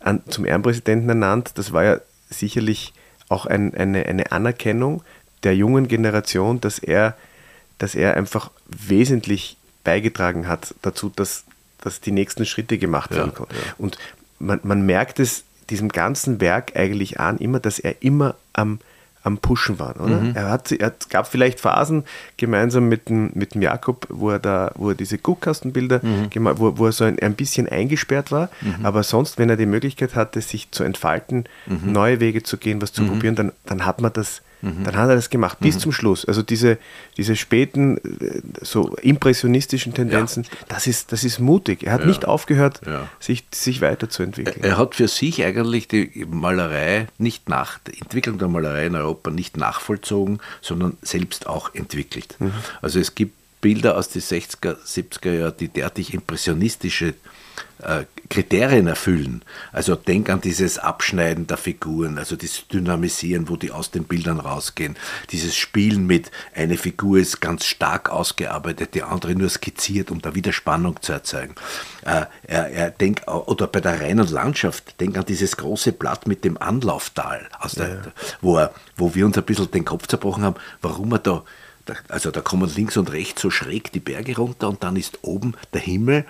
an, 0.00 0.22
zum 0.28 0.44
Ehrenpräsidenten 0.44 1.08
ernannt. 1.08 1.52
Das 1.54 1.72
war 1.72 1.84
ja 1.84 2.00
sicherlich 2.28 2.92
auch 3.30 3.46
ein, 3.46 3.74
eine, 3.74 4.04
eine 4.04 4.30
Anerkennung 4.30 5.02
der 5.42 5.56
jungen 5.56 5.88
Generation, 5.88 6.60
dass 6.60 6.78
er, 6.78 7.16
dass 7.78 7.94
er 7.94 8.14
einfach 8.14 8.50
wesentlich 8.66 9.56
beigetragen 9.84 10.48
hat 10.48 10.74
dazu, 10.82 11.10
dass, 11.14 11.44
dass 11.80 12.00
die 12.00 12.12
nächsten 12.12 12.46
Schritte 12.46 12.78
gemacht 12.78 13.10
werden 13.10 13.34
konnten. 13.34 13.54
Und 13.78 13.98
man, 14.38 14.60
man 14.62 14.82
merkt 14.82 15.20
es 15.20 15.44
diesem 15.70 15.88
ganzen 15.88 16.40
Werk 16.40 16.76
eigentlich 16.76 17.20
an, 17.20 17.38
immer, 17.38 17.60
dass 17.60 17.78
er 17.78 18.02
immer 18.02 18.34
am, 18.52 18.78
am 19.22 19.38
Pushen 19.38 19.78
war. 19.78 20.00
Oder? 20.00 20.20
Mhm. 20.20 20.34
Er 20.34 20.50
hat, 20.50 20.72
er 20.72 20.92
gab 21.08 21.26
vielleicht 21.26 21.60
Phasen 21.60 22.04
gemeinsam 22.36 22.88
mit 22.88 23.08
dem, 23.08 23.30
mit 23.34 23.54
dem 23.54 23.62
Jakob, 23.62 24.06
wo 24.10 24.30
er 24.30 24.38
da, 24.38 24.72
wo 24.74 24.90
er 24.90 24.94
diese 24.94 25.18
Guckkastenbilder, 25.18 26.00
mhm. 26.02 26.28
wo, 26.58 26.76
wo 26.76 26.86
er 26.86 26.92
so 26.92 27.04
ein, 27.04 27.18
ein 27.20 27.34
bisschen 27.34 27.68
eingesperrt 27.68 28.32
war. 28.32 28.50
Mhm. 28.60 28.84
Aber 28.84 29.02
sonst, 29.02 29.38
wenn 29.38 29.48
er 29.48 29.56
die 29.56 29.66
Möglichkeit 29.66 30.14
hatte, 30.14 30.40
sich 30.40 30.70
zu 30.70 30.84
entfalten, 30.84 31.44
mhm. 31.66 31.92
neue 31.92 32.20
Wege 32.20 32.42
zu 32.42 32.58
gehen, 32.58 32.82
was 32.82 32.92
zu 32.92 33.02
mhm. 33.02 33.08
probieren, 33.08 33.34
dann, 33.36 33.52
dann 33.64 33.86
hat 33.86 34.00
man 34.00 34.12
das 34.12 34.42
Mhm. 34.62 34.84
Dann 34.84 34.96
hat 34.96 35.08
er 35.08 35.16
das 35.16 35.28
gemacht, 35.28 35.58
bis 35.60 35.74
mhm. 35.74 35.80
zum 35.80 35.92
Schluss. 35.92 36.24
Also 36.24 36.42
diese, 36.42 36.78
diese 37.16 37.36
späten, 37.36 37.98
äh, 37.98 38.42
so 38.62 38.94
impressionistischen 38.96 39.92
Tendenzen, 39.92 40.44
ja. 40.44 40.50
das, 40.68 40.86
ist, 40.86 41.12
das 41.12 41.24
ist 41.24 41.40
mutig. 41.40 41.84
Er 41.84 41.92
hat 41.92 42.02
ja. 42.02 42.06
nicht 42.06 42.24
aufgehört, 42.24 42.80
ja. 42.86 43.08
sich, 43.18 43.44
sich 43.52 43.80
weiterzuentwickeln. 43.80 44.62
Er 44.62 44.78
hat 44.78 44.94
für 44.94 45.08
sich 45.08 45.44
eigentlich 45.44 45.88
die 45.88 46.26
Malerei 46.30 47.08
nicht 47.18 47.48
nach, 47.48 47.78
die 47.80 48.00
Entwicklung 48.00 48.38
der 48.38 48.48
Malerei 48.48 48.86
in 48.86 48.94
Europa 48.94 49.30
nicht 49.30 49.56
nachvollzogen, 49.56 50.38
sondern 50.60 50.96
selbst 51.02 51.48
auch 51.48 51.74
entwickelt. 51.74 52.36
Mhm. 52.38 52.52
Also 52.80 53.00
es 53.00 53.14
gibt 53.14 53.34
Bilder 53.60 53.96
aus 53.96 54.08
den 54.08 54.22
60er, 54.22 54.76
70er 54.84 55.32
Jahren, 55.32 55.54
die 55.58 55.68
derartig 55.68 56.14
impressionistische 56.14 57.08
äh, 57.08 57.14
Kriterien 58.32 58.86
erfüllen. 58.86 59.44
Also 59.72 59.94
denk 59.94 60.30
an 60.30 60.40
dieses 60.40 60.78
Abschneiden 60.78 61.46
der 61.46 61.58
Figuren, 61.58 62.16
also 62.16 62.34
dieses 62.34 62.66
Dynamisieren, 62.68 63.48
wo 63.48 63.56
die 63.56 63.70
aus 63.70 63.90
den 63.90 64.04
Bildern 64.04 64.40
rausgehen, 64.40 64.96
dieses 65.30 65.54
Spielen 65.54 66.06
mit, 66.06 66.30
eine 66.54 66.78
Figur 66.78 67.18
ist 67.18 67.40
ganz 67.40 67.66
stark 67.66 68.08
ausgearbeitet, 68.08 68.94
die 68.94 69.02
andere 69.02 69.34
nur 69.34 69.50
skizziert, 69.50 70.10
um 70.10 70.22
da 70.22 70.34
wieder 70.34 70.52
Spannung 70.52 71.02
zu 71.02 71.12
erzeugen. 71.12 71.56
Äh, 72.06 72.26
er, 72.44 72.68
er 72.70 72.90
denk, 72.90 73.22
oder 73.26 73.66
bei 73.66 73.80
der 73.80 74.00
reinen 74.00 74.28
Landschaft, 74.28 74.98
denk 75.00 75.18
an 75.18 75.26
dieses 75.26 75.56
große 75.58 75.92
Blatt 75.92 76.26
mit 76.26 76.44
dem 76.44 76.56
Anlauftal, 76.56 77.48
aus 77.58 77.72
der, 77.72 77.88
ja. 77.88 78.00
wo, 78.40 78.56
er, 78.56 78.72
wo 78.96 79.14
wir 79.14 79.26
uns 79.26 79.36
ein 79.36 79.44
bisschen 79.44 79.70
den 79.70 79.84
Kopf 79.84 80.06
zerbrochen 80.06 80.44
haben, 80.44 80.56
warum 80.80 81.12
er 81.12 81.18
da 81.18 81.44
also 82.06 82.30
da 82.30 82.40
kommen 82.40 82.72
links 82.72 82.96
und 82.96 83.10
rechts 83.10 83.42
so 83.42 83.50
schräg 83.50 83.90
die 83.90 83.98
Berge 83.98 84.36
runter 84.36 84.68
und 84.68 84.84
dann 84.84 84.94
ist 84.94 85.18
oben 85.22 85.54
der 85.72 85.80
Himmel 85.80 86.24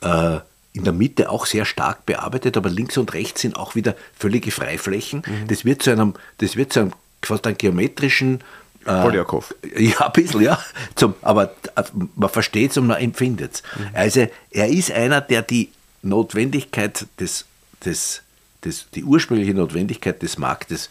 äh, 0.00 0.40
in 0.76 0.84
der 0.84 0.92
Mitte 0.92 1.30
auch 1.30 1.46
sehr 1.46 1.64
stark 1.64 2.04
bearbeitet, 2.04 2.56
aber 2.56 2.68
links 2.68 2.98
und 2.98 3.14
rechts 3.14 3.40
sind 3.40 3.56
auch 3.56 3.74
wieder 3.74 3.96
völlige 4.16 4.50
Freiflächen. 4.50 5.22
Mhm. 5.26 5.48
Das 5.48 5.64
wird 5.64 5.82
zu 5.82 5.90
einem, 5.90 6.14
das 6.38 6.56
wird 6.56 6.72
zu 6.72 6.80
einem 6.80 6.92
fast 7.22 7.46
einem 7.46 7.56
geometrischen 7.56 8.42
äh, 8.84 9.02
Poljakov. 9.02 9.54
Ja, 9.76 10.06
ein 10.06 10.12
bisschen, 10.12 10.42
ja. 10.42 10.62
Zum, 10.94 11.14
aber 11.22 11.54
äh, 11.76 11.82
man 12.14 12.28
versteht 12.28 12.72
es 12.72 12.76
und 12.76 12.88
man 12.88 12.98
empfindet 12.98 13.54
es. 13.54 13.62
Mhm. 13.62 13.86
Also 13.94 14.28
er 14.50 14.68
ist 14.68 14.92
einer, 14.92 15.22
der 15.22 15.42
die 15.42 15.70
Notwendigkeit 16.02 17.06
des, 17.18 17.46
des, 17.84 18.22
des, 18.62 18.86
die 18.94 19.04
ursprüngliche 19.04 19.54
Notwendigkeit 19.54 20.22
des 20.22 20.36
Marktes 20.36 20.90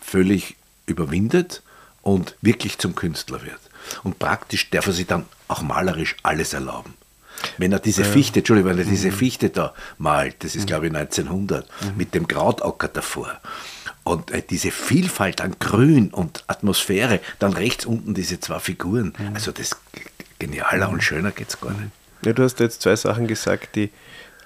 völlig 0.00 0.56
überwindet 0.86 1.62
und 2.02 2.34
wirklich 2.42 2.78
zum 2.78 2.96
Künstler 2.96 3.42
wird. 3.42 3.60
Und 4.02 4.18
praktisch 4.18 4.70
darf 4.70 4.88
er 4.88 4.92
sich 4.92 5.06
dann 5.06 5.24
auch 5.46 5.62
malerisch 5.62 6.16
alles 6.24 6.52
erlauben. 6.52 6.94
Wenn 7.58 7.72
er 7.72 7.78
diese 7.78 8.04
Fichte, 8.04 8.40
Entschuldigung, 8.40 8.72
wenn 8.72 8.78
er 8.78 8.84
diese 8.84 9.08
mhm. 9.08 9.14
Fichte 9.14 9.50
da 9.50 9.74
malt, 9.98 10.36
das 10.40 10.54
ist 10.54 10.62
mhm. 10.62 10.66
glaube 10.66 10.86
ich 10.88 10.94
1900, 10.94 11.66
mhm. 11.66 11.96
mit 11.96 12.14
dem 12.14 12.28
Krautacker 12.28 12.88
davor. 12.88 13.40
Und 14.02 14.30
äh, 14.30 14.42
diese 14.48 14.70
Vielfalt 14.70 15.40
an 15.40 15.56
Grün 15.58 16.10
und 16.10 16.44
Atmosphäre, 16.46 17.20
dann 17.38 17.52
rechts 17.52 17.84
unten 17.84 18.14
diese 18.14 18.40
zwei 18.40 18.58
Figuren. 18.58 19.14
Also 19.34 19.52
das 19.52 19.76
genialer 20.38 20.88
und 20.88 21.02
schöner 21.02 21.30
geht 21.30 21.50
es 21.50 21.60
gar 21.60 21.72
nicht. 21.72 21.90
Ja, 22.22 22.32
du 22.32 22.42
hast 22.42 22.60
jetzt 22.60 22.82
zwei 22.82 22.96
Sachen 22.96 23.26
gesagt, 23.26 23.76
die 23.76 23.90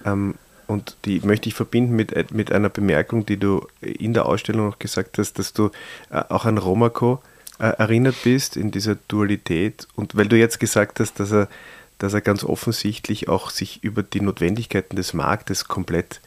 ähm, 0.05 0.35
und 0.67 0.97
die 1.05 1.21
möchte 1.21 1.49
ich 1.49 1.55
verbinden 1.55 1.95
mit, 1.95 2.12
äh, 2.12 2.25
mit 2.31 2.53
einer 2.53 2.69
Bemerkung, 2.69 3.27
die 3.27 3.37
du 3.37 3.67
in 3.81 4.14
der 4.14 4.27
Ausstellung 4.27 4.67
noch 4.69 4.79
gesagt 4.79 5.19
hast, 5.19 5.38
dass 5.38 5.53
du 5.53 5.71
äh, 6.11 6.23
auch 6.29 6.45
an 6.45 6.59
Romako 6.59 7.23
äh, 7.59 7.67
erinnert 7.67 8.17
bist 8.25 8.57
in 8.57 8.71
dieser 8.71 8.97
Dualität. 9.09 9.87
Und 9.95 10.17
weil 10.17 10.29
du 10.29 10.37
jetzt 10.37 10.61
gesagt 10.61 11.01
hast, 11.01 11.21
dass 11.21 11.33
er 11.33 11.49
dass 11.98 12.14
er 12.14 12.20
ganz 12.20 12.44
offensichtlich 12.44 13.28
auch 13.28 13.50
sich 13.50 13.83
über 13.83 14.02
die 14.02 14.20
Notwendigkeiten 14.20 14.96
des 14.96 15.14
Marktes 15.14 15.68
komplett 15.68 16.20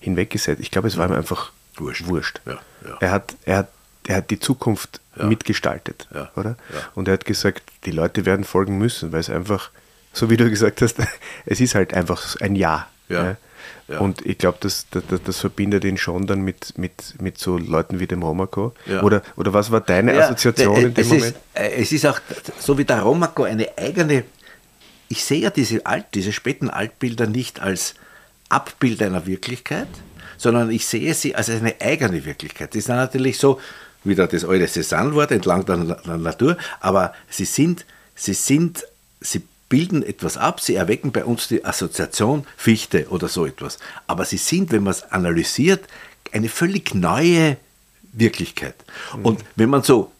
hinweggesetzt. 0.00 0.60
Ich 0.60 0.70
glaube, 0.70 0.88
es 0.88 0.96
war 0.96 1.08
ihm 1.08 1.14
einfach 1.14 1.52
wurscht. 1.76 2.06
wurscht. 2.06 2.40
Ja, 2.44 2.58
ja. 2.84 2.96
Er, 3.00 3.10
hat, 3.12 3.34
er, 3.44 3.56
hat, 3.58 3.68
er 4.06 4.16
hat 4.16 4.30
die 4.30 4.40
Zukunft 4.40 5.00
ja. 5.16 5.26
mitgestaltet, 5.26 6.08
oder? 6.36 6.56
Und 6.94 7.08
er 7.08 7.14
hat 7.14 7.24
gesagt, 7.24 7.62
die 7.84 7.92
Leute 7.92 8.26
werden 8.26 8.44
folgen 8.44 8.78
müssen, 8.78 9.12
weil 9.12 9.20
es 9.20 9.30
einfach, 9.30 9.70
so 10.12 10.28
wie 10.28 10.36
du 10.36 10.48
gesagt 10.50 10.82
hast, 10.82 10.98
es 11.46 11.60
ist 11.60 11.74
halt 11.74 11.94
einfach 11.94 12.36
ein 12.40 12.56
Ja. 13.88 13.98
Und 13.98 14.24
ich 14.24 14.38
glaube, 14.38 14.58
das, 14.60 14.86
das, 14.90 15.02
das, 15.22 15.38
verbindet 15.38 15.84
ihn 15.84 15.98
schon 15.98 16.26
dann 16.26 16.40
mit, 16.40 16.78
mit, 16.78 17.20
mit 17.20 17.38
so 17.38 17.58
Leuten 17.58 18.00
wie 18.00 18.06
dem 18.06 18.22
Romako. 18.22 18.74
Oder, 19.02 19.22
oder 19.36 19.52
was 19.52 19.70
war 19.70 19.80
deine 19.80 20.20
Assoziation 20.20 20.76
in 20.76 20.94
dem 20.94 21.08
Moment? 21.08 21.26
Ist, 21.26 21.36
äh, 21.54 21.70
es 21.82 21.92
ist 21.92 22.06
auch, 22.06 22.18
so 22.58 22.78
wie 22.78 22.84
der 22.84 23.02
Romako, 23.02 23.44
eine 23.44 23.68
eigene 23.76 24.24
ich 25.12 25.26
sehe 25.26 25.40
ja 25.40 25.50
diese, 25.50 25.84
Alt, 25.84 26.06
diese 26.14 26.32
späten 26.32 26.70
Altbilder 26.70 27.26
nicht 27.26 27.60
als 27.60 27.94
Abbild 28.48 29.02
einer 29.02 29.26
Wirklichkeit, 29.26 29.88
sondern 30.38 30.70
ich 30.70 30.86
sehe 30.86 31.12
sie 31.12 31.34
als 31.34 31.50
eine 31.50 31.78
eigene 31.82 32.24
Wirklichkeit. 32.24 32.72
Die 32.72 32.80
sind 32.80 32.96
natürlich 32.96 33.36
so, 33.36 33.60
wieder 34.04 34.26
das 34.26 34.46
alte 34.46 34.64
Cézanne-Wort, 34.64 35.30
entlang 35.30 35.66
der, 35.66 35.76
der 35.76 36.16
Natur, 36.16 36.56
aber 36.80 37.12
sie 37.28 37.44
sind, 37.44 37.84
sie 38.14 38.32
sind, 38.32 38.84
sie 39.20 39.42
bilden 39.68 40.02
etwas 40.02 40.38
ab, 40.38 40.62
sie 40.62 40.76
erwecken 40.76 41.12
bei 41.12 41.26
uns 41.26 41.46
die 41.46 41.62
Assoziation 41.62 42.46
Fichte 42.56 43.08
oder 43.10 43.28
so 43.28 43.44
etwas. 43.44 43.78
Aber 44.06 44.24
sie 44.24 44.38
sind, 44.38 44.72
wenn 44.72 44.82
man 44.82 44.92
es 44.92 45.02
analysiert, 45.12 45.84
eine 46.32 46.48
völlig 46.48 46.94
neue 46.94 47.58
Wirklichkeit. 48.14 48.76
Mhm. 49.14 49.26
Und 49.26 49.44
wenn 49.56 49.68
man 49.68 49.82
so 49.82 50.10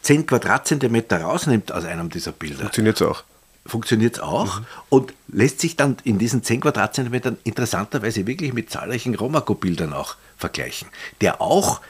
10 0.00 0.24
Quadratzentimeter 0.24 1.20
rausnimmt 1.20 1.72
aus 1.72 1.84
einem 1.84 2.08
dieser 2.08 2.32
Bilder. 2.32 2.60
Funktioniert 2.60 2.96
es 2.96 3.06
auch 3.06 3.22
funktioniert 3.66 4.16
es 4.16 4.20
auch 4.20 4.60
mhm. 4.60 4.66
und 4.88 5.14
lässt 5.28 5.60
sich 5.60 5.76
dann 5.76 5.96
in 6.04 6.18
diesen 6.18 6.42
10 6.42 6.62
Quadratzentimetern 6.62 7.36
interessanterweise 7.44 8.26
wirklich 8.26 8.52
mit 8.52 8.70
zahlreichen 8.70 9.14
Romako-Bildern 9.14 9.92
auch 9.92 10.16
vergleichen. 10.36 10.88
Der 11.20 11.40
auch, 11.40 11.80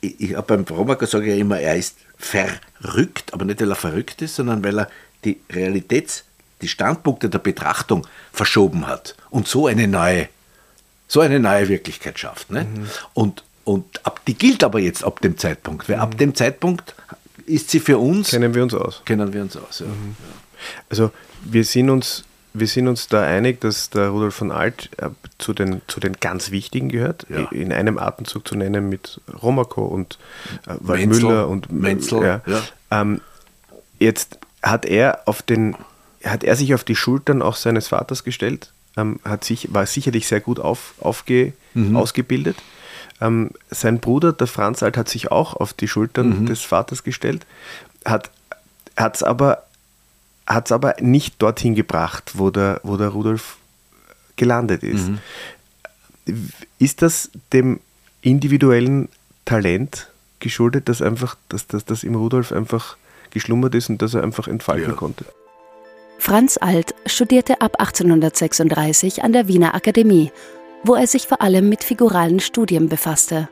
ich, 0.00 0.20
ich, 0.20 0.36
beim 0.36 0.64
Romako 0.64 1.06
sage 1.06 1.26
ich 1.26 1.34
ja 1.34 1.40
immer, 1.40 1.60
er 1.60 1.76
ist 1.76 1.96
verrückt, 2.18 3.32
aber 3.32 3.44
nicht 3.44 3.60
weil 3.60 3.70
er 3.70 3.76
verrückt 3.76 4.22
ist, 4.22 4.36
sondern 4.36 4.62
weil 4.62 4.80
er 4.80 4.90
die 5.24 5.40
Realitäts- 5.50 6.24
die 6.62 6.68
Standpunkte 6.68 7.28
der 7.28 7.38
Betrachtung 7.38 8.06
verschoben 8.32 8.86
hat 8.86 9.14
und 9.30 9.48
so 9.48 9.66
eine 9.66 9.86
neue, 9.86 10.28
so 11.06 11.20
eine 11.20 11.40
neue 11.40 11.68
Wirklichkeit 11.68 12.18
schafft. 12.18 12.50
Ne? 12.50 12.64
Mhm. 12.64 12.86
Und, 13.14 13.44
und 13.64 14.04
ab, 14.06 14.20
die 14.26 14.34
gilt 14.34 14.64
aber 14.64 14.80
jetzt 14.80 15.04
ab 15.04 15.20
dem 15.20 15.38
Zeitpunkt, 15.38 15.88
weil 15.88 15.96
mhm. 15.96 16.02
ab 16.02 16.18
dem 16.18 16.34
Zeitpunkt 16.34 16.94
ist 17.46 17.70
sie 17.70 17.80
für 17.80 17.98
uns. 17.98 18.30
Kennen 18.30 18.54
wir 18.54 18.62
uns 18.62 18.74
aus. 18.74 19.02
Kennen 19.04 19.32
wir 19.32 19.42
uns 19.42 19.56
aus, 19.56 19.80
ja. 19.80 19.86
Mhm. 19.86 20.16
Also 20.90 21.10
wir 21.44 21.64
sind 21.64 21.90
uns 21.90 22.24
wir 22.54 22.66
sind 22.66 22.88
uns 22.88 23.08
da 23.08 23.22
einig, 23.22 23.60
dass 23.60 23.90
der 23.90 24.08
Rudolf 24.08 24.34
von 24.34 24.50
Alt 24.50 24.90
äh, 24.96 25.10
zu, 25.36 25.52
den, 25.52 25.82
zu 25.86 26.00
den 26.00 26.14
ganz 26.14 26.50
Wichtigen 26.50 26.88
gehört, 26.88 27.26
ja. 27.28 27.46
in 27.50 27.72
einem 27.72 27.98
Atemzug 27.98 28.48
zu 28.48 28.56
nennen 28.56 28.88
mit 28.88 29.20
Romako 29.42 29.84
und 29.84 30.18
äh, 30.66 30.74
Waldmüller 30.80 31.46
und 31.46 31.70
Menzel. 31.70 32.22
Ja. 32.22 32.42
Ja. 32.46 32.62
Ähm, 32.90 33.20
jetzt 33.98 34.38
hat 34.62 34.86
er 34.86 35.20
auf 35.26 35.42
den 35.42 35.76
hat 36.24 36.42
er 36.42 36.56
sich 36.56 36.74
auf 36.74 36.82
die 36.84 36.96
Schultern 36.96 37.42
auch 37.42 37.54
seines 37.56 37.88
Vaters 37.88 38.24
gestellt, 38.24 38.72
ähm, 38.96 39.20
hat 39.24 39.44
sich, 39.44 39.72
war 39.72 39.86
sicherlich 39.86 40.26
sehr 40.26 40.40
gut 40.40 40.58
auf, 40.58 40.94
aufge, 41.00 41.52
mhm. 41.74 41.96
ausgebildet. 41.96 42.56
Ähm, 43.20 43.50
sein 43.70 44.00
Bruder, 44.00 44.32
der 44.32 44.48
Franz 44.48 44.82
Alt, 44.82 44.96
hat 44.96 45.08
sich 45.08 45.30
auch 45.30 45.54
auf 45.54 45.72
die 45.72 45.88
Schultern 45.88 46.40
mhm. 46.40 46.46
des 46.46 46.62
Vaters 46.62 47.04
gestellt, 47.04 47.46
hat 48.04 48.30
es 48.96 49.22
aber, 49.22 49.64
hat's 50.48 50.72
aber 50.72 50.96
nicht 51.00 51.40
dorthin 51.40 51.74
gebracht, 51.74 52.32
wo 52.34 52.50
der, 52.50 52.80
wo 52.82 52.96
der 52.96 53.08
Rudolf 53.08 53.58
gelandet 54.36 54.82
ist. 54.82 55.08
Mhm. 55.08 56.50
Ist 56.78 57.02
das 57.02 57.30
dem 57.52 57.80
individuellen 58.22 59.08
Talent 59.44 60.10
geschuldet, 60.40 60.88
dass 60.88 61.02
einfach, 61.02 61.36
dass, 61.48 61.66
dass 61.66 61.84
das 61.84 62.02
im 62.02 62.14
Rudolf 62.14 62.52
einfach 62.52 62.96
geschlummert 63.30 63.74
ist 63.74 63.90
und 63.90 64.00
dass 64.00 64.14
er 64.14 64.22
einfach 64.22 64.48
entfalten 64.48 64.90
ja. 64.90 64.96
konnte? 64.96 65.24
Franz 66.18 66.58
Alt 66.60 66.94
studierte 67.06 67.60
ab 67.60 67.76
1836 67.78 69.22
an 69.22 69.32
der 69.32 69.48
Wiener 69.48 69.74
Akademie, 69.74 70.32
wo 70.82 70.94
er 70.94 71.06
sich 71.06 71.26
vor 71.26 71.40
allem 71.40 71.68
mit 71.68 71.84
figuralen 71.84 72.40
Studien 72.40 72.88
befasste. 72.88 73.48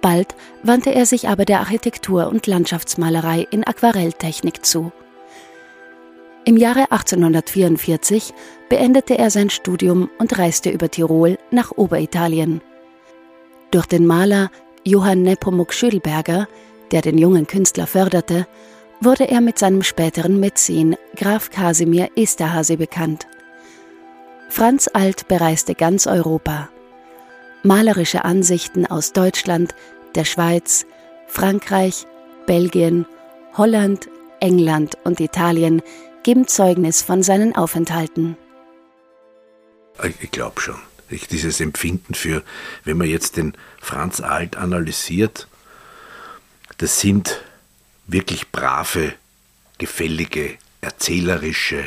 Bald 0.00 0.34
wandte 0.62 0.94
er 0.94 1.06
sich 1.06 1.28
aber 1.28 1.44
der 1.44 1.60
Architektur 1.60 2.28
und 2.28 2.46
Landschaftsmalerei 2.46 3.46
in 3.50 3.64
Aquarelltechnik 3.64 4.64
zu. 4.64 4.92
Im 6.48 6.56
Jahre 6.56 6.90
1844 6.90 8.32
beendete 8.70 9.18
er 9.18 9.28
sein 9.28 9.50
Studium 9.50 10.08
und 10.16 10.38
reiste 10.38 10.70
über 10.70 10.90
Tirol 10.90 11.36
nach 11.50 11.72
Oberitalien. 11.76 12.62
Durch 13.70 13.84
den 13.84 14.06
Maler 14.06 14.50
Johann 14.82 15.20
Nepomuk 15.20 15.74
Schödelberger, 15.74 16.48
der 16.90 17.02
den 17.02 17.18
jungen 17.18 17.46
Künstler 17.46 17.86
förderte, 17.86 18.46
wurde 19.02 19.28
er 19.28 19.42
mit 19.42 19.58
seinem 19.58 19.82
späteren 19.82 20.40
Mäzen 20.40 20.96
Graf 21.16 21.50
Kasimir 21.50 22.08
Esterhazy 22.16 22.78
bekannt. 22.78 23.26
Franz 24.48 24.88
Alt 24.90 25.28
bereiste 25.28 25.74
ganz 25.74 26.06
Europa. 26.06 26.70
Malerische 27.62 28.24
Ansichten 28.24 28.86
aus 28.86 29.12
Deutschland, 29.12 29.74
der 30.14 30.24
Schweiz, 30.24 30.86
Frankreich, 31.26 32.06
Belgien, 32.46 33.04
Holland, 33.54 34.08
England 34.40 34.96
und 35.04 35.20
Italien 35.20 35.82
geben 36.28 36.46
Zeugnis 36.46 37.00
von 37.00 37.22
seinen 37.22 37.56
Aufenthalten. 37.56 38.36
Ich 40.20 40.30
glaube 40.30 40.60
schon. 40.60 40.78
Ich, 41.08 41.26
dieses 41.26 41.58
Empfinden 41.58 42.12
für, 42.12 42.42
wenn 42.84 42.98
man 42.98 43.08
jetzt 43.08 43.38
den 43.38 43.54
Franz 43.80 44.20
Alt 44.20 44.54
analysiert, 44.56 45.48
das 46.76 47.00
sind 47.00 47.40
wirklich 48.06 48.52
brave, 48.52 49.14
gefällige, 49.78 50.58
erzählerische, 50.82 51.82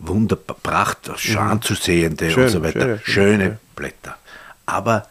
schön 0.00 1.34
mhm. 1.34 1.38
anzusehende 1.38 2.32
schön, 2.32 2.42
und 2.42 2.50
so 2.50 2.62
weiter, 2.64 2.98
schöne, 2.98 3.02
schöne 3.04 3.44
ja. 3.44 3.58
Blätter. 3.76 4.18
Aber 4.66 5.08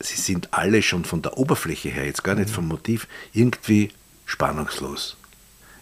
sie 0.00 0.16
sind 0.16 0.48
alle 0.54 0.80
schon 0.80 1.04
von 1.04 1.20
der 1.20 1.36
Oberfläche 1.36 1.90
her, 1.90 2.06
jetzt 2.06 2.24
gar 2.24 2.34
nicht 2.34 2.48
mhm. 2.48 2.54
vom 2.54 2.68
Motiv, 2.68 3.06
irgendwie 3.34 3.92
spannungslos. 4.24 5.18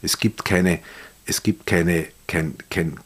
Es 0.02 0.18
gibt 0.18 0.44
keine, 0.44 0.80
es 1.26 1.42
gibt 1.42 1.66
keine, 1.66 2.06
kein, 2.26 2.54
kein 2.70 2.98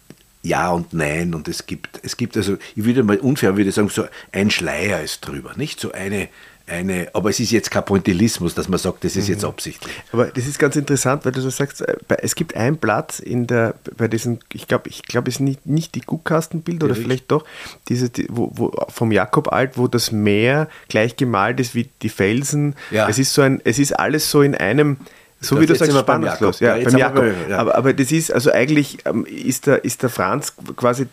Ja 0.42 0.70
und 0.70 0.92
Nein 0.92 1.34
und 1.34 1.48
es 1.48 1.66
gibt, 1.66 2.00
es 2.02 2.16
gibt 2.16 2.36
also, 2.36 2.56
ich 2.74 2.84
würde 2.84 3.02
mal 3.02 3.18
unfair 3.18 3.56
würde 3.56 3.72
sagen, 3.72 3.88
so 3.88 4.06
ein 4.32 4.50
Schleier 4.50 5.02
ist 5.02 5.20
drüber, 5.20 5.54
nicht 5.56 5.80
so 5.80 5.92
eine, 5.92 6.28
eine, 6.68 7.08
aber 7.12 7.30
es 7.30 7.38
ist 7.38 7.52
jetzt 7.52 7.70
kein 7.70 7.84
Pointillismus, 7.84 8.54
dass 8.54 8.68
man 8.68 8.78
sagt, 8.78 9.04
das 9.04 9.14
ist 9.14 9.28
jetzt 9.28 9.42
mhm. 9.42 9.50
absichtlich. 9.50 9.94
Aber 10.12 10.26
das 10.26 10.46
ist 10.46 10.58
ganz 10.58 10.74
interessant, 10.74 11.24
weil 11.24 11.32
du 11.32 11.40
so 11.40 11.50
sagst, 11.50 11.80
äh, 11.80 11.96
es 12.18 12.34
gibt 12.34 12.56
ein 12.56 12.76
Blatt 12.76 13.20
in 13.20 13.46
der, 13.46 13.76
bei 13.96 14.08
diesen, 14.08 14.40
ich 14.52 14.66
glaube, 14.66 14.88
ich 14.88 15.02
glaube, 15.02 15.28
es 15.28 15.36
ist 15.36 15.40
nicht, 15.40 15.64
nicht 15.66 15.94
die 15.94 16.00
Guckkastenbilder 16.00 16.86
oder 16.86 16.96
vielleicht 16.96 17.30
doch, 17.30 17.44
diese, 17.88 18.10
die, 18.10 18.26
wo, 18.30 18.50
wo, 18.54 18.72
vom 18.88 19.12
Jakob 19.12 19.52
Alt, 19.52 19.78
wo 19.78 19.86
das 19.86 20.10
Meer 20.10 20.68
gleich 20.88 21.16
gemalt 21.16 21.60
ist 21.60 21.74
wie 21.74 21.88
die 22.02 22.08
Felsen. 22.08 22.74
Ja. 22.90 23.08
Es 23.08 23.18
ist 23.18 23.32
so 23.32 23.42
ein, 23.42 23.60
es 23.64 23.78
ist 23.78 23.92
alles 23.92 24.30
so 24.30 24.42
in 24.42 24.56
einem, 24.56 24.96
so 25.40 25.60
wie 25.60 25.66
du 25.66 25.74
sagst, 25.74 25.96
spannungslos. 25.96 26.60
Ja, 26.60 26.76
beim 26.76 26.96
Jakob. 26.96 27.24
Ja. 27.48 27.58
Aber, 27.58 27.74
aber 27.74 27.92
das 27.92 28.10
ist, 28.10 28.32
also 28.32 28.50
eigentlich 28.50 28.98
ähm, 29.04 29.26
ist, 29.26 29.66
der, 29.66 29.84
ist 29.84 30.02
der 30.02 30.10
Franz 30.10 30.54
quasi 30.76 31.06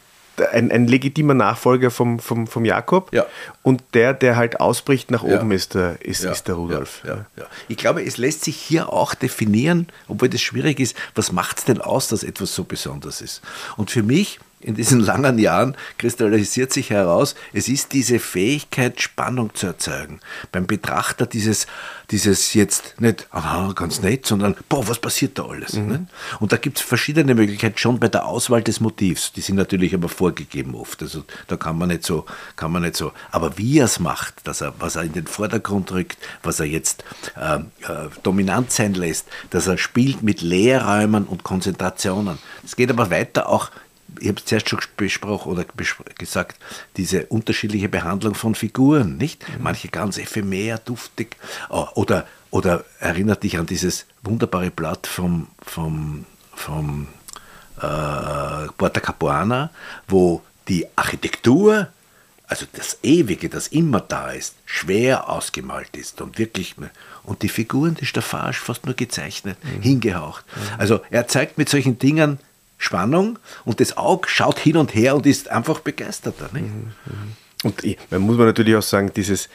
ein, 0.51 0.71
ein 0.71 0.87
legitimer 0.87 1.33
Nachfolger 1.33 1.91
vom, 1.91 2.19
vom, 2.19 2.47
vom 2.47 2.65
Jakob. 2.65 3.13
Ja. 3.13 3.25
Und 3.61 3.83
der, 3.93 4.13
der 4.13 4.35
halt 4.35 4.59
ausbricht 4.59 5.11
nach 5.11 5.23
oben, 5.23 5.51
ja. 5.51 5.55
ist, 5.55 5.75
der, 5.75 6.01
ist, 6.01 6.23
ja. 6.23 6.31
ist 6.31 6.47
der 6.47 6.55
Rudolf. 6.55 7.03
Ich 7.67 7.77
glaube, 7.77 8.03
es 8.03 8.17
lässt 8.17 8.43
sich 8.43 8.55
hier 8.55 8.91
auch 8.91 9.13
definieren, 9.13 9.87
obwohl 10.07 10.29
das 10.29 10.41
schwierig 10.41 10.79
ist, 10.79 10.95
was 11.15 11.31
macht 11.31 11.59
es 11.59 11.65
denn 11.65 11.81
aus, 11.81 12.07
dass 12.07 12.23
etwas 12.23 12.55
so 12.55 12.63
besonders 12.63 13.21
ist. 13.21 13.41
Und 13.77 13.91
für 13.91 14.03
mich 14.03 14.39
in 14.63 14.75
diesen 14.75 14.99
langen 14.99 15.37
Jahren 15.37 15.75
kristallisiert 15.97 16.73
sich 16.73 16.89
heraus, 16.89 17.35
es 17.53 17.67
ist 17.67 17.93
diese 17.93 18.19
Fähigkeit, 18.19 19.01
Spannung 19.01 19.53
zu 19.53 19.67
erzeugen. 19.67 20.19
Beim 20.51 20.67
Betrachter 20.67 21.25
dieses, 21.25 21.67
dieses 22.11 22.53
jetzt 22.53 22.99
nicht, 22.99 23.27
aha, 23.31 23.73
ganz 23.73 24.01
nett, 24.01 24.25
sondern, 24.25 24.55
boah, 24.69 24.87
was 24.87 24.99
passiert 24.99 25.37
da 25.37 25.45
alles? 25.45 25.73
Mhm. 25.73 25.87
Ne? 25.87 26.07
Und 26.39 26.51
da 26.51 26.57
gibt 26.57 26.77
es 26.77 26.83
verschiedene 26.83 27.35
Möglichkeiten 27.35 27.77
schon 27.77 27.99
bei 27.99 28.07
der 28.07 28.25
Auswahl 28.25 28.61
des 28.63 28.79
Motivs. 28.79 29.33
Die 29.33 29.41
sind 29.41 29.55
natürlich 29.55 29.93
aber 29.93 30.09
vorgegeben 30.09 30.75
oft. 30.75 31.01
Also 31.01 31.23
da 31.47 31.57
kann 31.57 31.77
man 31.77 31.89
nicht 31.89 32.05
so, 32.05 32.25
kann 32.55 32.71
man 32.71 32.83
nicht 32.83 32.95
so. 32.95 33.13
Aber 33.31 33.57
wie 33.57 33.79
er 33.79 33.85
es 33.85 33.99
macht, 33.99 34.47
dass 34.47 34.61
er, 34.61 34.73
was 34.79 34.95
er 34.95 35.03
in 35.03 35.13
den 35.13 35.27
Vordergrund 35.27 35.91
rückt, 35.91 36.17
was 36.43 36.59
er 36.59 36.65
jetzt 36.65 37.03
äh, 37.35 37.57
äh, 37.57 38.09
dominant 38.23 38.71
sein 38.71 38.93
lässt, 38.93 39.27
dass 39.49 39.67
er 39.67 39.77
spielt 39.77 40.23
mit 40.23 40.41
Leerräumen 40.41 41.25
und 41.25 41.43
Konzentrationen. 41.43 42.37
Es 42.63 42.75
geht 42.75 42.89
aber 42.89 43.09
weiter 43.09 43.49
auch 43.49 43.71
ich 44.19 44.27
habe 44.27 44.39
es 44.39 44.45
zuerst 44.45 44.69
schon 44.69 44.79
besprochen 44.97 45.51
oder 45.51 45.65
gesagt, 46.17 46.59
diese 46.97 47.25
unterschiedliche 47.27 47.89
Behandlung 47.89 48.35
von 48.35 48.55
Figuren, 48.55 49.17
nicht? 49.17 49.45
Manche 49.59 49.87
ganz 49.87 50.17
ephemer, 50.17 50.77
duftig. 50.77 51.35
Oder, 51.69 52.27
oder 52.51 52.85
erinnert 52.99 53.43
dich 53.43 53.57
an 53.57 53.65
dieses 53.65 54.05
wunderbare 54.21 54.71
Blatt 54.71 55.07
vom, 55.07 55.47
vom, 55.61 56.25
vom 56.55 57.07
äh, 57.77 58.67
Porta 58.77 58.99
Capuana, 58.99 59.69
wo 60.07 60.41
die 60.67 60.85
Architektur, 60.95 61.87
also 62.47 62.65
das 62.73 62.99
Ewige, 63.03 63.49
das 63.49 63.67
immer 63.67 63.99
da 63.99 64.31
ist, 64.31 64.55
schwer 64.65 65.29
ausgemalt 65.29 65.95
ist 65.97 66.21
und 66.21 66.37
wirklich. 66.37 66.75
Und 67.23 67.41
die 67.41 67.49
Figuren, 67.49 67.95
die 67.95 68.05
Staffage 68.05 68.59
fast 68.59 68.85
nur 68.85 68.95
gezeichnet, 68.95 69.57
mhm. 69.63 69.81
hingehaucht. 69.81 70.45
Mhm. 70.55 70.79
Also 70.79 71.01
er 71.09 71.27
zeigt 71.27 71.57
mit 71.57 71.69
solchen 71.69 71.99
Dingen 71.99 72.39
Spannung 72.83 73.39
und 73.65 73.79
das 73.79 73.97
Auge 73.97 74.27
schaut 74.29 74.59
hin 74.59 74.77
und 74.77 74.93
her 74.93 75.15
und 75.15 75.25
ist 75.25 75.49
einfach 75.49 75.79
begeisterter. 75.79 76.49
Nicht? 76.53 76.65
Mhm, 76.65 76.91
mhm. 77.05 77.33
Und 77.63 78.11
man 78.11 78.21
muss 78.21 78.37
man 78.37 78.47
natürlich 78.47 78.75
auch 78.75 78.83
sagen, 78.83 79.11
dieses, 79.15 79.49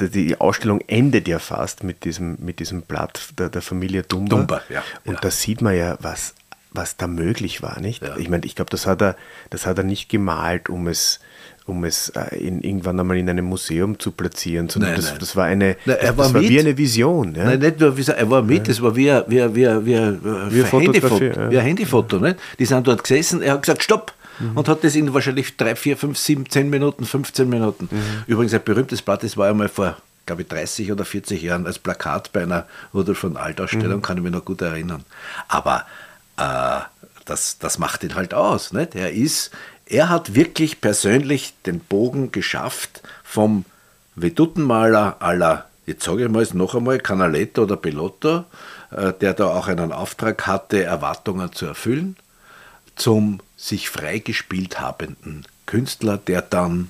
die 0.00 0.40
Ausstellung 0.40 0.80
endet 0.86 1.28
ja 1.28 1.38
fast 1.38 1.84
mit 1.84 2.04
diesem, 2.04 2.36
mit 2.38 2.60
diesem 2.60 2.82
Blatt 2.82 3.30
der, 3.38 3.48
der 3.48 3.62
Familie 3.62 4.02
Dumba. 4.02 4.36
Dumba 4.36 4.62
ja, 4.68 4.82
und 5.04 5.14
ja. 5.14 5.20
da 5.20 5.30
sieht 5.30 5.60
man 5.60 5.76
ja, 5.76 5.96
was, 6.00 6.34
was 6.70 6.96
da 6.96 7.06
möglich 7.06 7.62
war, 7.62 7.80
nicht? 7.80 8.02
Ja. 8.02 8.16
Ich 8.16 8.28
meine, 8.28 8.46
ich 8.46 8.54
glaube, 8.54 8.70
das 8.70 8.86
hat 8.86 9.02
er, 9.02 9.16
das 9.50 9.66
hat 9.66 9.78
er 9.78 9.84
nicht 9.84 10.08
gemalt, 10.08 10.68
um 10.68 10.88
es, 10.88 11.20
um 11.66 11.84
es 11.84 12.10
äh, 12.10 12.36
in, 12.36 12.62
irgendwann 12.62 12.98
einmal 12.98 13.16
in 13.16 13.28
einem 13.28 13.44
Museum 13.44 13.98
zu 13.98 14.12
platzieren, 14.12 14.68
sondern 14.68 14.92
nein, 14.92 15.00
das, 15.00 15.10
nein. 15.10 15.18
das, 15.18 15.36
war 15.36 15.44
eine, 15.44 15.76
nein, 15.84 15.96
das, 16.00 16.16
war, 16.16 16.24
das 16.24 16.34
war 16.34 16.42
wie 16.42 16.60
eine 16.60 16.78
Vision. 16.78 17.34
Ja? 17.34 17.44
Nein, 17.44 17.58
nicht 17.58 17.80
nur, 17.80 17.94
er 18.08 18.30
war 18.30 18.42
mit, 18.42 18.68
das 18.68 18.80
war 18.80 18.94
wie, 18.94 19.06
wie, 19.26 19.54
wie, 19.54 19.54
wie, 19.54 19.86
wie, 19.86 19.96
ein 19.96 20.70
Handyfoto. 20.70 21.24
Ja. 21.24 21.50
Wie 21.50 21.58
ein 21.58 21.64
Handyfoto 21.64 22.18
nicht? 22.18 22.36
Die 22.58 22.64
sind 22.64 22.86
dort 22.86 23.02
gesessen, 23.02 23.42
er 23.42 23.54
hat 23.54 23.62
gesagt, 23.62 23.82
stopp! 23.82 24.12
Mhm. 24.38 24.56
Und 24.56 24.68
hat 24.68 24.84
das 24.84 24.94
in 24.94 25.12
wahrscheinlich 25.14 25.56
drei, 25.56 25.74
vier, 25.74 25.96
fünf, 25.96 26.18
sieben, 26.18 26.48
zehn 26.48 26.68
Minuten, 26.68 27.06
15 27.06 27.48
Minuten. 27.48 27.88
Mhm. 27.90 28.24
Übrigens 28.26 28.52
ein 28.52 28.62
berühmtes 28.62 29.00
Blatt, 29.00 29.22
das 29.22 29.36
war 29.36 29.48
einmal 29.48 29.68
vor 29.68 29.96
glaube 30.26 30.42
ich, 30.42 30.48
30 30.48 30.90
oder 30.90 31.04
40 31.04 31.40
Jahren 31.40 31.66
als 31.66 31.78
Plakat 31.78 32.32
bei 32.32 32.42
einer 32.42 32.66
Rudolf 32.92 33.18
von 33.18 33.36
Alt-Ausstellung, 33.36 33.98
mhm. 33.98 34.02
kann 34.02 34.16
ich 34.16 34.24
mich 34.24 34.32
noch 34.32 34.44
gut 34.44 34.60
erinnern. 34.60 35.04
Aber 35.46 35.86
äh, 36.36 36.80
das, 37.24 37.58
das 37.58 37.78
macht 37.78 38.02
ihn 38.04 38.14
halt 38.14 38.34
aus. 38.34 38.72
Nicht? 38.72 38.94
Er 38.94 39.12
ist, 39.12 39.50
er 39.86 40.08
hat 40.08 40.34
wirklich 40.34 40.80
persönlich 40.80 41.54
den 41.64 41.80
Bogen 41.80 42.32
geschafft 42.32 43.02
vom 43.24 43.64
Veduttenmaler 44.16 45.16
aller, 45.20 45.66
jetzt 45.86 46.04
sage 46.04 46.24
ich 46.24 46.30
mal 46.30 46.42
es 46.42 46.54
noch 46.54 46.74
einmal, 46.74 46.98
Canaletto 46.98 47.62
oder 47.62 47.76
Pelotto, 47.76 48.44
äh, 48.90 49.12
der 49.12 49.34
da 49.34 49.46
auch 49.46 49.68
einen 49.68 49.92
Auftrag 49.92 50.46
hatte, 50.46 50.82
Erwartungen 50.82 51.52
zu 51.52 51.66
erfüllen, 51.66 52.16
zum 52.96 53.40
sich 53.56 53.88
freigespielt 53.88 54.80
habenden 54.80 55.46
Künstler, 55.66 56.16
der 56.18 56.42
dann 56.42 56.88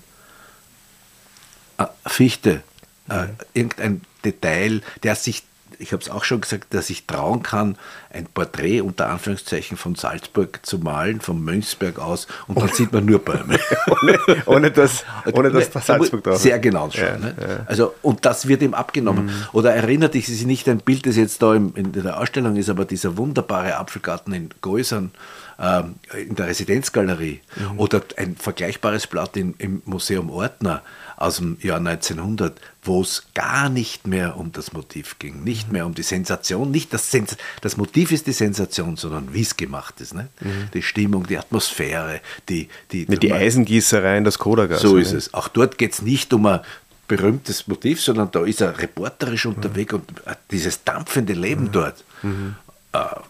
äh, 1.78 1.86
Fichte, 2.06 2.62
äh, 3.08 3.26
irgendein 3.52 4.02
Detail, 4.24 4.82
der 5.02 5.16
sich 5.16 5.42
ich 5.78 5.92
habe 5.92 6.02
es 6.02 6.10
auch 6.10 6.24
schon 6.24 6.40
gesagt, 6.40 6.74
dass 6.74 6.90
ich 6.90 7.06
trauen 7.06 7.42
kann, 7.42 7.76
ein 8.10 8.26
Porträt 8.26 8.80
unter 8.80 9.08
Anführungszeichen 9.08 9.76
von 9.76 9.94
Salzburg 9.94 10.60
zu 10.64 10.78
malen, 10.78 11.20
vom 11.20 11.44
Mönchsberg 11.44 11.98
aus, 11.98 12.26
und 12.46 12.60
dann 12.60 12.68
sieht 12.68 12.92
man 12.92 13.04
nur 13.04 13.18
Bäume. 13.18 13.58
ohne, 14.02 14.18
ohne, 14.46 14.70
dass, 14.70 15.04
ohne 15.32 15.50
dass 15.50 15.70
da 15.70 15.80
Salzburg 15.80 16.24
drauf 16.24 16.38
Sehr 16.38 16.58
genau 16.58 16.90
schon. 16.90 17.04
Ja, 17.04 17.18
ne? 17.18 17.34
ja. 17.40 17.66
Also, 17.66 17.94
und 18.02 18.24
das 18.24 18.48
wird 18.48 18.62
ihm 18.62 18.74
abgenommen. 18.74 19.26
Mhm. 19.26 19.32
Oder 19.52 19.74
erinnert 19.74 20.14
dich 20.14 20.26
sich 20.26 20.46
nicht 20.46 20.68
ein 20.68 20.78
Bild, 20.78 21.06
das 21.06 21.16
jetzt 21.16 21.42
da 21.42 21.54
im, 21.54 21.74
in 21.74 21.92
der 21.92 22.18
Ausstellung 22.18 22.56
ist, 22.56 22.68
aber 22.68 22.84
dieser 22.84 23.16
wunderbare 23.16 23.76
Apfelgarten 23.76 24.32
in 24.32 24.50
Gäusern, 24.60 25.12
ähm, 25.58 25.94
in 26.14 26.34
der 26.34 26.48
Residenzgalerie 26.48 27.40
mhm. 27.56 27.78
oder 27.78 28.02
ein 28.16 28.36
vergleichbares 28.36 29.06
Blatt 29.06 29.36
in, 29.36 29.54
im 29.58 29.82
Museum 29.84 30.30
Ortner 30.30 30.82
aus 31.16 31.36
dem 31.36 31.56
Jahr 31.60 31.78
1900, 31.78 32.60
wo 32.82 33.00
es 33.00 33.24
gar 33.34 33.68
nicht 33.68 34.06
mehr 34.06 34.36
um 34.36 34.52
das 34.52 34.72
Motiv 34.72 35.18
ging, 35.18 35.42
nicht 35.44 35.72
mehr 35.72 35.86
um 35.86 35.94
die 35.94 36.02
Sensation, 36.02 36.70
nicht 36.70 36.92
das, 36.92 37.10
Sens 37.10 37.36
das 37.62 37.76
Motiv 37.76 38.12
ist 38.12 38.26
die 38.26 38.32
Sensation, 38.32 38.96
sondern 38.96 39.32
wie 39.32 39.42
es 39.42 39.56
gemacht 39.56 40.00
ist. 40.00 40.14
Ne? 40.14 40.28
Mhm. 40.40 40.68
Die 40.74 40.82
Stimmung, 40.82 41.26
die 41.26 41.38
Atmosphäre, 41.38 42.20
die... 42.48 42.68
die 42.92 43.06
Mit 43.08 43.22
die 43.22 43.32
Eisengießerei 43.32 44.18
in 44.18 44.24
das 44.24 44.38
Kodagas. 44.38 44.82
So 44.82 44.96
ne? 44.96 45.02
ist 45.02 45.12
es. 45.12 45.34
Auch 45.34 45.48
dort 45.48 45.78
geht 45.78 45.94
es 45.94 46.02
nicht 46.02 46.32
um 46.34 46.46
ein 46.46 46.60
berühmtes 47.08 47.66
Motiv, 47.66 48.00
sondern 48.02 48.30
da 48.30 48.44
ist 48.44 48.60
er 48.60 48.78
reporterisch 48.78 49.46
unterwegs 49.46 49.92
mhm. 49.92 50.00
und 50.00 50.38
dieses 50.50 50.84
dampfende 50.84 51.32
Leben 51.32 51.64
mhm. 51.64 51.72
dort. 51.72 52.04
Mhm. 52.22 52.56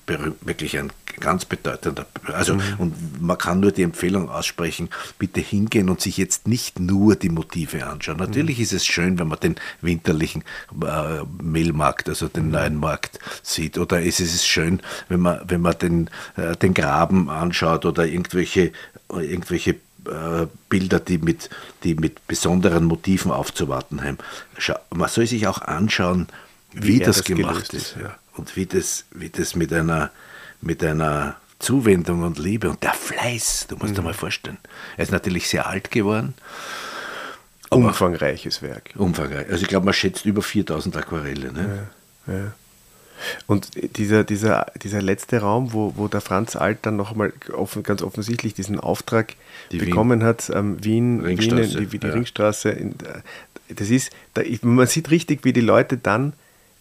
Äh, 0.07 0.19
wirklich 0.43 0.79
ein 0.79 0.93
ganz 1.21 1.45
bedeutender. 1.45 2.07
Also, 2.33 2.55
mhm. 2.55 2.63
und 2.79 3.23
man 3.23 3.39
kann 3.39 3.61
nur 3.61 3.73
die 3.73 3.83
Empfehlung 3.83 4.29
aussprechen, 4.29 4.91
bitte 5.19 5.41
hingehen 5.41 5.89
und 5.89 6.01
sich 6.01 6.17
jetzt 6.17 6.47
nicht 6.47 6.79
nur 6.79 7.17
die 7.17 7.29
Motive 7.29 7.87
anschauen. 7.87 8.19
Natürlich 8.19 8.59
mhm. 8.59 8.63
ist 8.63 8.73
es 8.73 8.87
schön, 8.87 9.19
wenn 9.19 9.29
man 9.29 9.41
den 9.41 9.57
winterlichen 9.81 10.45
äh, 10.83 11.23
Mehlmarkt, 11.43 12.09
also 12.09 12.29
den 12.29 12.51
neuen 12.51 12.77
Markt 12.77 13.19
sieht. 13.43 13.79
Oder 13.79 14.03
ist 14.03 14.21
es 14.21 14.35
ist 14.35 14.47
schön, 14.47 14.81
wenn 15.09 15.21
man, 15.21 15.41
wenn 15.49 15.61
man 15.61 15.79
den, 15.79 16.11
äh, 16.37 16.57
den 16.57 16.75
Graben 16.75 17.31
anschaut 17.31 17.85
oder 17.85 18.07
irgendwelche, 18.07 18.73
irgendwelche 19.11 19.71
äh, 19.71 20.47
Bilder, 20.69 21.01
die 21.01 21.19
mit, 21.19 21.51
die 21.83 21.95
mit 21.95 22.27
besonderen 22.27 22.85
Motiven 22.85 23.31
aufzuwarten 23.31 24.03
haben. 24.03 24.19
Man 24.95 25.09
soll 25.09 25.27
sich 25.27 25.47
auch 25.47 25.63
anschauen, 25.63 26.29
wie, 26.73 26.89
wie 26.89 26.99
das, 26.99 27.17
das, 27.17 27.25
gemacht 27.25 27.73
ist. 27.73 27.97
Ja 28.01 28.17
und 28.37 28.57
wie 28.57 28.67
das, 28.67 29.05
wie 29.13 29.31
das 29.31 29.55
mit 29.55 29.73
einer, 29.73 30.11
mit 30.61 30.83
einer 30.85 31.37
Zuwendung 31.59 32.23
und 32.23 32.39
Liebe 32.39 32.69
und 32.69 32.83
der 32.83 32.93
Fleiß, 32.93 33.67
du 33.69 33.77
musst 33.77 33.93
mhm. 33.93 33.97
dir 33.97 34.03
mal 34.03 34.15
vorstellen. 34.15 34.59
Er 34.97 35.05
ist 35.05 35.13
natürlich 35.13 35.49
sehr 35.49 35.67
alt 35.67 35.91
geworden. 35.91 36.35
Umfangreiches 37.71 38.63
Werk. 38.63 38.91
Umfangreich. 38.97 39.49
Also 39.51 39.63
ich 39.63 39.69
glaube, 39.69 39.87
man 39.87 39.95
schätzt 39.95 40.25
über 40.25 40.43
4000 40.43 40.97
Aquarelle. 40.97 41.53
Ne? 41.53 41.89
Ja, 42.27 42.33
ja. 42.35 42.53
Und 43.47 43.71
dieser, 43.97 44.25
dieser, 44.25 44.67
dieser 44.83 45.01
letzte 45.01 45.41
Raum, 45.41 45.73
wo, 45.73 45.95
wo 45.97 46.07
der 46.07 46.21
Franz 46.21 46.55
Alt 46.55 46.81
dann 46.83 46.97
nochmal 46.97 47.33
offen, 47.53 47.83
ganz 47.83 48.03
offensichtlich 48.03 48.53
diesen 48.55 48.79
Auftrag 48.79 49.35
die 49.73 49.79
bekommen 49.79 50.21
Wien. 50.21 50.27
hat, 50.27 50.51
ähm, 50.55 50.85
Wien, 50.85 51.25
Wien, 51.25 51.39
die, 51.39 51.87
die 51.87 52.07
ja. 52.07 52.13
Ringstraße, 52.13 52.69
in, 52.71 52.95
das 53.69 53.89
ist, 53.89 54.11
da, 54.35 54.43
man 54.63 54.87
sieht 54.87 55.11
richtig, 55.11 55.45
wie 55.45 55.55
die 55.55 55.63
Leute 55.63 55.97
dann 55.97 56.35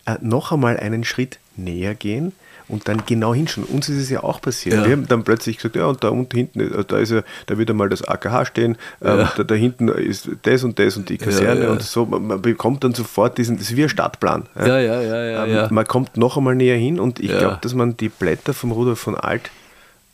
äh, 0.05 0.15
noch 0.21 0.51
einmal 0.51 0.77
einen 0.77 1.03
Schritt 1.03 1.39
näher 1.55 1.95
gehen 1.95 2.33
und 2.67 2.87
dann 2.87 3.03
genau 3.05 3.33
hinschauen. 3.33 3.65
Uns 3.67 3.89
ist 3.89 3.97
es 3.97 4.09
ja 4.09 4.23
auch 4.23 4.41
passiert. 4.41 4.75
Ja. 4.75 4.85
Wir 4.85 4.93
haben 4.93 5.07
dann 5.07 5.23
plötzlich 5.23 5.57
gesagt, 5.57 5.75
ja, 5.75 5.85
und 5.85 6.03
da 6.03 6.09
unten 6.09 6.35
hinten, 6.35 6.59
äh, 6.61 6.83
da 6.83 6.97
ist 6.97 7.11
ja, 7.11 7.23
da 7.45 7.57
wird 7.57 7.69
einmal 7.69 7.89
das 7.89 8.03
AKH 8.03 8.45
stehen, 8.45 8.77
ähm, 9.01 9.19
ja. 9.19 9.33
da, 9.35 9.43
da, 9.43 9.55
hinten 9.55 9.87
ist 9.89 10.29
das 10.43 10.63
und 10.63 10.79
das 10.79 10.97
und 10.97 11.09
die 11.09 11.17
Kaserne 11.17 11.65
ja, 11.65 11.71
und 11.71 11.81
so. 11.81 12.05
Man, 12.05 12.27
man, 12.27 12.41
bekommt 12.41 12.83
dann 12.83 12.93
sofort 12.93 13.37
diesen, 13.37 13.57
das 13.57 13.69
ist 13.69 13.75
wie 13.75 13.83
ein 13.83 13.89
Stadtplan. 13.89 14.47
Ja, 14.57 14.79
ja, 14.79 15.01
ja, 15.01 15.25
ja, 15.25 15.65
ähm, 15.65 15.73
Man 15.73 15.85
kommt 15.85 16.17
noch 16.17 16.37
einmal 16.37 16.55
näher 16.55 16.77
hin 16.77 16.99
und 16.99 17.19
ich 17.19 17.29
glaube, 17.29 17.59
dass 17.61 17.73
man 17.73 17.97
die 17.97 18.09
Blätter 18.09 18.53
vom 18.53 18.71
Rudolf 18.71 18.99
von 18.99 19.15
Alt 19.15 19.51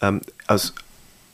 ähm, 0.01 0.21
aus, 0.47 0.73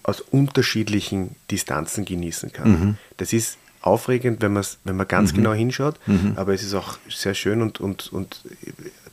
aus 0.04 0.22
unterschiedlichen 0.22 1.36
Distanzen 1.50 2.06
genießen 2.06 2.52
kann. 2.52 2.70
Mhm. 2.70 2.98
Das 3.18 3.34
ist 3.34 3.58
aufregend, 3.88 4.42
wenn, 4.42 4.56
wenn 4.84 4.96
man 4.96 5.08
ganz 5.08 5.32
mhm. 5.32 5.38
genau 5.38 5.54
hinschaut, 5.54 6.00
mhm. 6.06 6.34
aber 6.36 6.54
es 6.54 6.64
ist 6.64 6.74
auch 6.74 6.98
sehr 7.10 7.34
schön 7.34 7.62
und, 7.62 7.80
und, 7.80 8.12
und 8.14 8.42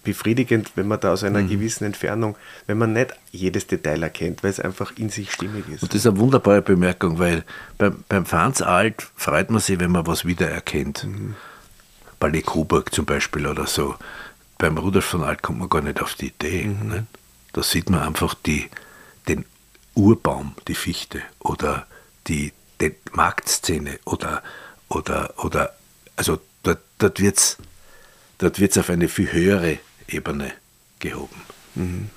befriedigend, 0.05 0.72
wenn 0.77 0.87
man 0.87 1.01
da 1.01 1.12
aus 1.12 1.25
einer 1.25 1.41
mhm. 1.41 1.49
gewissen 1.49 1.85
Entfernung, 1.85 2.37
wenn 2.66 2.79
man 2.79 2.93
nicht 2.93 3.14
jedes 3.33 3.66
Detail 3.66 4.03
erkennt, 4.03 4.43
weil 4.45 4.51
es 4.51 4.61
einfach 4.61 4.93
in 4.97 5.09
sich 5.09 5.33
stimmig 5.33 5.64
ist. 5.68 5.83
Und 5.83 5.93
das 5.93 6.01
ist 6.01 6.07
eine 6.07 6.18
wunderbare 6.18 6.62
Bemerkung, 6.62 7.18
weil 7.18 7.45
beim, 7.79 8.05
beim 8.09 8.27
Franz 8.27 8.61
Alt 8.61 9.11
freut 9.16 9.51
man 9.51 9.61
sich, 9.61 9.81
wenn 9.81 9.91
man 9.91 10.07
was 10.07 10.25
wiedererkennt. 10.25 11.05
Mhm. 11.05 11.35
Ballet 12.20 12.47
Coburg 12.47 12.95
zum 12.95 13.07
Beispiel 13.07 13.47
oder 13.47 13.66
so. 13.66 13.97
Beim 14.59 14.79
Rudolf 14.79 15.05
von 15.05 15.25
Alt 15.25 15.43
kommt 15.43 15.59
man 15.59 15.68
gar 15.68 15.83
nicht 15.83 16.01
auf 16.01 16.14
die 16.14 16.29
Idee. 16.29 16.64
Mhm. 16.64 16.89
Ne? 16.89 17.07
Da 17.53 17.62
sieht 17.62 17.91
man 17.91 18.01
einfach 18.01 18.35
die, 18.35 18.68
den 19.27 19.45
Urbaum, 19.95 20.55
die 20.68 20.75
Fichte 20.75 21.22
oder 21.41 21.87
die, 22.27 22.53
die 22.81 22.95
Marktszene 23.12 23.99
oder 24.05 24.43
oder, 24.89 25.35
oder 25.39 25.74
also 26.16 26.39
dort, 26.62 26.80
dort 26.99 27.20
wird 27.20 27.37
es 27.39 27.59
dort 28.39 28.61
wird's 28.61 28.78
auf 28.78 28.91
eine 28.91 29.09
viel 29.09 29.32
höhere 29.32 29.78
Ebene 30.09 30.53
gehoben. 30.99 31.43
Mhm. 31.74 32.11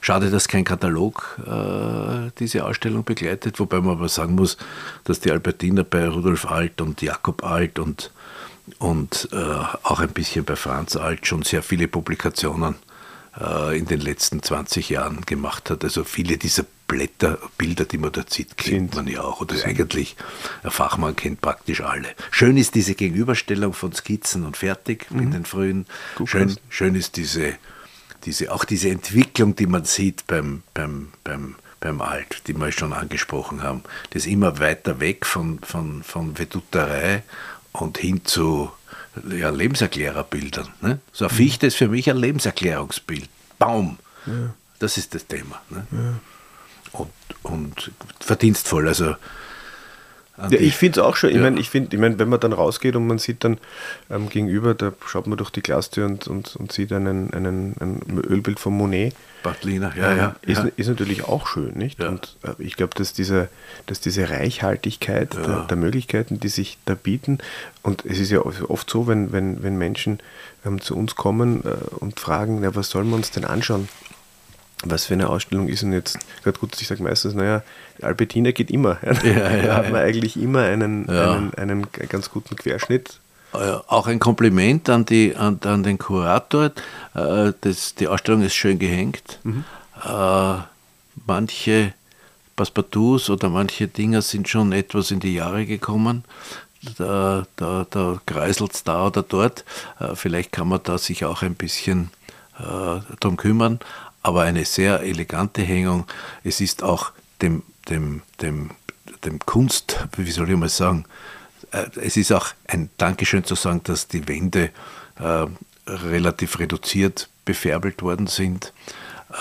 Schade, 0.00 0.30
dass 0.30 0.48
kein 0.48 0.64
Katalog 0.64 1.38
äh, 1.46 2.30
diese 2.38 2.66
Ausstellung 2.66 3.04
begleitet, 3.04 3.58
wobei 3.58 3.80
man 3.80 3.92
aber 3.92 4.08
sagen 4.08 4.34
muss, 4.34 4.58
dass 5.04 5.20
die 5.20 5.30
Albertiner 5.30 5.82
bei 5.82 6.06
Rudolf 6.06 6.44
Alt 6.44 6.82
und 6.82 7.00
Jakob 7.00 7.42
Alt 7.42 7.78
und, 7.78 8.10
und 8.78 9.28
äh, 9.32 9.36
auch 9.36 10.00
ein 10.00 10.10
bisschen 10.10 10.44
bei 10.44 10.56
Franz 10.56 10.96
Alt 10.96 11.26
schon 11.26 11.42
sehr 11.42 11.62
viele 11.62 11.88
Publikationen 11.88 12.74
äh, 13.40 13.78
in 13.78 13.86
den 13.86 14.00
letzten 14.00 14.42
20 14.42 14.90
Jahren 14.90 15.22
gemacht 15.22 15.70
hat. 15.70 15.84
Also 15.84 16.04
viele 16.04 16.36
dieser 16.36 16.66
Blätter, 16.86 17.38
Bilder, 17.56 17.84
die 17.84 17.98
man 17.98 18.12
dort 18.12 18.30
sieht, 18.30 18.56
kennt 18.56 18.94
man 18.94 19.06
ja 19.06 19.22
auch. 19.22 19.40
Oder 19.40 19.54
eigentlich, 19.64 20.16
ein 20.62 20.70
Fachmann 20.70 21.16
kennt 21.16 21.40
praktisch 21.40 21.80
alle. 21.80 22.08
Schön 22.30 22.56
ist 22.56 22.74
diese 22.74 22.94
Gegenüberstellung 22.94 23.72
von 23.72 23.92
Skizzen 23.92 24.44
und 24.44 24.56
Fertig 24.56 25.10
mhm. 25.10 25.20
in 25.20 25.30
den 25.30 25.44
frühen. 25.44 25.86
schön, 26.24 26.56
schön 26.68 26.94
ist 26.94 27.16
diese, 27.16 27.54
diese, 28.24 28.52
auch 28.52 28.64
diese 28.64 28.90
Entwicklung, 28.90 29.56
die 29.56 29.66
man 29.66 29.84
sieht 29.84 30.26
beim, 30.26 30.62
beim, 30.74 31.12
beim, 31.24 31.56
beim 31.80 32.00
Alt, 32.02 32.42
die 32.46 32.54
wir 32.54 32.70
schon 32.70 32.92
angesprochen 32.92 33.62
haben. 33.62 33.82
Das 34.10 34.26
ist 34.26 34.32
immer 34.32 34.58
weiter 34.58 35.00
weg 35.00 35.24
von, 35.24 35.60
von, 35.60 36.02
von 36.02 36.38
Vedutterei 36.38 37.22
und 37.72 37.96
hin 37.96 38.24
zu 38.24 38.70
ja, 39.30 39.48
Lebenserklärerbildern. 39.48 40.68
Ne? 40.82 40.98
So 41.12 41.24
eine 41.24 41.32
mhm. 41.32 41.36
Fichte 41.36 41.66
ist 41.66 41.76
für 41.76 41.88
mich 41.88 42.10
ein 42.10 42.18
Lebenserklärungsbild. 42.18 43.28
Baum. 43.58 43.98
Ja. 44.26 44.54
Das 44.80 44.98
ist 44.98 45.14
das 45.14 45.26
Thema. 45.26 45.62
Ne? 45.70 45.86
Ja 45.90 46.20
und, 47.44 47.92
verdienstvoll. 48.20 48.88
Also 48.88 49.14
ja, 50.36 50.58
ich 50.58 50.74
finde 50.74 51.00
es 51.00 51.06
auch 51.06 51.14
schon. 51.14 51.30
Ich 51.30 51.36
ja. 51.36 51.42
meine, 51.42 51.60
ich 51.60 51.72
ich 51.72 51.98
mein, 51.98 52.18
wenn 52.18 52.28
man 52.28 52.40
dann 52.40 52.52
rausgeht 52.52 52.96
und 52.96 53.06
man 53.06 53.18
sieht 53.18 53.44
dann 53.44 53.58
ähm, 54.10 54.28
gegenüber, 54.28 54.74
da 54.74 54.92
schaut 55.06 55.28
man 55.28 55.38
durch 55.38 55.50
die 55.50 55.62
Glastür 55.62 56.06
und, 56.06 56.26
und, 56.26 56.56
und 56.56 56.72
sieht 56.72 56.92
einen, 56.92 57.32
einen, 57.32 57.76
ein 57.78 58.24
Ölbild 58.28 58.58
von 58.58 58.76
Monet. 58.76 59.14
Bartliner, 59.44 59.92
ja, 59.96 60.14
ja, 60.14 60.36
ist, 60.42 60.64
ja. 60.64 60.70
ist 60.76 60.88
natürlich 60.88 61.24
auch 61.24 61.46
schön, 61.46 61.74
nicht? 61.74 62.00
Ja. 62.00 62.08
Und 62.08 62.36
äh, 62.42 62.50
ich 62.58 62.74
glaube, 62.76 62.94
dass 62.96 63.12
diese, 63.12 63.48
dass 63.86 64.00
diese 64.00 64.28
Reichhaltigkeit 64.28 65.34
der, 65.34 65.66
der, 65.66 65.76
Möglichkeiten, 65.76 66.40
die 66.40 66.48
sich 66.48 66.78
da 66.86 66.94
bieten, 66.94 67.38
und 67.82 68.04
es 68.04 68.18
ist 68.18 68.30
ja 68.30 68.40
oft 68.40 68.90
so, 68.90 69.06
wenn, 69.06 69.32
wenn, 69.32 69.62
wenn 69.62 69.76
Menschen 69.76 70.18
ähm, 70.64 70.80
zu 70.80 70.96
uns 70.96 71.14
kommen 71.14 71.62
äh, 71.64 71.94
und 72.00 72.18
fragen, 72.18 72.58
na, 72.60 72.74
was 72.74 72.90
sollen 72.90 73.08
wir 73.08 73.16
uns 73.16 73.30
denn 73.30 73.44
anschauen? 73.44 73.88
Was 74.86 75.06
für 75.06 75.14
eine 75.14 75.28
Ausstellung 75.28 75.68
ist 75.68 75.82
denn 75.82 75.92
jetzt, 75.92 76.18
gerade 76.42 76.58
gut, 76.58 76.80
ich 76.80 76.86
sage 76.86 77.02
meistens, 77.02 77.34
naja, 77.34 77.62
Albertina 78.02 78.50
geht 78.50 78.70
immer. 78.70 78.98
Ja, 79.24 79.30
ja, 79.30 79.62
da 79.62 79.76
hat 79.76 79.90
man 79.90 80.00
eigentlich 80.00 80.36
immer 80.36 80.62
einen, 80.62 81.08
einen, 81.08 81.52
einen 81.56 81.86
ganz 82.08 82.30
guten 82.30 82.56
Querschnitt. 82.56 83.20
Auch 83.52 84.08
ein 84.08 84.18
Kompliment 84.18 84.90
an, 84.90 85.06
die, 85.06 85.36
an, 85.36 85.60
an 85.62 85.84
den 85.84 85.96
Kurator. 85.96 86.72
Äh, 87.14 87.52
das, 87.60 87.94
die 87.94 88.08
Ausstellung 88.08 88.42
ist 88.42 88.54
schön 88.54 88.80
gehängt. 88.80 89.38
Mhm. 89.44 89.64
Äh, 90.04 90.54
manche 91.26 91.94
Passepartouts 92.56 93.30
oder 93.30 93.48
manche 93.48 93.86
Dinger 93.86 94.22
sind 94.22 94.48
schon 94.48 94.72
etwas 94.72 95.12
in 95.12 95.20
die 95.20 95.34
Jahre 95.34 95.66
gekommen. 95.66 96.24
Da, 96.98 97.46
da, 97.54 97.86
da 97.88 98.20
kreiselt 98.26 98.74
es 98.74 98.82
da 98.82 99.06
oder 99.06 99.22
dort. 99.22 99.64
Äh, 100.00 100.16
vielleicht 100.16 100.50
kann 100.50 100.68
man 100.68 100.80
da 100.82 100.98
sich 100.98 101.24
auch 101.24 101.42
ein 101.42 101.54
bisschen 101.54 102.10
darum 102.56 103.36
kümmern 103.36 103.80
aber 104.24 104.42
eine 104.42 104.64
sehr 104.64 105.00
elegante 105.02 105.62
Hängung. 105.62 106.06
Es 106.42 106.60
ist 106.60 106.82
auch 106.82 107.12
dem, 107.42 107.62
dem, 107.88 108.22
dem, 108.40 108.70
dem 109.24 109.38
Kunst, 109.40 110.08
wie 110.16 110.30
soll 110.30 110.50
ich 110.50 110.56
mal 110.56 110.68
sagen, 110.68 111.04
äh, 111.70 111.84
es 112.00 112.16
ist 112.16 112.32
auch 112.32 112.48
ein 112.66 112.88
Dankeschön 112.96 113.44
zu 113.44 113.54
sagen, 113.54 113.82
dass 113.84 114.08
die 114.08 114.26
Wände 114.26 114.70
äh, 115.20 115.46
relativ 115.86 116.58
reduziert 116.58 117.28
befärbelt 117.44 118.02
worden 118.02 118.26
sind. 118.26 118.72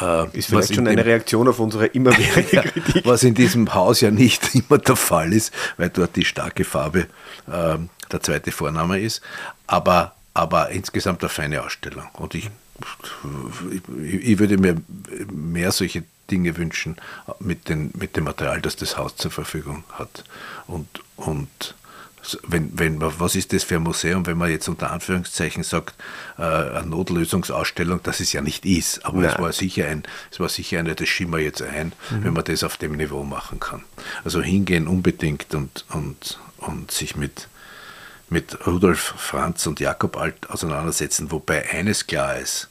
Äh, 0.01 0.37
ist 0.37 0.49
vielleicht 0.49 0.75
schon 0.75 0.87
eine 0.87 1.05
Reaktion 1.05 1.47
auf 1.47 1.59
unsere 1.59 1.85
immerwährende 1.85 2.61
Kritik. 2.69 3.05
Was 3.05 3.23
in 3.23 3.35
diesem 3.35 3.73
Haus 3.73 4.01
ja 4.01 4.11
nicht 4.11 4.53
immer 4.69 4.79
der 4.79 4.97
Fall 4.97 5.31
ist, 5.31 5.53
weil 5.77 5.89
dort 5.91 6.17
die 6.17 6.25
starke 6.25 6.65
Farbe 6.65 7.07
äh, 7.47 7.77
der 8.11 8.21
zweite 8.21 8.51
Vorname 8.51 8.99
ist. 8.99 9.21
Aber, 9.65 10.13
aber 10.33 10.71
insgesamt 10.71 11.21
eine 11.21 11.29
feine 11.29 11.63
Ausstellung. 11.63 12.09
Und 12.15 12.35
ich, 12.35 12.49
ich 14.03 14.39
würde 14.39 14.57
mir 14.57 14.81
mehr 15.31 15.71
solche 15.71 16.03
Dinge 16.31 16.57
wünschen 16.57 16.97
mit, 17.39 17.69
den, 17.69 17.91
mit 17.95 18.15
dem 18.15 18.23
Material, 18.23 18.61
das 18.61 18.75
das 18.75 18.97
Haus 18.97 19.15
zur 19.15 19.31
Verfügung 19.31 19.83
hat. 19.91 20.23
Und, 20.67 20.87
und 21.15 21.75
wenn, 22.43 22.77
wenn 22.77 22.97
man, 22.97 23.13
was 23.19 23.35
ist 23.35 23.53
das 23.53 23.63
für 23.63 23.75
ein 23.75 23.83
Museum, 23.83 24.25
wenn 24.25 24.37
man 24.37 24.49
jetzt 24.49 24.67
unter 24.69 24.91
Anführungszeichen 24.91 25.63
sagt, 25.63 25.95
äh, 26.37 26.43
eine 26.43 26.87
Notlösungsausstellung, 26.87 28.01
dass 28.03 28.19
es 28.19 28.31
ja 28.31 28.41
nicht 28.41 28.65
ist. 28.65 29.05
Aber 29.05 29.23
es 29.23 29.37
war 29.37 29.51
sicher 29.51 29.87
ein, 29.87 30.03
es 30.31 30.39
war 30.39 30.49
sicher 30.49 30.79
eine, 30.79 30.95
das 30.95 31.09
schimmer 31.09 31.39
jetzt 31.39 31.61
ein, 31.61 31.93
mhm. 32.09 32.23
wenn 32.23 32.33
man 32.33 32.45
das 32.45 32.63
auf 32.63 32.77
dem 32.77 32.93
Niveau 32.93 33.23
machen 33.23 33.59
kann. 33.59 33.83
Also 34.23 34.41
hingehen 34.41 34.87
unbedingt 34.87 35.53
und, 35.53 35.85
und, 35.89 36.39
und 36.57 36.91
sich 36.91 37.15
mit, 37.15 37.49
mit 38.29 38.65
Rudolf 38.65 39.13
Franz 39.17 39.65
und 39.67 39.79
Jakob 39.79 40.17
Alt 40.17 40.49
auseinandersetzen, 40.49 41.31
wobei 41.31 41.69
eines 41.69 42.07
klar 42.07 42.37
ist, 42.37 42.69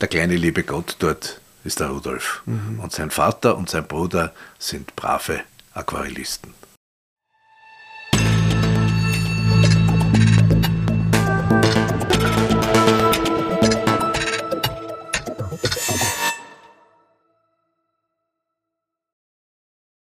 der 0.00 0.08
kleine 0.08 0.36
liebe 0.36 0.64
Gott 0.64 0.96
dort 0.98 1.40
ist 1.64 1.80
der 1.80 1.88
Rudolf. 1.88 2.42
Mhm. 2.46 2.80
Und 2.80 2.92
sein 2.92 3.10
Vater 3.10 3.56
und 3.56 3.70
sein 3.70 3.86
Bruder 3.86 4.34
sind 4.58 4.94
brave 4.96 5.40
Aquarellisten. 5.72 6.52